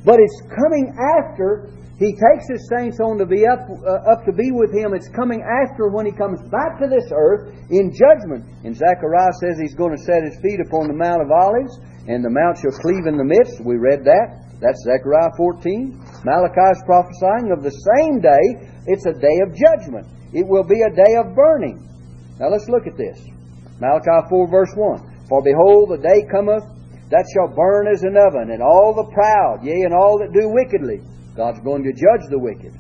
But 0.05 0.21
it's 0.21 0.43
coming 0.55 0.95
after 0.95 1.71
he 1.99 2.13
takes 2.13 2.45
his 2.53 2.69
saints 2.69 3.01
on 3.01 3.17
to 3.17 3.25
be 3.25 3.49
up, 3.49 3.65
uh, 3.73 4.13
up 4.13 4.21
to 4.29 4.33
be 4.33 4.53
with 4.53 4.69
him. 4.69 4.93
It's 4.93 5.09
coming 5.09 5.41
after 5.41 5.89
when 5.89 6.05
he 6.05 6.13
comes 6.13 6.45
back 6.53 6.77
to 6.79 6.87
this 6.93 7.09
earth 7.09 7.57
in 7.73 7.89
judgment. 7.89 8.45
And 8.69 8.77
Zechariah 8.77 9.33
says 9.41 9.57
he's 9.57 9.75
going 9.75 9.97
to 9.97 10.03
set 10.05 10.21
his 10.21 10.37
feet 10.45 10.61
upon 10.61 10.93
the 10.93 10.97
Mount 10.97 11.25
of 11.25 11.33
Olives, 11.33 11.81
and 12.05 12.21
the 12.21 12.29
mount 12.29 12.61
shall 12.61 12.77
cleave 12.85 13.09
in 13.09 13.17
the 13.17 13.25
midst. 13.25 13.65
We 13.65 13.81
read 13.81 14.05
that. 14.05 14.45
That's 14.61 14.77
Zechariah 14.85 15.33
14. 15.41 15.97
Malachi 16.29 16.69
is 16.77 16.85
prophesying 16.85 17.49
of 17.57 17.65
the 17.65 17.73
same 17.73 18.21
day. 18.21 18.45
It's 18.93 19.09
a 19.09 19.17
day 19.17 19.41
of 19.41 19.57
judgment. 19.57 20.05
It 20.37 20.45
will 20.45 20.65
be 20.65 20.85
a 20.85 20.93
day 20.93 21.17
of 21.17 21.33
burning. 21.35 21.81
Now 22.39 22.49
let's 22.49 22.69
look 22.69 22.87
at 22.87 22.97
this. 22.97 23.19
Malachi 23.81 24.29
4 24.29 24.51
verse 24.51 24.73
1. 24.75 25.29
For 25.29 25.43
behold, 25.43 25.91
the 25.91 26.03
day 26.03 26.27
cometh 26.31 26.65
that 27.11 27.27
shall 27.35 27.55
burn 27.55 27.87
as 27.87 28.03
an 28.03 28.17
oven, 28.19 28.51
and 28.51 28.63
all 28.63 28.95
the 28.95 29.11
proud, 29.15 29.63
yea, 29.63 29.87
and 29.87 29.95
all 29.95 30.19
that 30.19 30.35
do 30.35 30.51
wickedly 30.51 31.01
God's 31.37 31.61
going 31.61 31.85
to 31.85 31.93
judge 31.93 32.27
the 32.31 32.39
wicked. 32.39 32.73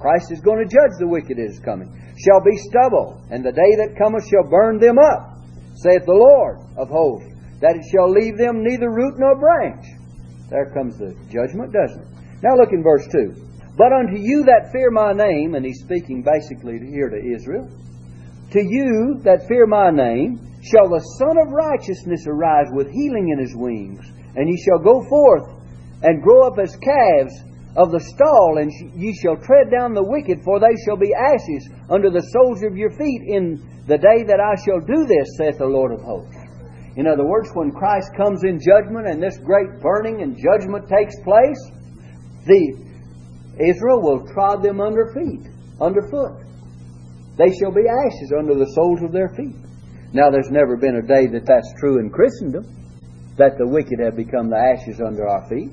Christ 0.00 0.32
is 0.32 0.40
going 0.40 0.58
to 0.58 0.68
judge 0.68 0.96
the 0.98 1.08
wicked 1.08 1.38
is 1.38 1.60
coming, 1.60 1.88
shall 2.18 2.40
be 2.40 2.56
stubble, 2.56 3.22
and 3.30 3.44
the 3.44 3.52
day 3.52 3.72
that 3.78 3.96
cometh 3.96 4.26
shall 4.28 4.48
burn 4.48 4.80
them 4.80 4.98
up, 4.98 5.38
saith 5.76 6.04
the 6.04 6.12
Lord 6.12 6.58
of 6.76 6.88
hosts, 6.88 7.28
that 7.60 7.76
it 7.76 7.84
shall 7.92 8.10
leave 8.10 8.36
them 8.36 8.64
neither 8.64 8.90
root 8.90 9.14
nor 9.16 9.36
branch. 9.38 9.84
There 10.48 10.72
comes 10.74 10.98
the 10.98 11.14
judgment, 11.30 11.72
doesn't 11.72 12.00
it? 12.00 12.08
Now 12.42 12.56
look 12.56 12.72
in 12.72 12.82
verse 12.82 13.06
2. 13.12 13.48
But 13.76 13.92
unto 13.92 14.18
you 14.18 14.44
that 14.44 14.72
fear 14.72 14.90
my 14.90 15.12
name, 15.12 15.54
and 15.54 15.64
he's 15.64 15.80
speaking 15.80 16.24
basically 16.24 16.80
here 16.90 17.08
to 17.08 17.20
Israel, 17.20 17.70
to 18.52 18.60
you 18.62 19.20
that 19.24 19.46
fear 19.48 19.66
my 19.66 19.90
name, 19.90 20.40
shall 20.62 20.88
the 20.88 21.00
Son 21.18 21.38
of 21.38 21.52
Righteousness 21.52 22.26
arise 22.26 22.68
with 22.72 22.90
healing 22.90 23.30
in 23.30 23.38
his 23.38 23.54
wings, 23.56 24.04
and 24.36 24.48
ye 24.48 24.56
shall 24.62 24.78
go 24.78 25.02
forth 25.08 25.48
and 26.02 26.22
grow 26.22 26.46
up 26.46 26.58
as 26.58 26.76
calves 26.76 27.34
of 27.76 27.92
the 27.92 28.00
stall, 28.00 28.58
and 28.58 28.70
ye 28.94 29.14
shall 29.14 29.36
tread 29.36 29.70
down 29.70 29.94
the 29.94 30.02
wicked, 30.02 30.42
for 30.42 30.58
they 30.58 30.74
shall 30.84 30.96
be 30.96 31.14
ashes 31.14 31.68
under 31.88 32.10
the 32.10 32.26
soles 32.34 32.62
of 32.62 32.76
your 32.76 32.90
feet 32.90 33.22
in 33.26 33.62
the 33.86 33.98
day 33.98 34.24
that 34.26 34.40
I 34.40 34.58
shall 34.64 34.80
do 34.80 35.06
this, 35.06 35.36
saith 35.38 35.58
the 35.58 35.66
Lord 35.66 35.92
of 35.92 36.02
hosts. 36.02 36.36
In 36.96 37.06
other 37.06 37.24
words, 37.24 37.50
when 37.54 37.70
Christ 37.70 38.10
comes 38.16 38.42
in 38.42 38.58
judgment 38.58 39.06
and 39.06 39.22
this 39.22 39.38
great 39.38 39.80
burning 39.80 40.22
and 40.22 40.36
judgment 40.36 40.88
takes 40.88 41.14
place, 41.22 41.62
the 42.46 42.74
Israel 43.60 44.02
will 44.02 44.26
trod 44.32 44.62
them 44.62 44.80
under 44.80 45.12
feet, 45.14 45.46
underfoot. 45.80 46.39
They 47.40 47.56
shall 47.56 47.72
be 47.72 47.88
ashes 47.88 48.36
under 48.36 48.52
the 48.52 48.68
soles 48.76 49.00
of 49.00 49.12
their 49.16 49.32
feet. 49.32 49.56
Now, 50.12 50.28
there's 50.28 50.52
never 50.52 50.76
been 50.76 51.00
a 51.00 51.06
day 51.06 51.24
that 51.32 51.46
that's 51.48 51.72
true 51.80 51.96
in 51.96 52.10
Christendom, 52.10 52.68
that 53.38 53.56
the 53.56 53.64
wicked 53.66 53.96
have 54.04 54.14
become 54.14 54.50
the 54.50 54.60
ashes 54.60 55.00
under 55.00 55.24
our 55.24 55.48
feet. 55.48 55.72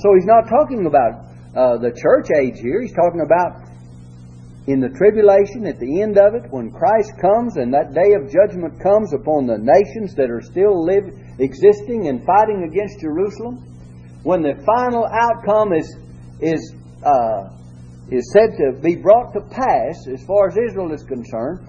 So 0.00 0.16
he's 0.16 0.24
not 0.24 0.48
talking 0.48 0.86
about 0.88 1.28
uh, 1.52 1.76
the 1.84 1.92
church 1.92 2.32
age 2.32 2.56
here. 2.64 2.80
He's 2.80 2.96
talking 2.96 3.20
about 3.20 3.68
in 4.66 4.80
the 4.80 4.88
tribulation, 4.88 5.66
at 5.68 5.78
the 5.78 6.00
end 6.00 6.16
of 6.16 6.32
it, 6.32 6.48
when 6.48 6.72
Christ 6.72 7.12
comes 7.20 7.56
and 7.60 7.74
that 7.76 7.92
day 7.92 8.16
of 8.16 8.32
judgment 8.32 8.80
comes 8.80 9.12
upon 9.12 9.46
the 9.46 9.60
nations 9.60 10.14
that 10.16 10.30
are 10.30 10.40
still 10.40 10.80
live, 10.80 11.12
existing 11.38 12.08
and 12.08 12.24
fighting 12.24 12.64
against 12.64 13.04
Jerusalem, 13.04 13.60
when 14.24 14.40
the 14.40 14.56
final 14.64 15.04
outcome 15.04 15.72
is 15.76 15.92
is 16.40 16.74
uh, 17.04 17.55
is 18.10 18.32
said 18.32 18.56
to 18.58 18.80
be 18.80 18.96
brought 18.96 19.32
to 19.32 19.40
pass 19.50 20.06
as 20.06 20.22
far 20.26 20.48
as 20.48 20.56
Israel 20.56 20.92
is 20.92 21.02
concerned, 21.02 21.66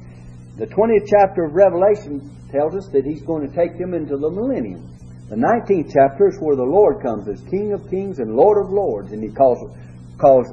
the 0.57 0.67
20th 0.67 1.05
chapter 1.09 1.45
of 1.45 1.53
Revelation 1.53 2.33
tells 2.51 2.75
us 2.75 2.89
that 2.93 3.05
he's 3.05 3.21
going 3.23 3.47
to 3.47 3.55
take 3.55 3.77
them 3.77 3.93
into 3.93 4.17
the 4.17 4.29
millennium. 4.29 4.85
The 5.29 5.35
19th 5.35 5.91
chapter 5.93 6.29
is 6.29 6.37
where 6.39 6.55
the 6.55 6.63
Lord 6.63 7.03
comes 7.03 7.27
as 7.27 7.41
King 7.49 7.73
of 7.73 7.89
kings 7.89 8.19
and 8.19 8.35
Lord 8.35 8.63
of 8.63 8.71
lords, 8.71 9.11
and 9.11 9.21
he 9.21 9.29
calls, 9.29 9.59
calls 10.17 10.47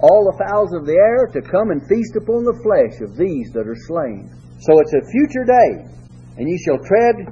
all 0.00 0.24
the 0.24 0.38
fowls 0.46 0.72
of 0.72 0.86
the 0.86 0.96
air 0.96 1.26
to 1.32 1.42
come 1.42 1.70
and 1.70 1.82
feast 1.88 2.16
upon 2.16 2.44
the 2.44 2.60
flesh 2.62 3.00
of 3.02 3.16
these 3.16 3.52
that 3.52 3.66
are 3.66 3.76
slain. 3.88 4.30
So 4.60 4.78
it's 4.80 4.94
a 4.94 5.10
future 5.10 5.44
day, 5.44 5.90
and 6.38 6.48
ye 6.48 6.56
shall 6.62 6.78
tread 6.78 7.28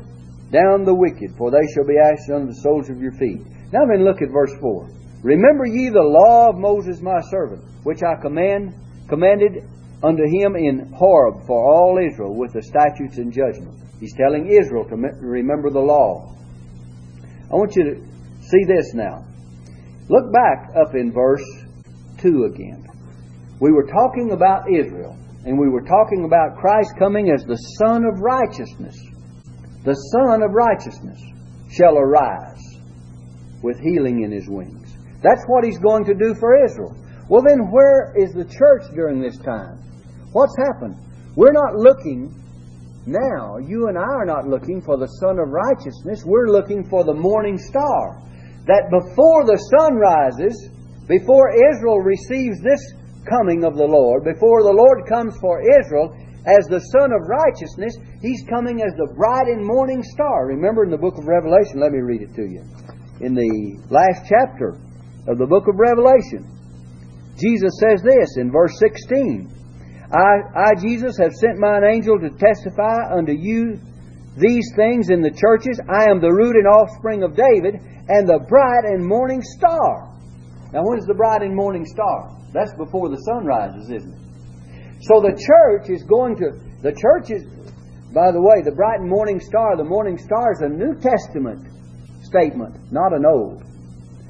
down 0.50 0.84
the 0.84 0.96
wicked, 0.96 1.36
for 1.36 1.50
they 1.50 1.64
shall 1.72 1.86
be 1.86 2.00
ashes 2.00 2.32
under 2.32 2.52
the 2.52 2.60
soles 2.60 2.88
of 2.90 3.00
your 3.00 3.12
feet. 3.12 3.44
Now 3.72 3.84
then 3.84 4.04
look 4.04 4.20
at 4.20 4.32
verse 4.32 4.52
4. 4.60 4.88
Remember 5.22 5.66
ye 5.66 5.88
the 5.88 6.00
law 6.00 6.50
of 6.50 6.56
Moses 6.56 7.00
my 7.00 7.20
servant, 7.30 7.64
which 7.82 8.02
I 8.02 8.20
command 8.20 8.74
commanded 9.08 9.64
unto 10.02 10.22
him 10.22 10.54
in 10.54 10.92
Horeb 10.92 11.46
for 11.46 11.58
all 11.58 11.98
Israel 11.98 12.36
with 12.36 12.52
the 12.52 12.62
statutes 12.62 13.18
and 13.18 13.32
judgments. 13.32 13.82
He's 13.98 14.14
telling 14.14 14.46
Israel 14.46 14.84
to 14.88 14.94
remember 14.94 15.70
the 15.70 15.80
law. 15.80 16.34
I 17.50 17.56
want 17.56 17.74
you 17.74 17.84
to 17.84 17.94
see 18.42 18.64
this 18.64 18.94
now. 18.94 19.24
Look 20.08 20.32
back 20.32 20.70
up 20.76 20.94
in 20.94 21.12
verse 21.12 21.44
2 22.18 22.44
again. 22.44 22.86
We 23.60 23.72
were 23.72 23.86
talking 23.86 24.30
about 24.32 24.70
Israel, 24.72 25.16
and 25.44 25.58
we 25.58 25.68
were 25.68 25.82
talking 25.82 26.24
about 26.24 26.58
Christ 26.58 26.92
coming 26.98 27.30
as 27.30 27.44
the 27.44 27.56
Son 27.56 28.04
of 28.04 28.20
righteousness. 28.20 28.96
The 29.84 29.94
Son 29.94 30.42
of 30.42 30.52
righteousness 30.52 31.20
shall 31.70 31.98
arise 31.98 32.62
with 33.62 33.80
healing 33.80 34.22
in 34.22 34.30
his 34.30 34.48
wings. 34.48 34.77
That's 35.22 35.44
what 35.46 35.64
he's 35.64 35.78
going 35.78 36.04
to 36.06 36.14
do 36.14 36.34
for 36.34 36.64
Israel. 36.64 36.94
Well, 37.28 37.42
then, 37.42 37.70
where 37.70 38.14
is 38.16 38.32
the 38.32 38.44
church 38.44 38.88
during 38.94 39.20
this 39.20 39.36
time? 39.38 39.78
What's 40.32 40.56
happened? 40.56 40.96
We're 41.36 41.52
not 41.52 41.74
looking 41.74 42.34
now, 43.06 43.56
you 43.56 43.88
and 43.88 43.96
I 43.96 44.04
are 44.04 44.26
not 44.26 44.46
looking 44.46 44.82
for 44.82 44.98
the 44.98 45.08
sun 45.20 45.38
of 45.38 45.48
righteousness. 45.48 46.24
We're 46.24 46.48
looking 46.48 46.88
for 46.88 47.04
the 47.04 47.14
morning 47.14 47.56
star. 47.56 48.20
That 48.68 48.92
before 48.92 49.48
the 49.48 49.56
sun 49.56 49.96
rises, 49.96 50.68
before 51.08 51.56
Israel 51.72 52.04
receives 52.04 52.60
this 52.60 52.80
coming 53.24 53.64
of 53.64 53.76
the 53.76 53.88
Lord, 53.88 54.24
before 54.24 54.62
the 54.62 54.76
Lord 54.76 55.08
comes 55.08 55.36
for 55.40 55.64
Israel 55.64 56.12
as 56.44 56.68
the 56.68 56.84
Son 56.92 57.12
of 57.12 57.28
righteousness, 57.28 57.96
He's 58.20 58.44
coming 58.48 58.82
as 58.84 58.92
the 58.96 59.12
bright 59.16 59.48
and 59.48 59.64
morning 59.64 60.02
star. 60.02 60.46
Remember 60.46 60.84
in 60.84 60.90
the 60.90 61.00
book 61.00 61.16
of 61.16 61.24
Revelation, 61.24 61.80
let 61.80 61.92
me 61.92 62.00
read 62.00 62.20
it 62.20 62.34
to 62.36 62.44
you. 62.44 62.60
In 63.24 63.32
the 63.32 63.80
last 63.88 64.28
chapter 64.28 64.76
of 65.26 65.38
the 65.38 65.46
book 65.46 65.66
of 65.68 65.78
Revelation, 65.78 66.46
Jesus 67.38 67.72
says 67.80 68.02
this 68.02 68.36
in 68.36 68.50
verse 68.50 68.78
16 68.78 69.58
I, 70.08 70.72
I, 70.72 70.74
Jesus, 70.80 71.18
have 71.18 71.34
sent 71.34 71.58
mine 71.58 71.84
angel 71.84 72.18
to 72.18 72.30
testify 72.30 73.12
unto 73.12 73.32
you 73.32 73.76
these 74.38 74.72
things 74.74 75.10
in 75.10 75.20
the 75.20 75.30
churches. 75.30 75.80
I 75.84 76.08
am 76.08 76.20
the 76.20 76.32
root 76.32 76.56
and 76.56 76.66
offspring 76.66 77.22
of 77.22 77.36
David, 77.36 77.76
and 78.08 78.26
the 78.26 78.40
bright 78.48 78.84
and 78.88 79.04
morning 79.04 79.42
star. 79.42 80.08
Now, 80.72 80.80
when's 80.84 81.04
the 81.04 81.14
bright 81.14 81.42
and 81.42 81.54
morning 81.54 81.84
star? 81.84 82.34
That's 82.54 82.72
before 82.78 83.10
the 83.10 83.20
sun 83.28 83.44
rises, 83.44 83.90
isn't 83.90 84.14
it? 84.14 84.20
So 85.02 85.20
the 85.20 85.36
church 85.36 85.90
is 85.90 86.02
going 86.04 86.36
to, 86.36 86.56
the 86.80 86.96
church 86.96 87.30
is, 87.30 87.44
by 88.14 88.32
the 88.32 88.40
way, 88.40 88.64
the 88.64 88.72
bright 88.72 89.00
and 89.00 89.08
morning 89.08 89.40
star, 89.40 89.76
the 89.76 89.84
morning 89.84 90.16
star 90.16 90.52
is 90.52 90.60
a 90.62 90.68
New 90.68 90.96
Testament 90.96 91.68
statement, 92.24 92.90
not 92.90 93.12
an 93.12 93.26
Old 93.28 93.67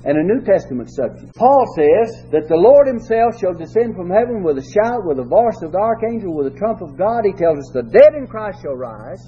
and 0.05 0.15
a 0.17 0.23
New 0.23 0.45
Testament 0.45 0.91
subject. 0.95 1.35
Paul 1.35 1.65
says 1.75 2.31
that 2.31 2.47
the 2.47 2.59
Lord 2.59 2.87
Himself 2.87 3.39
shall 3.39 3.55
descend 3.55 3.97
from 3.97 4.11
heaven 4.11 4.43
with 4.43 4.59
a 4.59 4.67
shout, 4.67 5.03
with 5.03 5.19
the 5.19 5.27
voice 5.27 5.59
of 5.63 5.73
the 5.73 5.83
archangel, 5.83 6.37
with 6.37 6.53
the 6.53 6.59
trump 6.59 6.83
of 6.83 6.95
God. 6.95 7.27
He 7.27 7.35
tells 7.35 7.59
us 7.59 7.71
the 7.75 7.91
dead 7.91 8.15
in 8.15 8.27
Christ 8.27 8.63
shall 8.63 8.79
rise, 8.79 9.23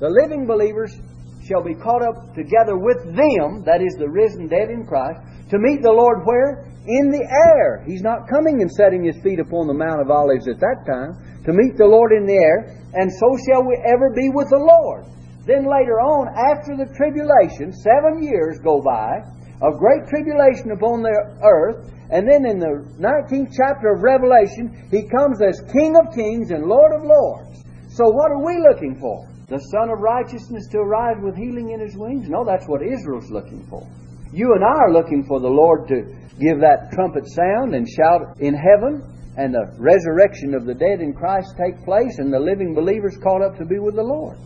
the 0.00 0.08
living 0.08 0.46
believers 0.46 0.96
shall 1.44 1.64
be 1.64 1.74
caught 1.74 2.04
up 2.04 2.34
together 2.36 2.76
with 2.76 3.04
them, 3.16 3.64
that 3.64 3.80
is, 3.80 3.96
the 3.98 4.08
risen 4.08 4.48
dead 4.48 4.70
in 4.70 4.86
Christ, 4.86 5.20
to 5.50 5.58
meet 5.58 5.82
the 5.82 5.92
Lord 5.92 6.24
where? 6.24 6.68
In 6.84 7.10
the 7.12 7.24
air. 7.24 7.84
He's 7.84 8.04
not 8.04 8.28
coming 8.28 8.60
and 8.60 8.70
setting 8.70 9.04
His 9.04 9.16
feet 9.24 9.40
upon 9.40 9.66
the 9.66 9.76
Mount 9.76 10.00
of 10.00 10.10
Olives 10.10 10.48
at 10.48 10.60
that 10.60 10.84
time. 10.84 11.16
To 11.44 11.52
meet 11.52 11.76
the 11.76 11.88
Lord 11.88 12.12
in 12.12 12.26
the 12.26 12.36
air, 12.36 12.76
and 12.92 13.08
so 13.08 13.28
shall 13.48 13.64
we 13.64 13.76
ever 13.88 14.12
be 14.12 14.28
with 14.28 14.48
the 14.52 14.60
Lord. 14.60 15.08
Then 15.48 15.64
later 15.64 15.96
on, 15.96 16.28
after 16.36 16.76
the 16.76 16.92
tribulation, 16.92 17.72
seven 17.72 18.20
years 18.20 18.60
go 18.60 18.82
by, 18.84 19.24
of 19.60 19.78
great 19.78 20.06
tribulation 20.08 20.70
upon 20.72 21.02
the 21.02 21.14
earth. 21.42 21.90
And 22.10 22.26
then 22.26 22.46
in 22.46 22.58
the 22.58 22.86
19th 22.96 23.52
chapter 23.52 23.92
of 23.92 24.02
Revelation, 24.02 24.88
he 24.90 25.08
comes 25.08 25.42
as 25.42 25.60
King 25.72 25.96
of 25.96 26.14
kings 26.14 26.50
and 26.50 26.64
Lord 26.64 26.92
of 26.94 27.04
lords. 27.04 27.62
So 27.90 28.08
what 28.08 28.30
are 28.30 28.44
we 28.44 28.62
looking 28.62 28.96
for? 29.00 29.28
The 29.48 29.58
Son 29.72 29.90
of 29.90 30.00
Righteousness 30.00 30.68
to 30.72 30.78
arise 30.78 31.16
with 31.20 31.36
healing 31.36 31.70
in 31.70 31.80
his 31.80 31.96
wings? 31.96 32.28
No, 32.28 32.44
that's 32.44 32.68
what 32.68 32.82
Israel's 32.82 33.30
looking 33.30 33.66
for. 33.68 33.84
You 34.32 34.52
and 34.52 34.62
I 34.62 34.76
are 34.88 34.92
looking 34.92 35.24
for 35.24 35.40
the 35.40 35.48
Lord 35.48 35.88
to 35.88 36.04
give 36.38 36.60
that 36.60 36.92
trumpet 36.92 37.26
sound 37.26 37.74
and 37.74 37.88
shout 37.88 38.36
in 38.40 38.52
heaven, 38.52 39.00
and 39.36 39.54
the 39.54 39.72
resurrection 39.80 40.54
of 40.54 40.66
the 40.66 40.74
dead 40.74 41.00
in 41.00 41.12
Christ 41.14 41.56
take 41.56 41.82
place, 41.84 42.18
and 42.18 42.32
the 42.32 42.38
living 42.38 42.74
believers 42.74 43.16
caught 43.22 43.40
up 43.40 43.56
to 43.56 43.64
be 43.64 43.78
with 43.78 43.96
the 43.96 44.04
Lord. 44.04 44.36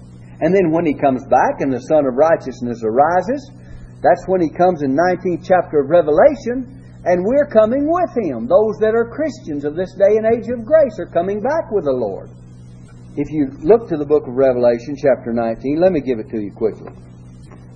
And 0.40 0.55
then 0.55 0.70
when 0.70 0.87
he 0.87 0.94
comes 0.94 1.27
back 1.27 1.61
and 1.61 1.72
the 1.72 1.83
Son 1.90 2.07
of 2.07 2.14
Righteousness 2.14 2.83
arises, 2.83 3.51
that's 4.03 4.27
when 4.27 4.43
he 4.43 4.51
comes 4.51 4.83
in 4.83 4.99
19th 4.99 5.47
chapter 5.47 5.79
of 5.79 5.88
Revelation, 5.88 6.83
and 7.07 7.23
we're 7.25 7.47
coming 7.47 7.87
with 7.87 8.11
him. 8.19 8.51
Those 8.51 8.75
that 8.83 8.95
are 8.95 9.07
Christians 9.07 9.65
of 9.65 9.75
this 9.75 9.95
day 9.95 10.19
and 10.19 10.27
age 10.27 10.51
of 10.51 10.67
grace 10.67 10.99
are 10.99 11.07
coming 11.07 11.41
back 11.41 11.71
with 11.71 11.85
the 11.85 11.95
Lord. 11.95 12.31
If 13.15 13.31
you 13.31 13.51
look 13.62 13.88
to 13.88 13.97
the 13.97 14.07
book 14.07 14.27
of 14.27 14.35
Revelation, 14.35 14.96
chapter 14.98 15.33
19, 15.33 15.79
let 15.81 15.92
me 15.92 16.00
give 16.00 16.19
it 16.19 16.31
to 16.31 16.40
you 16.40 16.50
quickly. 16.50 16.90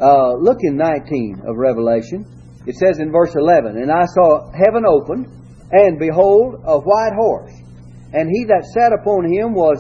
Uh, 0.03 0.35
look 0.35 0.59
in 0.62 0.77
19 0.77 1.43
of 1.47 1.57
Revelation. 1.57 2.27
It 2.66 2.74
says 2.74 2.99
in 2.99 3.12
verse 3.12 3.35
11, 3.37 3.79
And 3.79 3.91
I 3.91 4.05
saw 4.07 4.51
heaven 4.51 4.83
opened, 4.85 5.27
and 5.70 5.99
behold, 5.99 6.62
a 6.66 6.79
white 6.79 7.14
horse. 7.14 7.55
And 8.12 8.31
he 8.31 8.45
that 8.47 8.66
sat 8.74 8.93
upon 8.93 9.31
him 9.31 9.55
was 9.55 9.79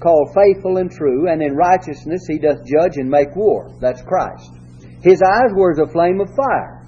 called 0.00 0.34
faithful 0.34 0.78
and 0.78 0.90
true, 0.90 1.30
and 1.30 1.42
in 1.42 1.54
righteousness 1.54 2.26
he 2.28 2.38
doth 2.38 2.58
judge 2.66 2.96
and 2.96 3.08
make 3.08 3.34
war. 3.36 3.72
That's 3.80 4.02
Christ. 4.02 4.61
His 5.02 5.20
eyes 5.20 5.50
were 5.54 5.72
as 5.72 5.78
a 5.78 5.90
flame 5.90 6.20
of 6.20 6.30
fire, 6.34 6.86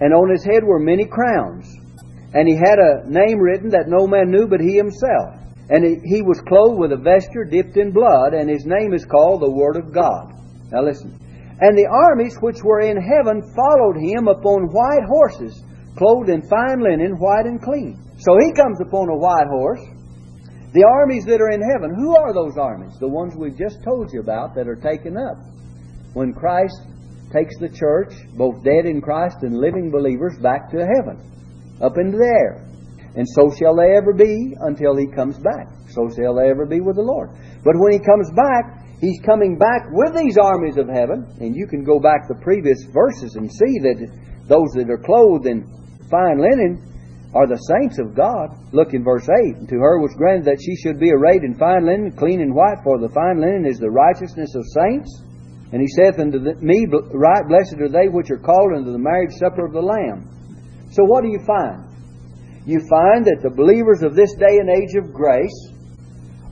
and 0.00 0.14
on 0.14 0.30
his 0.30 0.44
head 0.44 0.64
were 0.64 0.80
many 0.80 1.04
crowns. 1.04 1.68
And 2.34 2.48
he 2.48 2.56
had 2.56 2.80
a 2.80 3.04
name 3.04 3.38
written 3.38 3.68
that 3.70 3.92
no 3.92 4.06
man 4.06 4.30
knew 4.30 4.48
but 4.48 4.60
he 4.60 4.74
himself. 4.74 5.36
And 5.68 5.84
he 5.84 6.22
was 6.22 6.40
clothed 6.48 6.80
with 6.80 6.92
a 6.92 6.96
vesture 6.96 7.44
dipped 7.44 7.76
in 7.76 7.92
blood, 7.92 8.32
and 8.32 8.48
his 8.48 8.64
name 8.64 8.94
is 8.94 9.04
called 9.04 9.42
the 9.42 9.52
Word 9.52 9.76
of 9.76 9.92
God. 9.92 10.32
Now 10.72 10.82
listen. 10.82 11.12
And 11.60 11.76
the 11.76 11.86
armies 11.86 12.36
which 12.40 12.64
were 12.64 12.80
in 12.80 12.96
heaven 12.96 13.44
followed 13.54 14.00
him 14.00 14.28
upon 14.28 14.72
white 14.72 15.04
horses, 15.06 15.62
clothed 15.96 16.30
in 16.30 16.42
fine 16.48 16.80
linen, 16.80 17.20
white 17.20 17.44
and 17.44 17.60
clean. 17.60 18.00
So 18.16 18.32
he 18.40 18.52
comes 18.52 18.80
upon 18.80 19.08
a 19.08 19.16
white 19.16 19.46
horse. 19.46 19.84
The 20.72 20.88
armies 20.88 21.26
that 21.26 21.40
are 21.40 21.52
in 21.52 21.60
heaven, 21.60 21.94
who 21.94 22.16
are 22.16 22.32
those 22.32 22.56
armies? 22.56 22.96
The 22.98 23.08
ones 23.08 23.36
we've 23.36 23.56
just 23.56 23.84
told 23.84 24.10
you 24.10 24.20
about 24.20 24.54
that 24.54 24.66
are 24.66 24.80
taken 24.80 25.16
up. 25.18 25.36
When 26.14 26.32
Christ 26.32 26.80
takes 27.32 27.58
the 27.58 27.68
church, 27.68 28.12
both 28.36 28.62
dead 28.62 28.86
in 28.86 29.00
Christ 29.00 29.38
and 29.42 29.56
living 29.56 29.90
believers, 29.90 30.36
back 30.42 30.70
to 30.70 30.78
heaven, 30.78 31.18
up 31.80 31.98
into 31.98 32.18
the 32.18 32.28
air. 32.28 32.68
And 33.14 33.28
so 33.28 33.50
shall 33.52 33.76
they 33.76 33.96
ever 33.96 34.12
be 34.12 34.54
until 34.60 34.96
he 34.96 35.06
comes 35.06 35.38
back. 35.38 35.68
So 35.88 36.08
shall 36.08 36.36
they 36.36 36.48
ever 36.48 36.64
be 36.64 36.80
with 36.80 36.96
the 36.96 37.04
Lord. 37.04 37.30
But 37.64 37.76
when 37.76 37.92
he 37.92 38.00
comes 38.00 38.30
back, 38.32 38.84
he's 39.00 39.20
coming 39.20 39.58
back 39.58 39.84
with 39.92 40.16
these 40.16 40.38
armies 40.40 40.78
of 40.78 40.88
heaven. 40.88 41.28
And 41.40 41.54
you 41.54 41.66
can 41.66 41.84
go 41.84 42.00
back 42.00 42.28
the 42.28 42.40
previous 42.40 42.84
verses 42.88 43.36
and 43.36 43.52
see 43.52 43.74
that 43.84 44.00
those 44.48 44.72
that 44.76 44.88
are 44.88 45.04
clothed 45.04 45.46
in 45.46 45.68
fine 46.08 46.40
linen 46.40 46.88
are 47.34 47.46
the 47.46 47.60
saints 47.68 47.98
of 47.98 48.16
God. 48.16 48.56
Look 48.72 48.92
in 48.92 49.04
verse 49.04 49.28
8. 49.28 49.56
And 49.56 49.68
to 49.68 49.76
her 49.76 50.00
was 50.00 50.16
granted 50.16 50.44
that 50.46 50.60
she 50.60 50.76
should 50.76 51.00
be 51.00 51.12
arrayed 51.12 51.44
in 51.44 51.56
fine 51.56 51.84
linen, 51.84 52.12
clean 52.16 52.40
and 52.40 52.54
white, 52.54 52.80
for 52.84 52.98
the 52.98 53.12
fine 53.12 53.40
linen 53.40 53.64
is 53.64 53.78
the 53.78 53.90
righteousness 53.92 54.54
of 54.54 54.64
saints. 54.68 55.08
And 55.72 55.80
he 55.80 55.88
saith 55.88 56.18
unto 56.20 56.38
me, 56.60 56.86
Write 56.86 57.48
blessed 57.48 57.80
are 57.80 57.88
they 57.88 58.08
which 58.08 58.30
are 58.30 58.38
called 58.38 58.76
unto 58.76 58.92
the 58.92 58.98
marriage 58.98 59.32
supper 59.40 59.64
of 59.64 59.72
the 59.72 59.80
Lamb. 59.80 60.28
So 60.92 61.02
what 61.04 61.22
do 61.24 61.30
you 61.30 61.40
find? 61.46 61.88
You 62.66 62.78
find 62.88 63.24
that 63.24 63.40
the 63.42 63.50
believers 63.50 64.02
of 64.02 64.14
this 64.14 64.34
day 64.34 64.60
and 64.60 64.68
age 64.68 64.94
of 64.94 65.12
grace 65.12 65.72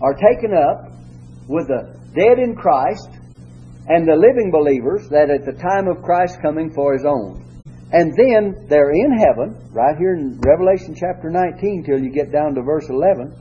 are 0.00 0.14
taken 0.16 0.56
up 0.56 0.90
with 1.46 1.68
the 1.68 2.00
dead 2.16 2.38
in 2.40 2.56
Christ 2.56 3.10
and 3.88 4.08
the 4.08 4.16
living 4.16 4.50
believers 4.50 5.08
that 5.10 5.28
at 5.28 5.44
the 5.44 5.52
time 5.60 5.86
of 5.86 6.02
Christ 6.02 6.40
coming 6.40 6.72
for 6.72 6.94
his 6.94 7.04
own. 7.04 7.44
And 7.92 8.14
then 8.16 8.66
they're 8.68 8.92
in 8.92 9.12
heaven, 9.18 9.68
right 9.72 9.96
here 9.98 10.14
in 10.14 10.40
Revelation 10.40 10.94
chapter 10.94 11.28
19 11.28 11.84
till 11.84 11.98
you 11.98 12.10
get 12.10 12.32
down 12.32 12.54
to 12.54 12.62
verse 12.62 12.88
11. 12.88 13.34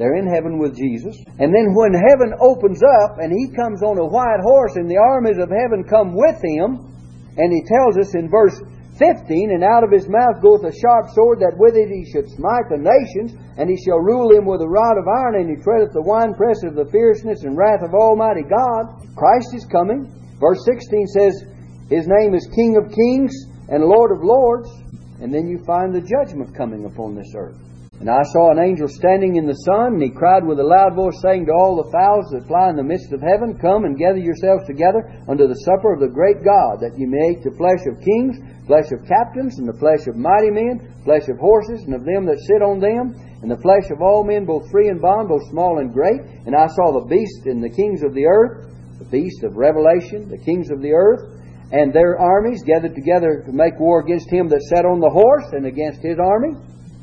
They're 0.00 0.16
in 0.16 0.32
heaven 0.32 0.56
with 0.56 0.80
Jesus. 0.80 1.12
And 1.36 1.52
then 1.52 1.76
when 1.76 1.92
heaven 1.92 2.32
opens 2.40 2.80
up 2.80 3.20
and 3.20 3.28
he 3.28 3.52
comes 3.52 3.84
on 3.84 4.00
a 4.00 4.08
white 4.08 4.40
horse 4.40 4.80
and 4.80 4.88
the 4.88 4.96
armies 4.96 5.36
of 5.36 5.52
heaven 5.52 5.84
come 5.84 6.16
with 6.16 6.40
him, 6.40 6.88
and 7.36 7.52
he 7.52 7.60
tells 7.68 8.00
us 8.00 8.16
in 8.16 8.32
verse 8.32 8.56
15, 8.96 9.52
And 9.52 9.60
out 9.60 9.84
of 9.84 9.92
his 9.92 10.08
mouth 10.08 10.40
goeth 10.40 10.64
a 10.64 10.72
sharp 10.72 11.12
sword, 11.12 11.44
that 11.44 11.60
with 11.60 11.76
it 11.76 11.92
he 11.92 12.08
should 12.08 12.32
smite 12.32 12.72
the 12.72 12.80
nations, 12.80 13.36
and 13.60 13.68
he 13.68 13.76
shall 13.76 14.00
rule 14.00 14.32
them 14.32 14.48
with 14.48 14.64
a 14.64 14.72
rod 14.72 14.96
of 14.96 15.04
iron, 15.04 15.36
and 15.36 15.52
he 15.52 15.60
treadeth 15.60 15.92
the 15.92 16.00
winepress 16.00 16.64
of 16.64 16.80
the 16.80 16.88
fierceness 16.88 17.44
and 17.44 17.60
wrath 17.60 17.84
of 17.84 17.92
Almighty 17.92 18.48
God. 18.48 19.04
Christ 19.20 19.52
is 19.52 19.68
coming. 19.68 20.08
Verse 20.40 20.64
16 20.64 21.12
says, 21.12 21.44
His 21.92 22.08
name 22.08 22.32
is 22.32 22.48
King 22.56 22.80
of 22.80 22.88
kings 22.88 23.36
and 23.68 23.84
Lord 23.84 24.16
of 24.16 24.24
lords. 24.24 24.72
And 25.20 25.28
then 25.28 25.44
you 25.44 25.60
find 25.68 25.92
the 25.92 26.00
judgment 26.00 26.56
coming 26.56 26.88
upon 26.88 27.14
this 27.14 27.36
earth. 27.36 27.60
And 28.00 28.08
I 28.08 28.24
saw 28.32 28.48
an 28.48 28.58
angel 28.58 28.88
standing 28.88 29.36
in 29.36 29.44
the 29.44 29.68
sun, 29.68 30.00
and 30.00 30.02
he 30.02 30.08
cried 30.08 30.40
with 30.48 30.56
a 30.56 30.64
loud 30.64 30.96
voice, 30.96 31.20
saying 31.20 31.44
to 31.44 31.52
all 31.52 31.76
the 31.76 31.92
fowls 31.92 32.32
that 32.32 32.48
fly 32.48 32.72
in 32.72 32.80
the 32.80 32.82
midst 32.82 33.12
of 33.12 33.20
heaven, 33.20 33.60
Come 33.60 33.84
and 33.84 34.00
gather 34.00 34.16
yourselves 34.16 34.64
together 34.64 35.04
unto 35.28 35.44
the 35.44 35.68
supper 35.68 35.92
of 35.92 36.00
the 36.00 36.08
great 36.08 36.40
God, 36.40 36.80
that 36.80 36.96
ye 36.96 37.04
may 37.04 37.36
eat 37.36 37.44
the 37.44 37.52
flesh 37.60 37.84
of 37.84 38.00
kings, 38.00 38.40
flesh 38.64 38.88
of 38.88 39.04
captains, 39.04 39.60
and 39.60 39.68
the 39.68 39.76
flesh 39.76 40.08
of 40.08 40.16
mighty 40.16 40.48
men, 40.48 40.80
flesh 41.04 41.28
of 41.28 41.36
horses, 41.36 41.84
and 41.84 41.92
of 41.92 42.08
them 42.08 42.24
that 42.24 42.40
sit 42.48 42.64
on 42.64 42.80
them, 42.80 43.12
and 43.44 43.52
the 43.52 43.60
flesh 43.60 43.92
of 43.92 44.00
all 44.00 44.24
men, 44.24 44.48
both 44.48 44.64
free 44.72 44.88
and 44.88 45.04
bond, 45.04 45.28
both 45.28 45.44
small 45.52 45.84
and 45.84 45.92
great. 45.92 46.24
And 46.48 46.56
I 46.56 46.72
saw 46.72 46.96
the 46.96 47.04
beast 47.04 47.44
and 47.52 47.60
the 47.60 47.68
kings 47.68 48.00
of 48.00 48.16
the 48.16 48.24
earth, 48.24 48.64
the 48.96 49.12
beast 49.12 49.44
of 49.44 49.60
Revelation, 49.60 50.24
the 50.32 50.40
kings 50.40 50.72
of 50.72 50.80
the 50.80 50.96
earth, 50.96 51.36
and 51.68 51.92
their 51.92 52.16
armies 52.16 52.64
gathered 52.64 52.96
together 52.96 53.44
to 53.44 53.52
make 53.52 53.76
war 53.76 54.00
against 54.00 54.32
him 54.32 54.48
that 54.48 54.64
sat 54.72 54.88
on 54.88 55.04
the 55.04 55.12
horse 55.12 55.52
and 55.52 55.68
against 55.68 56.00
his 56.00 56.16
army. 56.16 56.56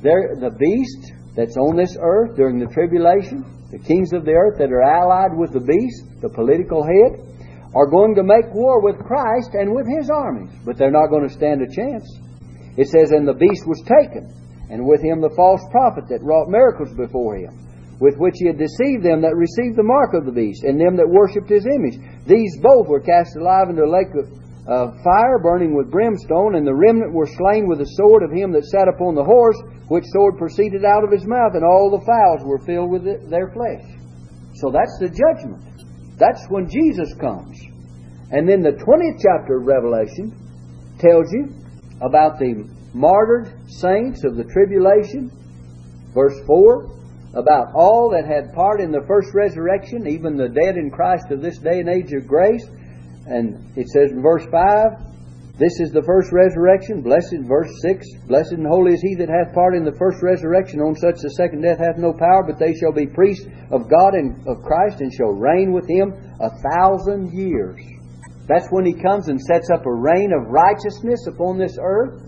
There, 0.07 0.39
the 0.39 0.55
beast 0.55 1.11
that's 1.35 1.59
on 1.59 1.75
this 1.75 1.97
earth 1.99 2.39
during 2.39 2.63
the 2.63 2.71
tribulation, 2.71 3.43
the 3.75 3.83
kings 3.83 4.15
of 4.15 4.23
the 4.23 4.31
earth 4.31 4.55
that 4.55 4.71
are 4.71 4.87
allied 4.87 5.35
with 5.35 5.51
the 5.51 5.59
beast, 5.59 6.23
the 6.23 6.31
political 6.31 6.79
head, 6.79 7.19
are 7.75 7.91
going 7.91 8.15
to 8.15 8.23
make 8.23 8.47
war 8.55 8.79
with 8.79 8.95
Christ 9.03 9.51
and 9.59 9.75
with 9.75 9.83
his 9.83 10.07
armies, 10.07 10.55
but 10.63 10.79
they're 10.79 10.95
not 10.95 11.11
going 11.11 11.27
to 11.27 11.33
stand 11.35 11.59
a 11.59 11.67
chance. 11.67 12.07
It 12.79 12.87
says, 12.87 13.11
And 13.11 13.27
the 13.27 13.35
beast 13.35 13.67
was 13.67 13.83
taken, 13.83 14.31
and 14.71 14.87
with 14.87 15.03
him 15.03 15.19
the 15.19 15.35
false 15.35 15.59
prophet 15.75 16.07
that 16.07 16.23
wrought 16.23 16.47
miracles 16.47 16.95
before 16.95 17.35
him, 17.35 17.51
with 17.99 18.15
which 18.15 18.39
he 18.39 18.47
had 18.47 18.55
deceived 18.55 19.03
them 19.03 19.19
that 19.27 19.35
received 19.35 19.75
the 19.75 19.83
mark 19.83 20.15
of 20.15 20.23
the 20.23 20.31
beast, 20.31 20.63
and 20.63 20.79
them 20.79 20.95
that 20.95 21.11
worshipped 21.11 21.51
his 21.51 21.67
image. 21.67 21.99
These 22.23 22.63
both 22.63 22.87
were 22.87 23.03
cast 23.03 23.35
alive 23.35 23.67
into 23.67 23.83
the 23.83 23.91
lake 23.91 24.15
of 24.15 24.31
uh, 24.67 24.91
fire 25.03 25.39
burning 25.43 25.75
with 25.75 25.91
brimstone, 25.91 26.55
and 26.55 26.63
the 26.63 26.75
remnant 26.75 27.11
were 27.11 27.27
slain 27.27 27.67
with 27.67 27.79
the 27.79 27.91
sword 27.99 28.23
of 28.23 28.31
him 28.31 28.55
that 28.55 28.63
sat 28.71 28.87
upon 28.87 29.15
the 29.15 29.23
horse, 29.23 29.59
which 29.87 30.03
sword 30.07 30.37
proceeded 30.37 30.83
out 30.83 31.03
of 31.03 31.11
his 31.11 31.25
mouth, 31.25 31.53
and 31.53 31.63
all 31.63 31.89
the 31.89 32.05
fowls 32.05 32.43
were 32.43 32.59
filled 32.65 32.91
with 32.91 33.07
it, 33.07 33.29
their 33.29 33.51
flesh. 33.51 33.83
So 34.55 34.71
that's 34.71 34.97
the 34.99 35.09
judgment. 35.09 35.63
That's 36.17 36.45
when 36.49 36.69
Jesus 36.69 37.13
comes. 37.19 37.57
And 38.31 38.47
then 38.47 38.61
the 38.61 38.75
20th 38.75 39.21
chapter 39.21 39.59
of 39.59 39.65
Revelation 39.65 40.35
tells 40.99 41.31
you 41.31 41.53
about 42.01 42.39
the 42.39 42.67
martyred 42.93 43.53
saints 43.67 44.23
of 44.25 44.35
the 44.35 44.43
tribulation. 44.43 45.31
Verse 46.13 46.37
4 46.45 46.97
about 47.37 47.67
all 47.75 48.09
that 48.09 48.25
had 48.25 48.53
part 48.53 48.81
in 48.81 48.91
the 48.91 49.03
first 49.07 49.33
resurrection, 49.33 50.07
even 50.07 50.37
the 50.37 50.49
dead 50.49 50.75
in 50.75 50.89
Christ 50.89 51.29
of 51.29 51.41
this 51.41 51.59
day 51.59 51.79
and 51.79 51.89
age 51.89 52.11
of 52.13 52.27
grace, 52.27 52.65
and 53.27 53.77
it 53.77 53.87
says 53.89 54.11
in 54.11 54.21
verse 54.21 54.45
5, 54.49 54.51
This 55.57 55.79
is 55.79 55.89
the 55.89 56.05
first 56.05 56.29
resurrection. 56.31 57.01
Blessed, 57.01 57.41
verse 57.49 57.73
6, 57.81 58.05
Blessed 58.29 58.61
and 58.61 58.67
holy 58.67 58.93
is 58.93 59.01
he 59.01 59.15
that 59.15 59.29
hath 59.29 59.55
part 59.55 59.73
in 59.73 59.83
the 59.83 59.97
first 59.97 60.21
resurrection. 60.21 60.79
On 60.81 60.93
such 60.93 61.17
the 61.17 61.33
second 61.33 61.61
death 61.61 61.79
hath 61.79 61.97
no 61.97 62.13
power, 62.13 62.45
but 62.45 62.59
they 62.61 62.77
shall 62.77 62.93
be 62.93 63.07
priests 63.07 63.49
of 63.71 63.89
God 63.89 64.13
and 64.13 64.37
of 64.45 64.61
Christ, 64.61 65.01
and 65.01 65.11
shall 65.11 65.33
reign 65.33 65.73
with 65.73 65.89
him 65.89 66.13
a 66.39 66.53
thousand 66.61 67.33
years. 67.33 67.81
That's 68.45 68.69
when 68.69 68.85
he 68.85 68.93
comes 68.93 69.29
and 69.29 69.41
sets 69.41 69.71
up 69.73 69.85
a 69.87 69.93
reign 69.93 70.29
of 70.31 70.45
righteousness 70.45 71.25
upon 71.25 71.57
this 71.57 71.77
earth. 71.81 72.21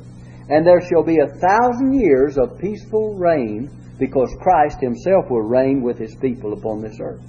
And 0.50 0.66
there 0.66 0.82
shall 0.82 1.04
be 1.04 1.22
a 1.22 1.38
thousand 1.38 2.02
years 2.02 2.36
of 2.40 2.58
peaceful 2.58 3.14
reign 3.14 3.70
because 4.00 4.34
Christ 4.42 4.82
himself 4.82 5.30
will 5.30 5.46
reign 5.46 5.84
with 5.84 6.00
his 6.00 6.16
people 6.16 6.54
upon 6.54 6.82
this 6.82 6.98
earth. 7.00 7.22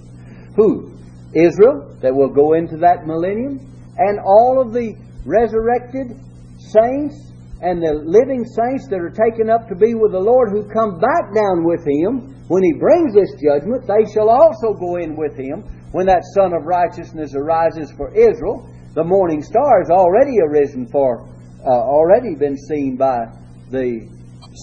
Who? 0.56 0.96
Israel 1.34 1.98
that 2.00 2.14
will 2.14 2.32
go 2.32 2.54
into 2.54 2.78
that 2.78 3.06
millennium, 3.06 3.60
and 3.98 4.18
all 4.24 4.60
of 4.60 4.72
the 4.72 4.96
resurrected 5.24 6.16
saints 6.58 7.32
and 7.60 7.82
the 7.82 7.92
living 8.04 8.44
saints 8.44 8.88
that 8.88 9.00
are 9.00 9.12
taken 9.12 9.50
up 9.50 9.68
to 9.68 9.76
be 9.76 9.94
with 9.94 10.12
the 10.12 10.20
Lord 10.20 10.48
who 10.48 10.64
come 10.72 10.98
back 10.98 11.34
down 11.34 11.64
with 11.64 11.84
Him 11.84 12.40
when 12.48 12.64
He 12.64 12.72
brings 12.72 13.14
this 13.14 13.30
judgment, 13.38 13.86
they 13.86 14.10
shall 14.12 14.28
also 14.28 14.74
go 14.74 14.96
in 14.96 15.14
with 15.14 15.36
Him 15.36 15.62
when 15.92 16.06
that 16.06 16.24
Sun 16.34 16.52
of 16.54 16.64
Righteousness 16.64 17.34
arises 17.36 17.92
for 17.96 18.10
Israel. 18.10 18.66
The 18.94 19.04
morning 19.04 19.42
star 19.42 19.80
has 19.80 19.90
already 19.90 20.40
arisen 20.40 20.88
for, 20.90 21.28
uh, 21.64 21.70
already 21.70 22.34
been 22.34 22.56
seen 22.56 22.96
by 22.96 23.26
the 23.70 24.08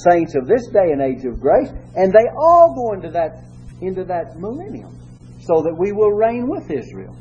saints 0.04 0.36
of 0.36 0.48
this 0.48 0.68
day 0.74 0.92
and 0.92 1.02
age 1.02 1.24
of 1.24 1.40
grace, 1.40 1.70
and 1.96 2.12
they 2.12 2.28
all 2.36 2.76
go 2.76 2.94
into 2.94 3.10
that 3.12 3.44
into 3.80 4.04
that 4.04 4.36
millennium 4.38 4.98
so 5.40 5.62
that 5.62 5.76
we 5.78 5.92
will 5.92 6.12
reign 6.12 6.50
with 6.50 6.70
Israel. 6.72 7.16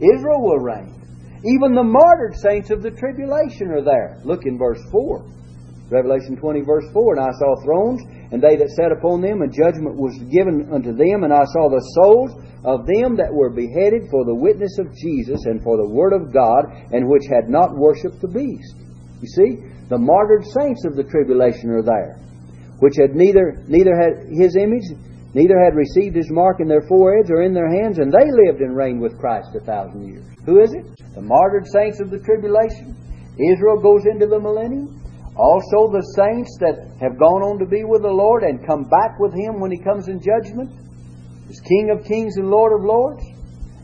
Israel 0.00 0.42
will 0.42 0.58
reign. 0.58 1.01
Even 1.44 1.74
the 1.74 1.82
martyred 1.82 2.36
saints 2.36 2.70
of 2.70 2.82
the 2.82 2.90
tribulation 2.90 3.70
are 3.70 3.82
there. 3.82 4.20
Look 4.24 4.46
in 4.46 4.58
verse 4.58 4.78
4. 4.90 5.26
Revelation 5.90 6.36
20, 6.36 6.60
verse 6.62 6.86
4. 6.92 7.18
And 7.18 7.24
I 7.26 7.32
saw 7.34 7.58
thrones, 7.64 8.00
and 8.30 8.40
they 8.40 8.56
that 8.56 8.70
sat 8.78 8.92
upon 8.92 9.20
them, 9.20 9.42
and 9.42 9.52
judgment 9.52 9.98
was 9.98 10.14
given 10.30 10.70
unto 10.72 10.94
them. 10.94 11.24
And 11.24 11.32
I 11.34 11.44
saw 11.50 11.68
the 11.68 11.82
souls 11.98 12.30
of 12.64 12.86
them 12.86 13.18
that 13.18 13.34
were 13.34 13.50
beheaded 13.50 14.06
for 14.08 14.24
the 14.24 14.34
witness 14.34 14.78
of 14.78 14.94
Jesus 14.94 15.44
and 15.44 15.60
for 15.62 15.76
the 15.76 15.90
word 15.90 16.14
of 16.14 16.32
God, 16.32 16.70
and 16.94 17.10
which 17.10 17.26
had 17.26 17.50
not 17.50 17.74
worshipped 17.74 18.22
the 18.22 18.30
beast. 18.30 18.78
You 19.20 19.26
see, 19.26 19.50
the 19.90 19.98
martyred 19.98 20.46
saints 20.46 20.86
of 20.86 20.94
the 20.94 21.04
tribulation 21.04 21.70
are 21.70 21.82
there, 21.82 22.22
which 22.78 22.94
had 22.96 23.14
neither 23.14 23.62
neither 23.66 23.98
had 23.98 24.30
his 24.30 24.56
image 24.56 24.86
neither 25.34 25.58
had 25.62 25.74
received 25.74 26.16
his 26.16 26.30
mark 26.30 26.60
in 26.60 26.68
their 26.68 26.82
foreheads 26.88 27.30
or 27.30 27.42
in 27.42 27.54
their 27.54 27.70
hands, 27.70 27.98
and 27.98 28.12
they 28.12 28.30
lived 28.30 28.60
and 28.60 28.76
reigned 28.76 29.00
with 29.00 29.18
Christ 29.18 29.54
a 29.54 29.60
thousand 29.60 30.06
years. 30.06 30.24
Who 30.44 30.60
is 30.60 30.72
it? 30.74 30.84
The 31.14 31.22
martyred 31.22 31.66
saints 31.66 32.00
of 32.00 32.10
the 32.10 32.20
tribulation. 32.20 32.96
Israel 33.38 33.80
goes 33.80 34.04
into 34.06 34.26
the 34.26 34.40
millennium. 34.40 35.00
Also 35.36 35.88
the 35.88 36.04
saints 36.12 36.52
that 36.60 36.76
have 37.00 37.18
gone 37.18 37.40
on 37.40 37.58
to 37.58 37.64
be 37.64 37.84
with 37.84 38.02
the 38.02 38.12
Lord 38.12 38.42
and 38.42 38.66
come 38.66 38.84
back 38.84 39.18
with 39.18 39.32
him 39.32 39.60
when 39.60 39.70
he 39.70 39.78
comes 39.78 40.08
in 40.08 40.20
judgment. 40.20 40.68
As 41.48 41.60
King 41.60 41.90
of 41.90 42.04
kings 42.04 42.36
and 42.36 42.50
Lord 42.50 42.72
of 42.76 42.84
lords. 42.84 43.24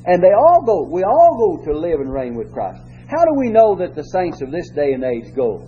And 0.04 0.22
they 0.22 0.32
all 0.32 0.62
go, 0.64 0.84
we 0.84 1.02
all 1.04 1.36
go 1.36 1.64
to 1.64 1.78
live 1.78 2.00
and 2.00 2.12
reign 2.12 2.34
with 2.34 2.52
Christ. 2.52 2.80
How 3.08 3.24
do 3.24 3.32
we 3.36 3.48
know 3.48 3.74
that 3.76 3.94
the 3.94 4.04
saints 4.04 4.42
of 4.42 4.50
this 4.50 4.68
day 4.70 4.92
and 4.92 5.04
age 5.04 5.34
go? 5.34 5.64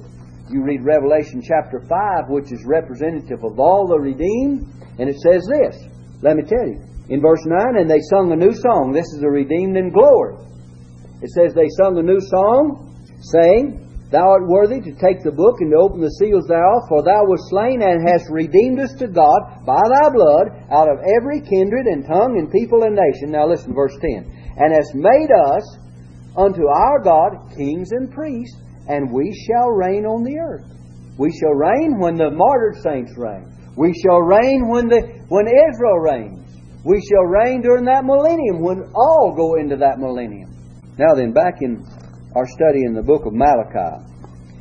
You 0.51 0.63
read 0.63 0.85
Revelation 0.85 1.41
chapter 1.41 1.81
5, 1.81 2.29
which 2.29 2.53
is 2.53 2.65
representative 2.67 3.45
of 3.45 3.59
all 3.59 3.87
the 3.87 3.99
redeemed 3.99 4.69
and 4.99 5.09
it 5.09 5.19
says 5.21 5.47
this, 5.47 5.77
let 6.23 6.37
me 6.37 6.43
tell 6.43 6.67
you. 6.67 6.83
In 7.09 7.21
verse 7.21 7.43
9, 7.45 7.77
and 7.77 7.91
they 7.91 8.01
sung 8.11 8.31
a 8.31 8.37
new 8.37 8.53
song. 8.53 8.93
This 8.93 9.07
is 9.15 9.21
the 9.21 9.31
redeemed 9.31 9.77
in 9.77 9.91
glory. 9.91 10.37
It 11.23 11.31
says 11.31 11.55
they 11.55 11.69
sung 11.77 11.99
a 11.99 12.07
new 12.07 12.21
song, 12.21 12.87
saying, 13.35 13.91
Thou 14.11 14.27
art 14.27 14.49
worthy 14.49 14.81
to 14.81 14.95
take 14.99 15.23
the 15.23 15.31
book 15.31 15.63
and 15.63 15.71
to 15.71 15.79
open 15.79 16.01
the 16.03 16.11
seals 16.19 16.47
thereof, 16.51 16.83
for 16.91 17.03
thou 17.03 17.23
wast 17.31 17.47
slain 17.47 17.83
and 17.83 18.03
hast 18.03 18.27
redeemed 18.31 18.81
us 18.81 18.95
to 18.99 19.07
God 19.07 19.63
by 19.63 19.79
thy 19.79 20.11
blood 20.11 20.51
out 20.71 20.91
of 20.91 20.99
every 21.19 21.39
kindred 21.43 21.87
and 21.87 22.03
tongue 22.03 22.35
and 22.35 22.51
people 22.51 22.83
and 22.83 22.99
nation. 22.99 23.31
Now 23.31 23.47
listen, 23.47 23.75
verse 23.75 23.95
10. 24.03 24.27
And 24.59 24.75
hast 24.75 24.99
made 24.99 25.31
us 25.31 25.63
unto 26.35 26.67
our 26.67 26.99
God 27.03 27.55
kings 27.55 27.93
and 27.93 28.11
priests, 28.11 28.59
and 28.89 29.13
we 29.13 29.31
shall 29.47 29.71
reign 29.71 30.07
on 30.07 30.27
the 30.27 30.39
earth. 30.43 30.67
We 31.19 31.31
shall 31.39 31.55
reign 31.55 31.99
when 31.99 32.17
the 32.17 32.31
martyred 32.35 32.83
saints 32.83 33.15
reign. 33.17 33.47
We 33.81 33.95
shall 34.05 34.21
reign 34.21 34.69
when, 34.69 34.89
the, 34.93 35.01
when 35.33 35.49
Israel 35.49 36.05
reigns. 36.05 36.45
We 36.85 37.01
shall 37.01 37.25
reign 37.25 37.63
during 37.63 37.87
that 37.87 38.05
millennium 38.05 38.61
when 38.61 38.93
all 38.93 39.33
go 39.35 39.57
into 39.57 39.77
that 39.77 39.97
millennium. 39.97 40.53
Now 40.99 41.15
then, 41.17 41.33
back 41.33 41.65
in 41.65 41.81
our 42.37 42.45
study 42.45 42.85
in 42.85 42.93
the 42.93 43.01
book 43.01 43.25
of 43.25 43.33
Malachi. 43.33 44.05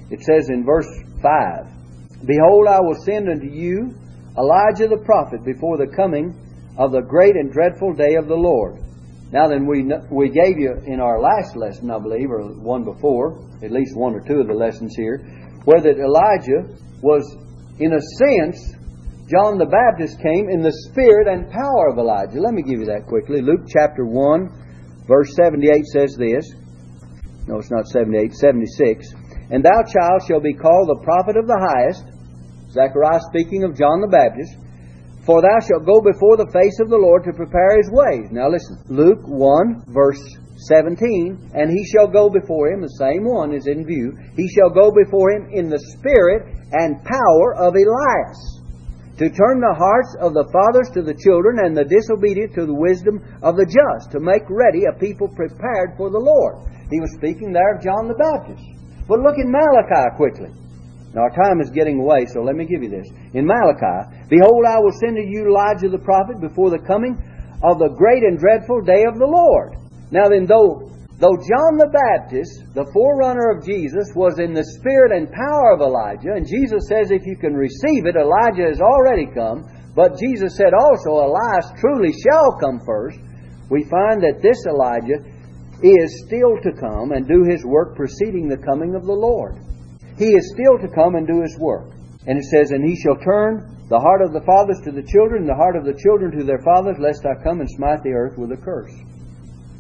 It 0.10 0.24
says 0.24 0.48
in 0.48 0.64
verse 0.64 0.88
5 1.22 2.24
Behold, 2.24 2.68
I 2.72 2.80
will 2.80 2.96
send 3.04 3.28
unto 3.28 3.52
you 3.52 3.92
Elijah 4.40 4.88
the 4.88 5.04
prophet 5.04 5.44
before 5.44 5.76
the 5.76 5.92
coming 5.92 6.32
of 6.80 6.94
the 6.94 7.02
great 7.02 7.36
and 7.36 7.52
dreadful 7.52 7.92
day 7.92 8.16
of 8.16 8.30
the 8.30 8.40
Lord. 8.40 8.80
Now 9.34 9.50
then, 9.50 9.68
we, 9.68 9.84
we 10.10 10.30
gave 10.32 10.56
you 10.56 10.80
in 10.88 11.02
our 11.02 11.20
last 11.20 11.58
lesson, 11.58 11.92
I 11.92 12.00
believe, 12.00 12.32
or 12.32 12.56
one 12.56 12.86
before, 12.86 13.44
at 13.62 13.72
least 13.72 13.98
one 13.98 14.16
or 14.16 14.22
two 14.24 14.40
of 14.40 14.48
the 14.48 14.56
lessons 14.56 14.96
here, 14.96 15.20
where 15.66 15.82
that 15.82 16.00
Elijah 16.00 16.72
was, 17.04 17.28
in 17.80 17.92
a 17.92 18.02
sense, 18.16 18.79
John 19.30 19.62
the 19.62 19.70
Baptist 19.70 20.18
came 20.26 20.50
in 20.50 20.66
the 20.66 20.74
spirit 20.90 21.30
and 21.30 21.52
power 21.54 21.94
of 21.94 21.98
Elijah. 22.02 22.42
Let 22.42 22.54
me 22.54 22.64
give 22.66 22.82
you 22.82 22.90
that 22.90 23.06
quickly. 23.06 23.42
Luke 23.42 23.70
chapter 23.70 24.04
1, 24.06 25.06
verse 25.06 25.36
78 25.38 25.86
says 25.86 26.18
this 26.18 26.50
no, 27.50 27.58
it's 27.58 27.72
not 27.72 27.90
78, 27.90 28.32
76. 28.34 29.10
And 29.50 29.66
thou, 29.66 29.82
child, 29.82 30.22
shall 30.30 30.40
be 30.40 30.54
called 30.54 30.86
the 30.86 31.02
prophet 31.02 31.34
of 31.34 31.50
the 31.50 31.58
highest. 31.58 32.06
Zechariah 32.70 33.26
speaking 33.26 33.66
of 33.66 33.74
John 33.74 34.06
the 34.06 34.14
Baptist. 34.14 34.54
For 35.26 35.42
thou 35.42 35.58
shalt 35.58 35.90
go 35.90 35.98
before 35.98 36.38
the 36.38 36.54
face 36.54 36.78
of 36.78 36.94
the 36.94 37.02
Lord 37.02 37.26
to 37.26 37.34
prepare 37.34 37.82
his 37.82 37.90
ways. 37.90 38.30
Now 38.30 38.54
listen, 38.54 38.78
Luke 38.86 39.26
1, 39.26 39.90
verse 39.90 40.22
17. 40.70 41.58
And 41.58 41.74
he 41.74 41.82
shall 41.90 42.06
go 42.06 42.30
before 42.30 42.70
him, 42.70 42.86
the 42.86 43.02
same 43.02 43.26
one 43.26 43.58
is 43.58 43.66
in 43.66 43.82
view. 43.82 44.14
He 44.38 44.46
shall 44.54 44.70
go 44.70 44.94
before 44.94 45.34
him 45.34 45.50
in 45.50 45.74
the 45.74 45.82
spirit 45.98 46.54
and 46.78 47.02
power 47.02 47.58
of 47.58 47.74
Elias 47.74 48.62
to 49.20 49.28
turn 49.28 49.60
the 49.60 49.76
hearts 49.76 50.16
of 50.24 50.32
the 50.32 50.48
fathers 50.48 50.88
to 50.96 51.04
the 51.04 51.14
children 51.14 51.60
and 51.60 51.76
the 51.76 51.84
disobedient 51.84 52.56
to 52.56 52.64
the 52.66 52.74
wisdom 52.74 53.20
of 53.44 53.60
the 53.60 53.68
just, 53.68 54.16
to 54.16 54.24
make 54.24 54.48
ready 54.48 54.88
a 54.88 54.96
people 54.96 55.28
prepared 55.28 56.00
for 56.00 56.08
the 56.08 56.24
Lord. 56.24 56.64
He 56.88 57.04
was 57.04 57.12
speaking 57.20 57.52
there 57.52 57.76
of 57.76 57.84
John 57.84 58.08
the 58.08 58.16
Baptist. 58.16 58.64
But 59.12 59.20
look 59.20 59.36
in 59.36 59.52
Malachi 59.52 60.16
quickly. 60.16 60.56
Now, 61.12 61.28
our 61.28 61.36
time 61.36 61.60
is 61.60 61.70
getting 61.70 62.00
away, 62.00 62.32
so 62.32 62.40
let 62.40 62.56
me 62.56 62.64
give 62.64 62.82
you 62.82 62.90
this. 62.90 63.10
In 63.34 63.44
Malachi, 63.44 64.30
Behold, 64.30 64.64
I 64.64 64.80
will 64.80 64.94
send 65.02 65.18
to 65.18 65.26
you 65.26 65.50
Elijah 65.50 65.90
the 65.90 66.00
prophet 66.06 66.40
before 66.40 66.70
the 66.70 66.80
coming 66.86 67.18
of 67.66 67.82
the 67.82 67.90
great 67.98 68.24
and 68.24 68.38
dreadful 68.38 68.82
day 68.82 69.04
of 69.10 69.18
the 69.18 69.26
Lord. 69.26 69.76
Now 70.12 70.30
then, 70.30 70.46
though, 70.46 70.88
though 71.20 71.36
John 71.36 71.76
the 71.76 71.92
Baptist, 71.92 72.64
the 72.74 72.88
forerunner 72.96 73.52
of 73.52 73.68
Jesus, 73.68 74.16
was 74.16 74.40
in 74.40 74.56
the 74.56 74.64
spirit 74.80 75.12
and 75.12 75.28
power 75.28 75.76
of 75.76 75.84
Elijah, 75.84 76.40
and 76.40 76.48
Jesus 76.48 76.88
says 76.88 77.12
if 77.12 77.28
you 77.28 77.36
can 77.36 77.54
receive 77.54 78.08
it, 78.08 78.16
Elijah 78.16 78.72
has 78.72 78.80
already 78.80 79.28
come, 79.28 79.68
but 79.96 80.16
Jesus 80.16 80.56
said 80.56 80.72
also, 80.72 81.20
Elias 81.20 81.76
truly 81.78 82.16
shall 82.16 82.56
come 82.56 82.80
first, 82.88 83.20
we 83.70 83.84
find 83.92 84.24
that 84.24 84.42
this 84.42 84.64
Elijah 84.66 85.20
is 85.84 86.24
still 86.26 86.56
to 86.64 86.72
come 86.72 87.12
and 87.12 87.28
do 87.28 87.44
his 87.44 87.64
work 87.64 87.96
preceding 87.96 88.48
the 88.48 88.64
coming 88.64 88.96
of 88.96 89.06
the 89.06 89.16
Lord. 89.16 89.60
He 90.18 90.36
is 90.36 90.52
still 90.52 90.80
to 90.80 90.94
come 90.94 91.16
and 91.16 91.28
do 91.28 91.42
his 91.42 91.56
work. 91.60 91.92
And 92.28 92.38
it 92.38 92.44
says, 92.46 92.72
And 92.72 92.84
he 92.84 93.00
shall 93.00 93.16
turn 93.16 93.88
the 93.88 94.00
heart 94.00 94.22
of 94.22 94.34
the 94.34 94.44
fathers 94.44 94.80
to 94.84 94.92
the 94.92 95.04
children, 95.04 95.48
the 95.48 95.56
heart 95.56 95.76
of 95.76 95.86
the 95.86 95.96
children 95.96 96.36
to 96.38 96.44
their 96.44 96.60
fathers, 96.60 96.98
lest 97.00 97.26
I 97.26 97.42
come 97.42 97.62
and 97.62 97.70
smite 97.70 98.04
the 98.04 98.12
earth 98.12 98.38
with 98.38 98.52
a 98.52 98.58
curse. 98.58 98.92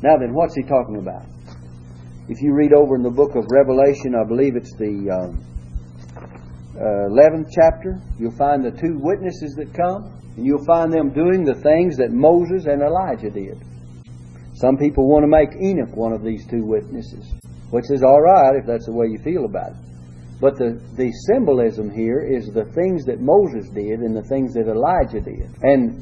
Now 0.02 0.18
then, 0.18 0.34
what's 0.34 0.56
he 0.56 0.64
talking 0.64 0.98
about? 0.98 1.26
If 2.30 2.42
you 2.42 2.54
read 2.54 2.74
over 2.74 2.96
in 2.96 3.04
the 3.04 3.10
book 3.10 3.36
of 3.36 3.46
Revelation, 3.50 4.16
I 4.16 4.24
believe 4.24 4.56
it's 4.56 4.74
the 4.78 5.10
um, 5.12 5.44
uh, 6.78 7.10
11th 7.12 7.50
chapter, 7.52 8.00
you'll 8.18 8.38
find 8.38 8.64
the 8.64 8.72
two 8.72 8.98
witnesses 9.00 9.56
that 9.56 9.74
come, 9.74 10.14
and 10.38 10.46
you'll 10.46 10.64
find 10.64 10.94
them 10.94 11.10
doing 11.12 11.44
the 11.44 11.56
things 11.56 11.98
that 11.98 12.12
Moses 12.12 12.66
and 12.66 12.82
Elijah 12.82 13.30
did. 13.30 13.60
Some 14.54 14.78
people 14.78 15.10
want 15.10 15.24
to 15.24 15.28
make 15.28 15.56
Enoch 15.62 15.96
one 15.96 16.14
of 16.14 16.24
these 16.24 16.46
two 16.48 16.64
witnesses, 16.64 17.34
which 17.72 17.92
is 17.92 18.04
all 18.04 18.22
right 18.22 18.56
if 18.56 18.66
that's 18.66 18.86
the 18.86 18.94
way 18.94 19.08
you 19.08 19.20
feel 19.20 19.46
about 19.46 19.72
it. 19.72 19.78
But 20.40 20.58
the, 20.58 20.80
the 20.96 21.12
symbolism 21.28 21.90
here 21.90 22.22
is 22.22 22.48
the 22.48 22.66
things 22.72 23.04
that 23.06 23.20
Moses 23.20 23.70
did 23.72 24.00
and 24.00 24.16
the 24.16 24.24
things 24.24 24.54
that 24.54 24.68
Elijah 24.68 25.20
did. 25.20 25.52
And, 25.64 26.02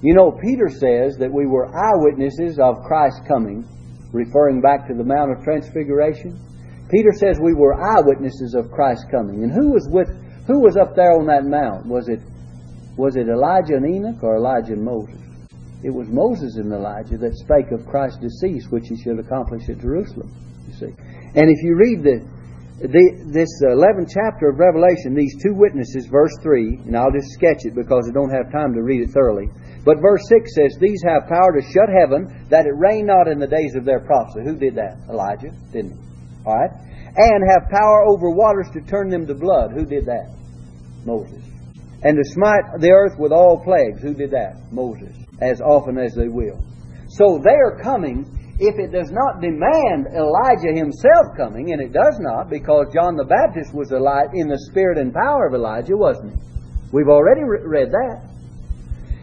you 0.00 0.14
know, 0.14 0.30
Peter 0.30 0.68
says 0.68 1.16
that 1.18 1.32
we 1.32 1.46
were 1.46 1.66
eyewitnesses 1.74 2.58
of 2.58 2.84
Christ's 2.86 3.26
coming, 3.26 3.66
referring 4.12 4.60
back 4.60 4.86
to 4.86 4.94
the 4.94 5.04
Mount 5.04 5.32
of 5.32 5.42
Transfiguration. 5.42 6.38
Peter 6.90 7.12
says 7.12 7.38
we 7.40 7.54
were 7.54 7.74
eyewitnesses 7.74 8.54
of 8.54 8.70
Christ's 8.70 9.06
coming. 9.10 9.42
And 9.42 9.52
who 9.52 9.70
was 9.70 9.88
with 9.90 10.08
who 10.46 10.60
was 10.60 10.76
up 10.76 10.96
there 10.96 11.12
on 11.12 11.26
that 11.26 11.44
mount? 11.44 11.86
Was 11.86 12.08
it 12.08 12.20
was 12.96 13.16
it 13.16 13.28
Elijah 13.28 13.74
and 13.74 13.86
Enoch 13.86 14.22
or 14.22 14.36
Elijah 14.36 14.72
and 14.72 14.84
Moses? 14.84 15.20
It 15.82 15.90
was 15.90 16.08
Moses 16.08 16.56
and 16.56 16.72
Elijah 16.72 17.18
that 17.18 17.36
spake 17.36 17.70
of 17.70 17.86
Christ's 17.86 18.18
decease, 18.18 18.66
which 18.70 18.88
he 18.88 18.96
should 19.02 19.18
accomplish 19.18 19.68
at 19.68 19.78
Jerusalem. 19.78 20.30
You 20.66 20.74
see, 20.74 20.92
and 21.34 21.50
if 21.50 21.62
you 21.62 21.76
read 21.76 22.02
the, 22.02 22.26
the 22.78 23.26
this 23.34 23.50
eleventh 23.66 24.10
chapter 24.14 24.50
of 24.50 24.58
Revelation, 24.58 25.14
these 25.14 25.34
two 25.42 25.54
witnesses, 25.54 26.06
verse 26.06 26.34
three, 26.42 26.78
and 26.86 26.96
I'll 26.96 27.10
just 27.10 27.34
sketch 27.34 27.66
it 27.66 27.74
because 27.74 28.06
I 28.08 28.14
don't 28.14 28.30
have 28.30 28.52
time 28.52 28.72
to 28.74 28.82
read 28.82 29.02
it 29.02 29.10
thoroughly. 29.10 29.50
But 29.84 30.00
verse 30.00 30.22
six 30.28 30.54
says, 30.54 30.78
"These 30.78 31.02
have 31.02 31.26
power 31.26 31.52
to 31.58 31.62
shut 31.62 31.88
heaven, 31.88 32.46
that 32.50 32.66
it 32.66 32.76
rain 32.76 33.06
not 33.06 33.26
in 33.26 33.38
the 33.38 33.46
days 33.46 33.74
of 33.74 33.84
their 33.84 34.00
prophecy." 34.00 34.44
Who 34.44 34.56
did 34.56 34.76
that? 34.76 34.98
Elijah, 35.10 35.50
didn't 35.72 35.92
he? 35.92 36.00
All 36.46 36.54
right, 36.54 36.70
and 37.16 37.42
have 37.50 37.68
power 37.70 38.04
over 38.06 38.30
waters 38.30 38.70
to 38.74 38.80
turn 38.80 39.08
them 39.08 39.26
to 39.26 39.34
blood. 39.34 39.72
Who 39.72 39.84
did 39.84 40.06
that? 40.06 40.30
Moses. 41.04 41.42
And 42.04 42.16
to 42.16 42.24
smite 42.24 42.78
the 42.78 42.92
earth 42.92 43.18
with 43.18 43.32
all 43.32 43.60
plagues. 43.64 44.00
Who 44.02 44.14
did 44.14 44.30
that? 44.30 44.54
Moses 44.70 45.16
as 45.40 45.60
often 45.60 45.98
as 45.98 46.14
they 46.14 46.28
will. 46.28 46.58
So 47.08 47.38
they 47.38 47.54
are 47.54 47.78
coming 47.82 48.26
if 48.58 48.78
it 48.78 48.90
does 48.90 49.10
not 49.10 49.40
demand 49.40 50.10
Elijah 50.10 50.74
himself 50.74 51.36
coming, 51.36 51.72
and 51.72 51.80
it 51.80 51.92
does 51.92 52.18
not, 52.18 52.50
because 52.50 52.92
John 52.92 53.14
the 53.14 53.24
Baptist 53.24 53.72
was 53.72 53.92
in 53.92 54.48
the 54.48 54.58
spirit 54.70 54.98
and 54.98 55.14
power 55.14 55.46
of 55.46 55.54
Elijah, 55.54 55.96
wasn't 55.96 56.34
he? 56.34 56.38
We've 56.90 57.08
already 57.08 57.42
read 57.44 57.90
that. 57.92 58.26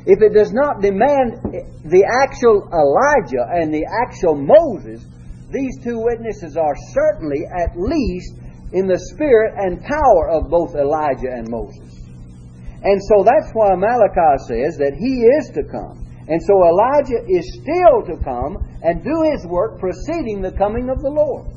If 0.06 0.22
it 0.22 0.34
does 0.38 0.54
not 0.54 0.82
demand 0.82 1.42
the 1.84 2.06
actual 2.06 2.70
Elijah 2.72 3.44
and 3.52 3.74
the 3.74 3.84
actual 4.06 4.38
Moses, 4.38 5.04
these 5.52 5.84
two 5.84 6.00
witnesses 6.00 6.56
are 6.56 6.76
certainly 6.94 7.44
at 7.44 7.76
least 7.76 8.38
in 8.72 8.88
the 8.88 9.00
spirit 9.12 9.56
and 9.58 9.82
power 9.82 10.30
of 10.30 10.50
both 10.50 10.76
Elijah 10.76 11.34
and 11.34 11.50
Moses. 11.50 11.92
And 12.84 13.02
so 13.10 13.26
that's 13.26 13.52
why 13.54 13.74
Malachi 13.74 14.38
says 14.46 14.78
that 14.78 14.94
he 14.94 15.26
is 15.26 15.50
to 15.58 15.64
come. 15.66 16.05
And 16.28 16.42
so 16.42 16.54
Elijah 16.66 17.22
is 17.28 17.60
still 17.62 18.02
to 18.08 18.24
come 18.24 18.58
and 18.82 19.04
do 19.04 19.32
his 19.32 19.46
work 19.46 19.80
preceding 19.80 20.42
the 20.42 20.52
coming 20.52 20.90
of 20.90 21.02
the 21.02 21.10
Lord. 21.10 21.56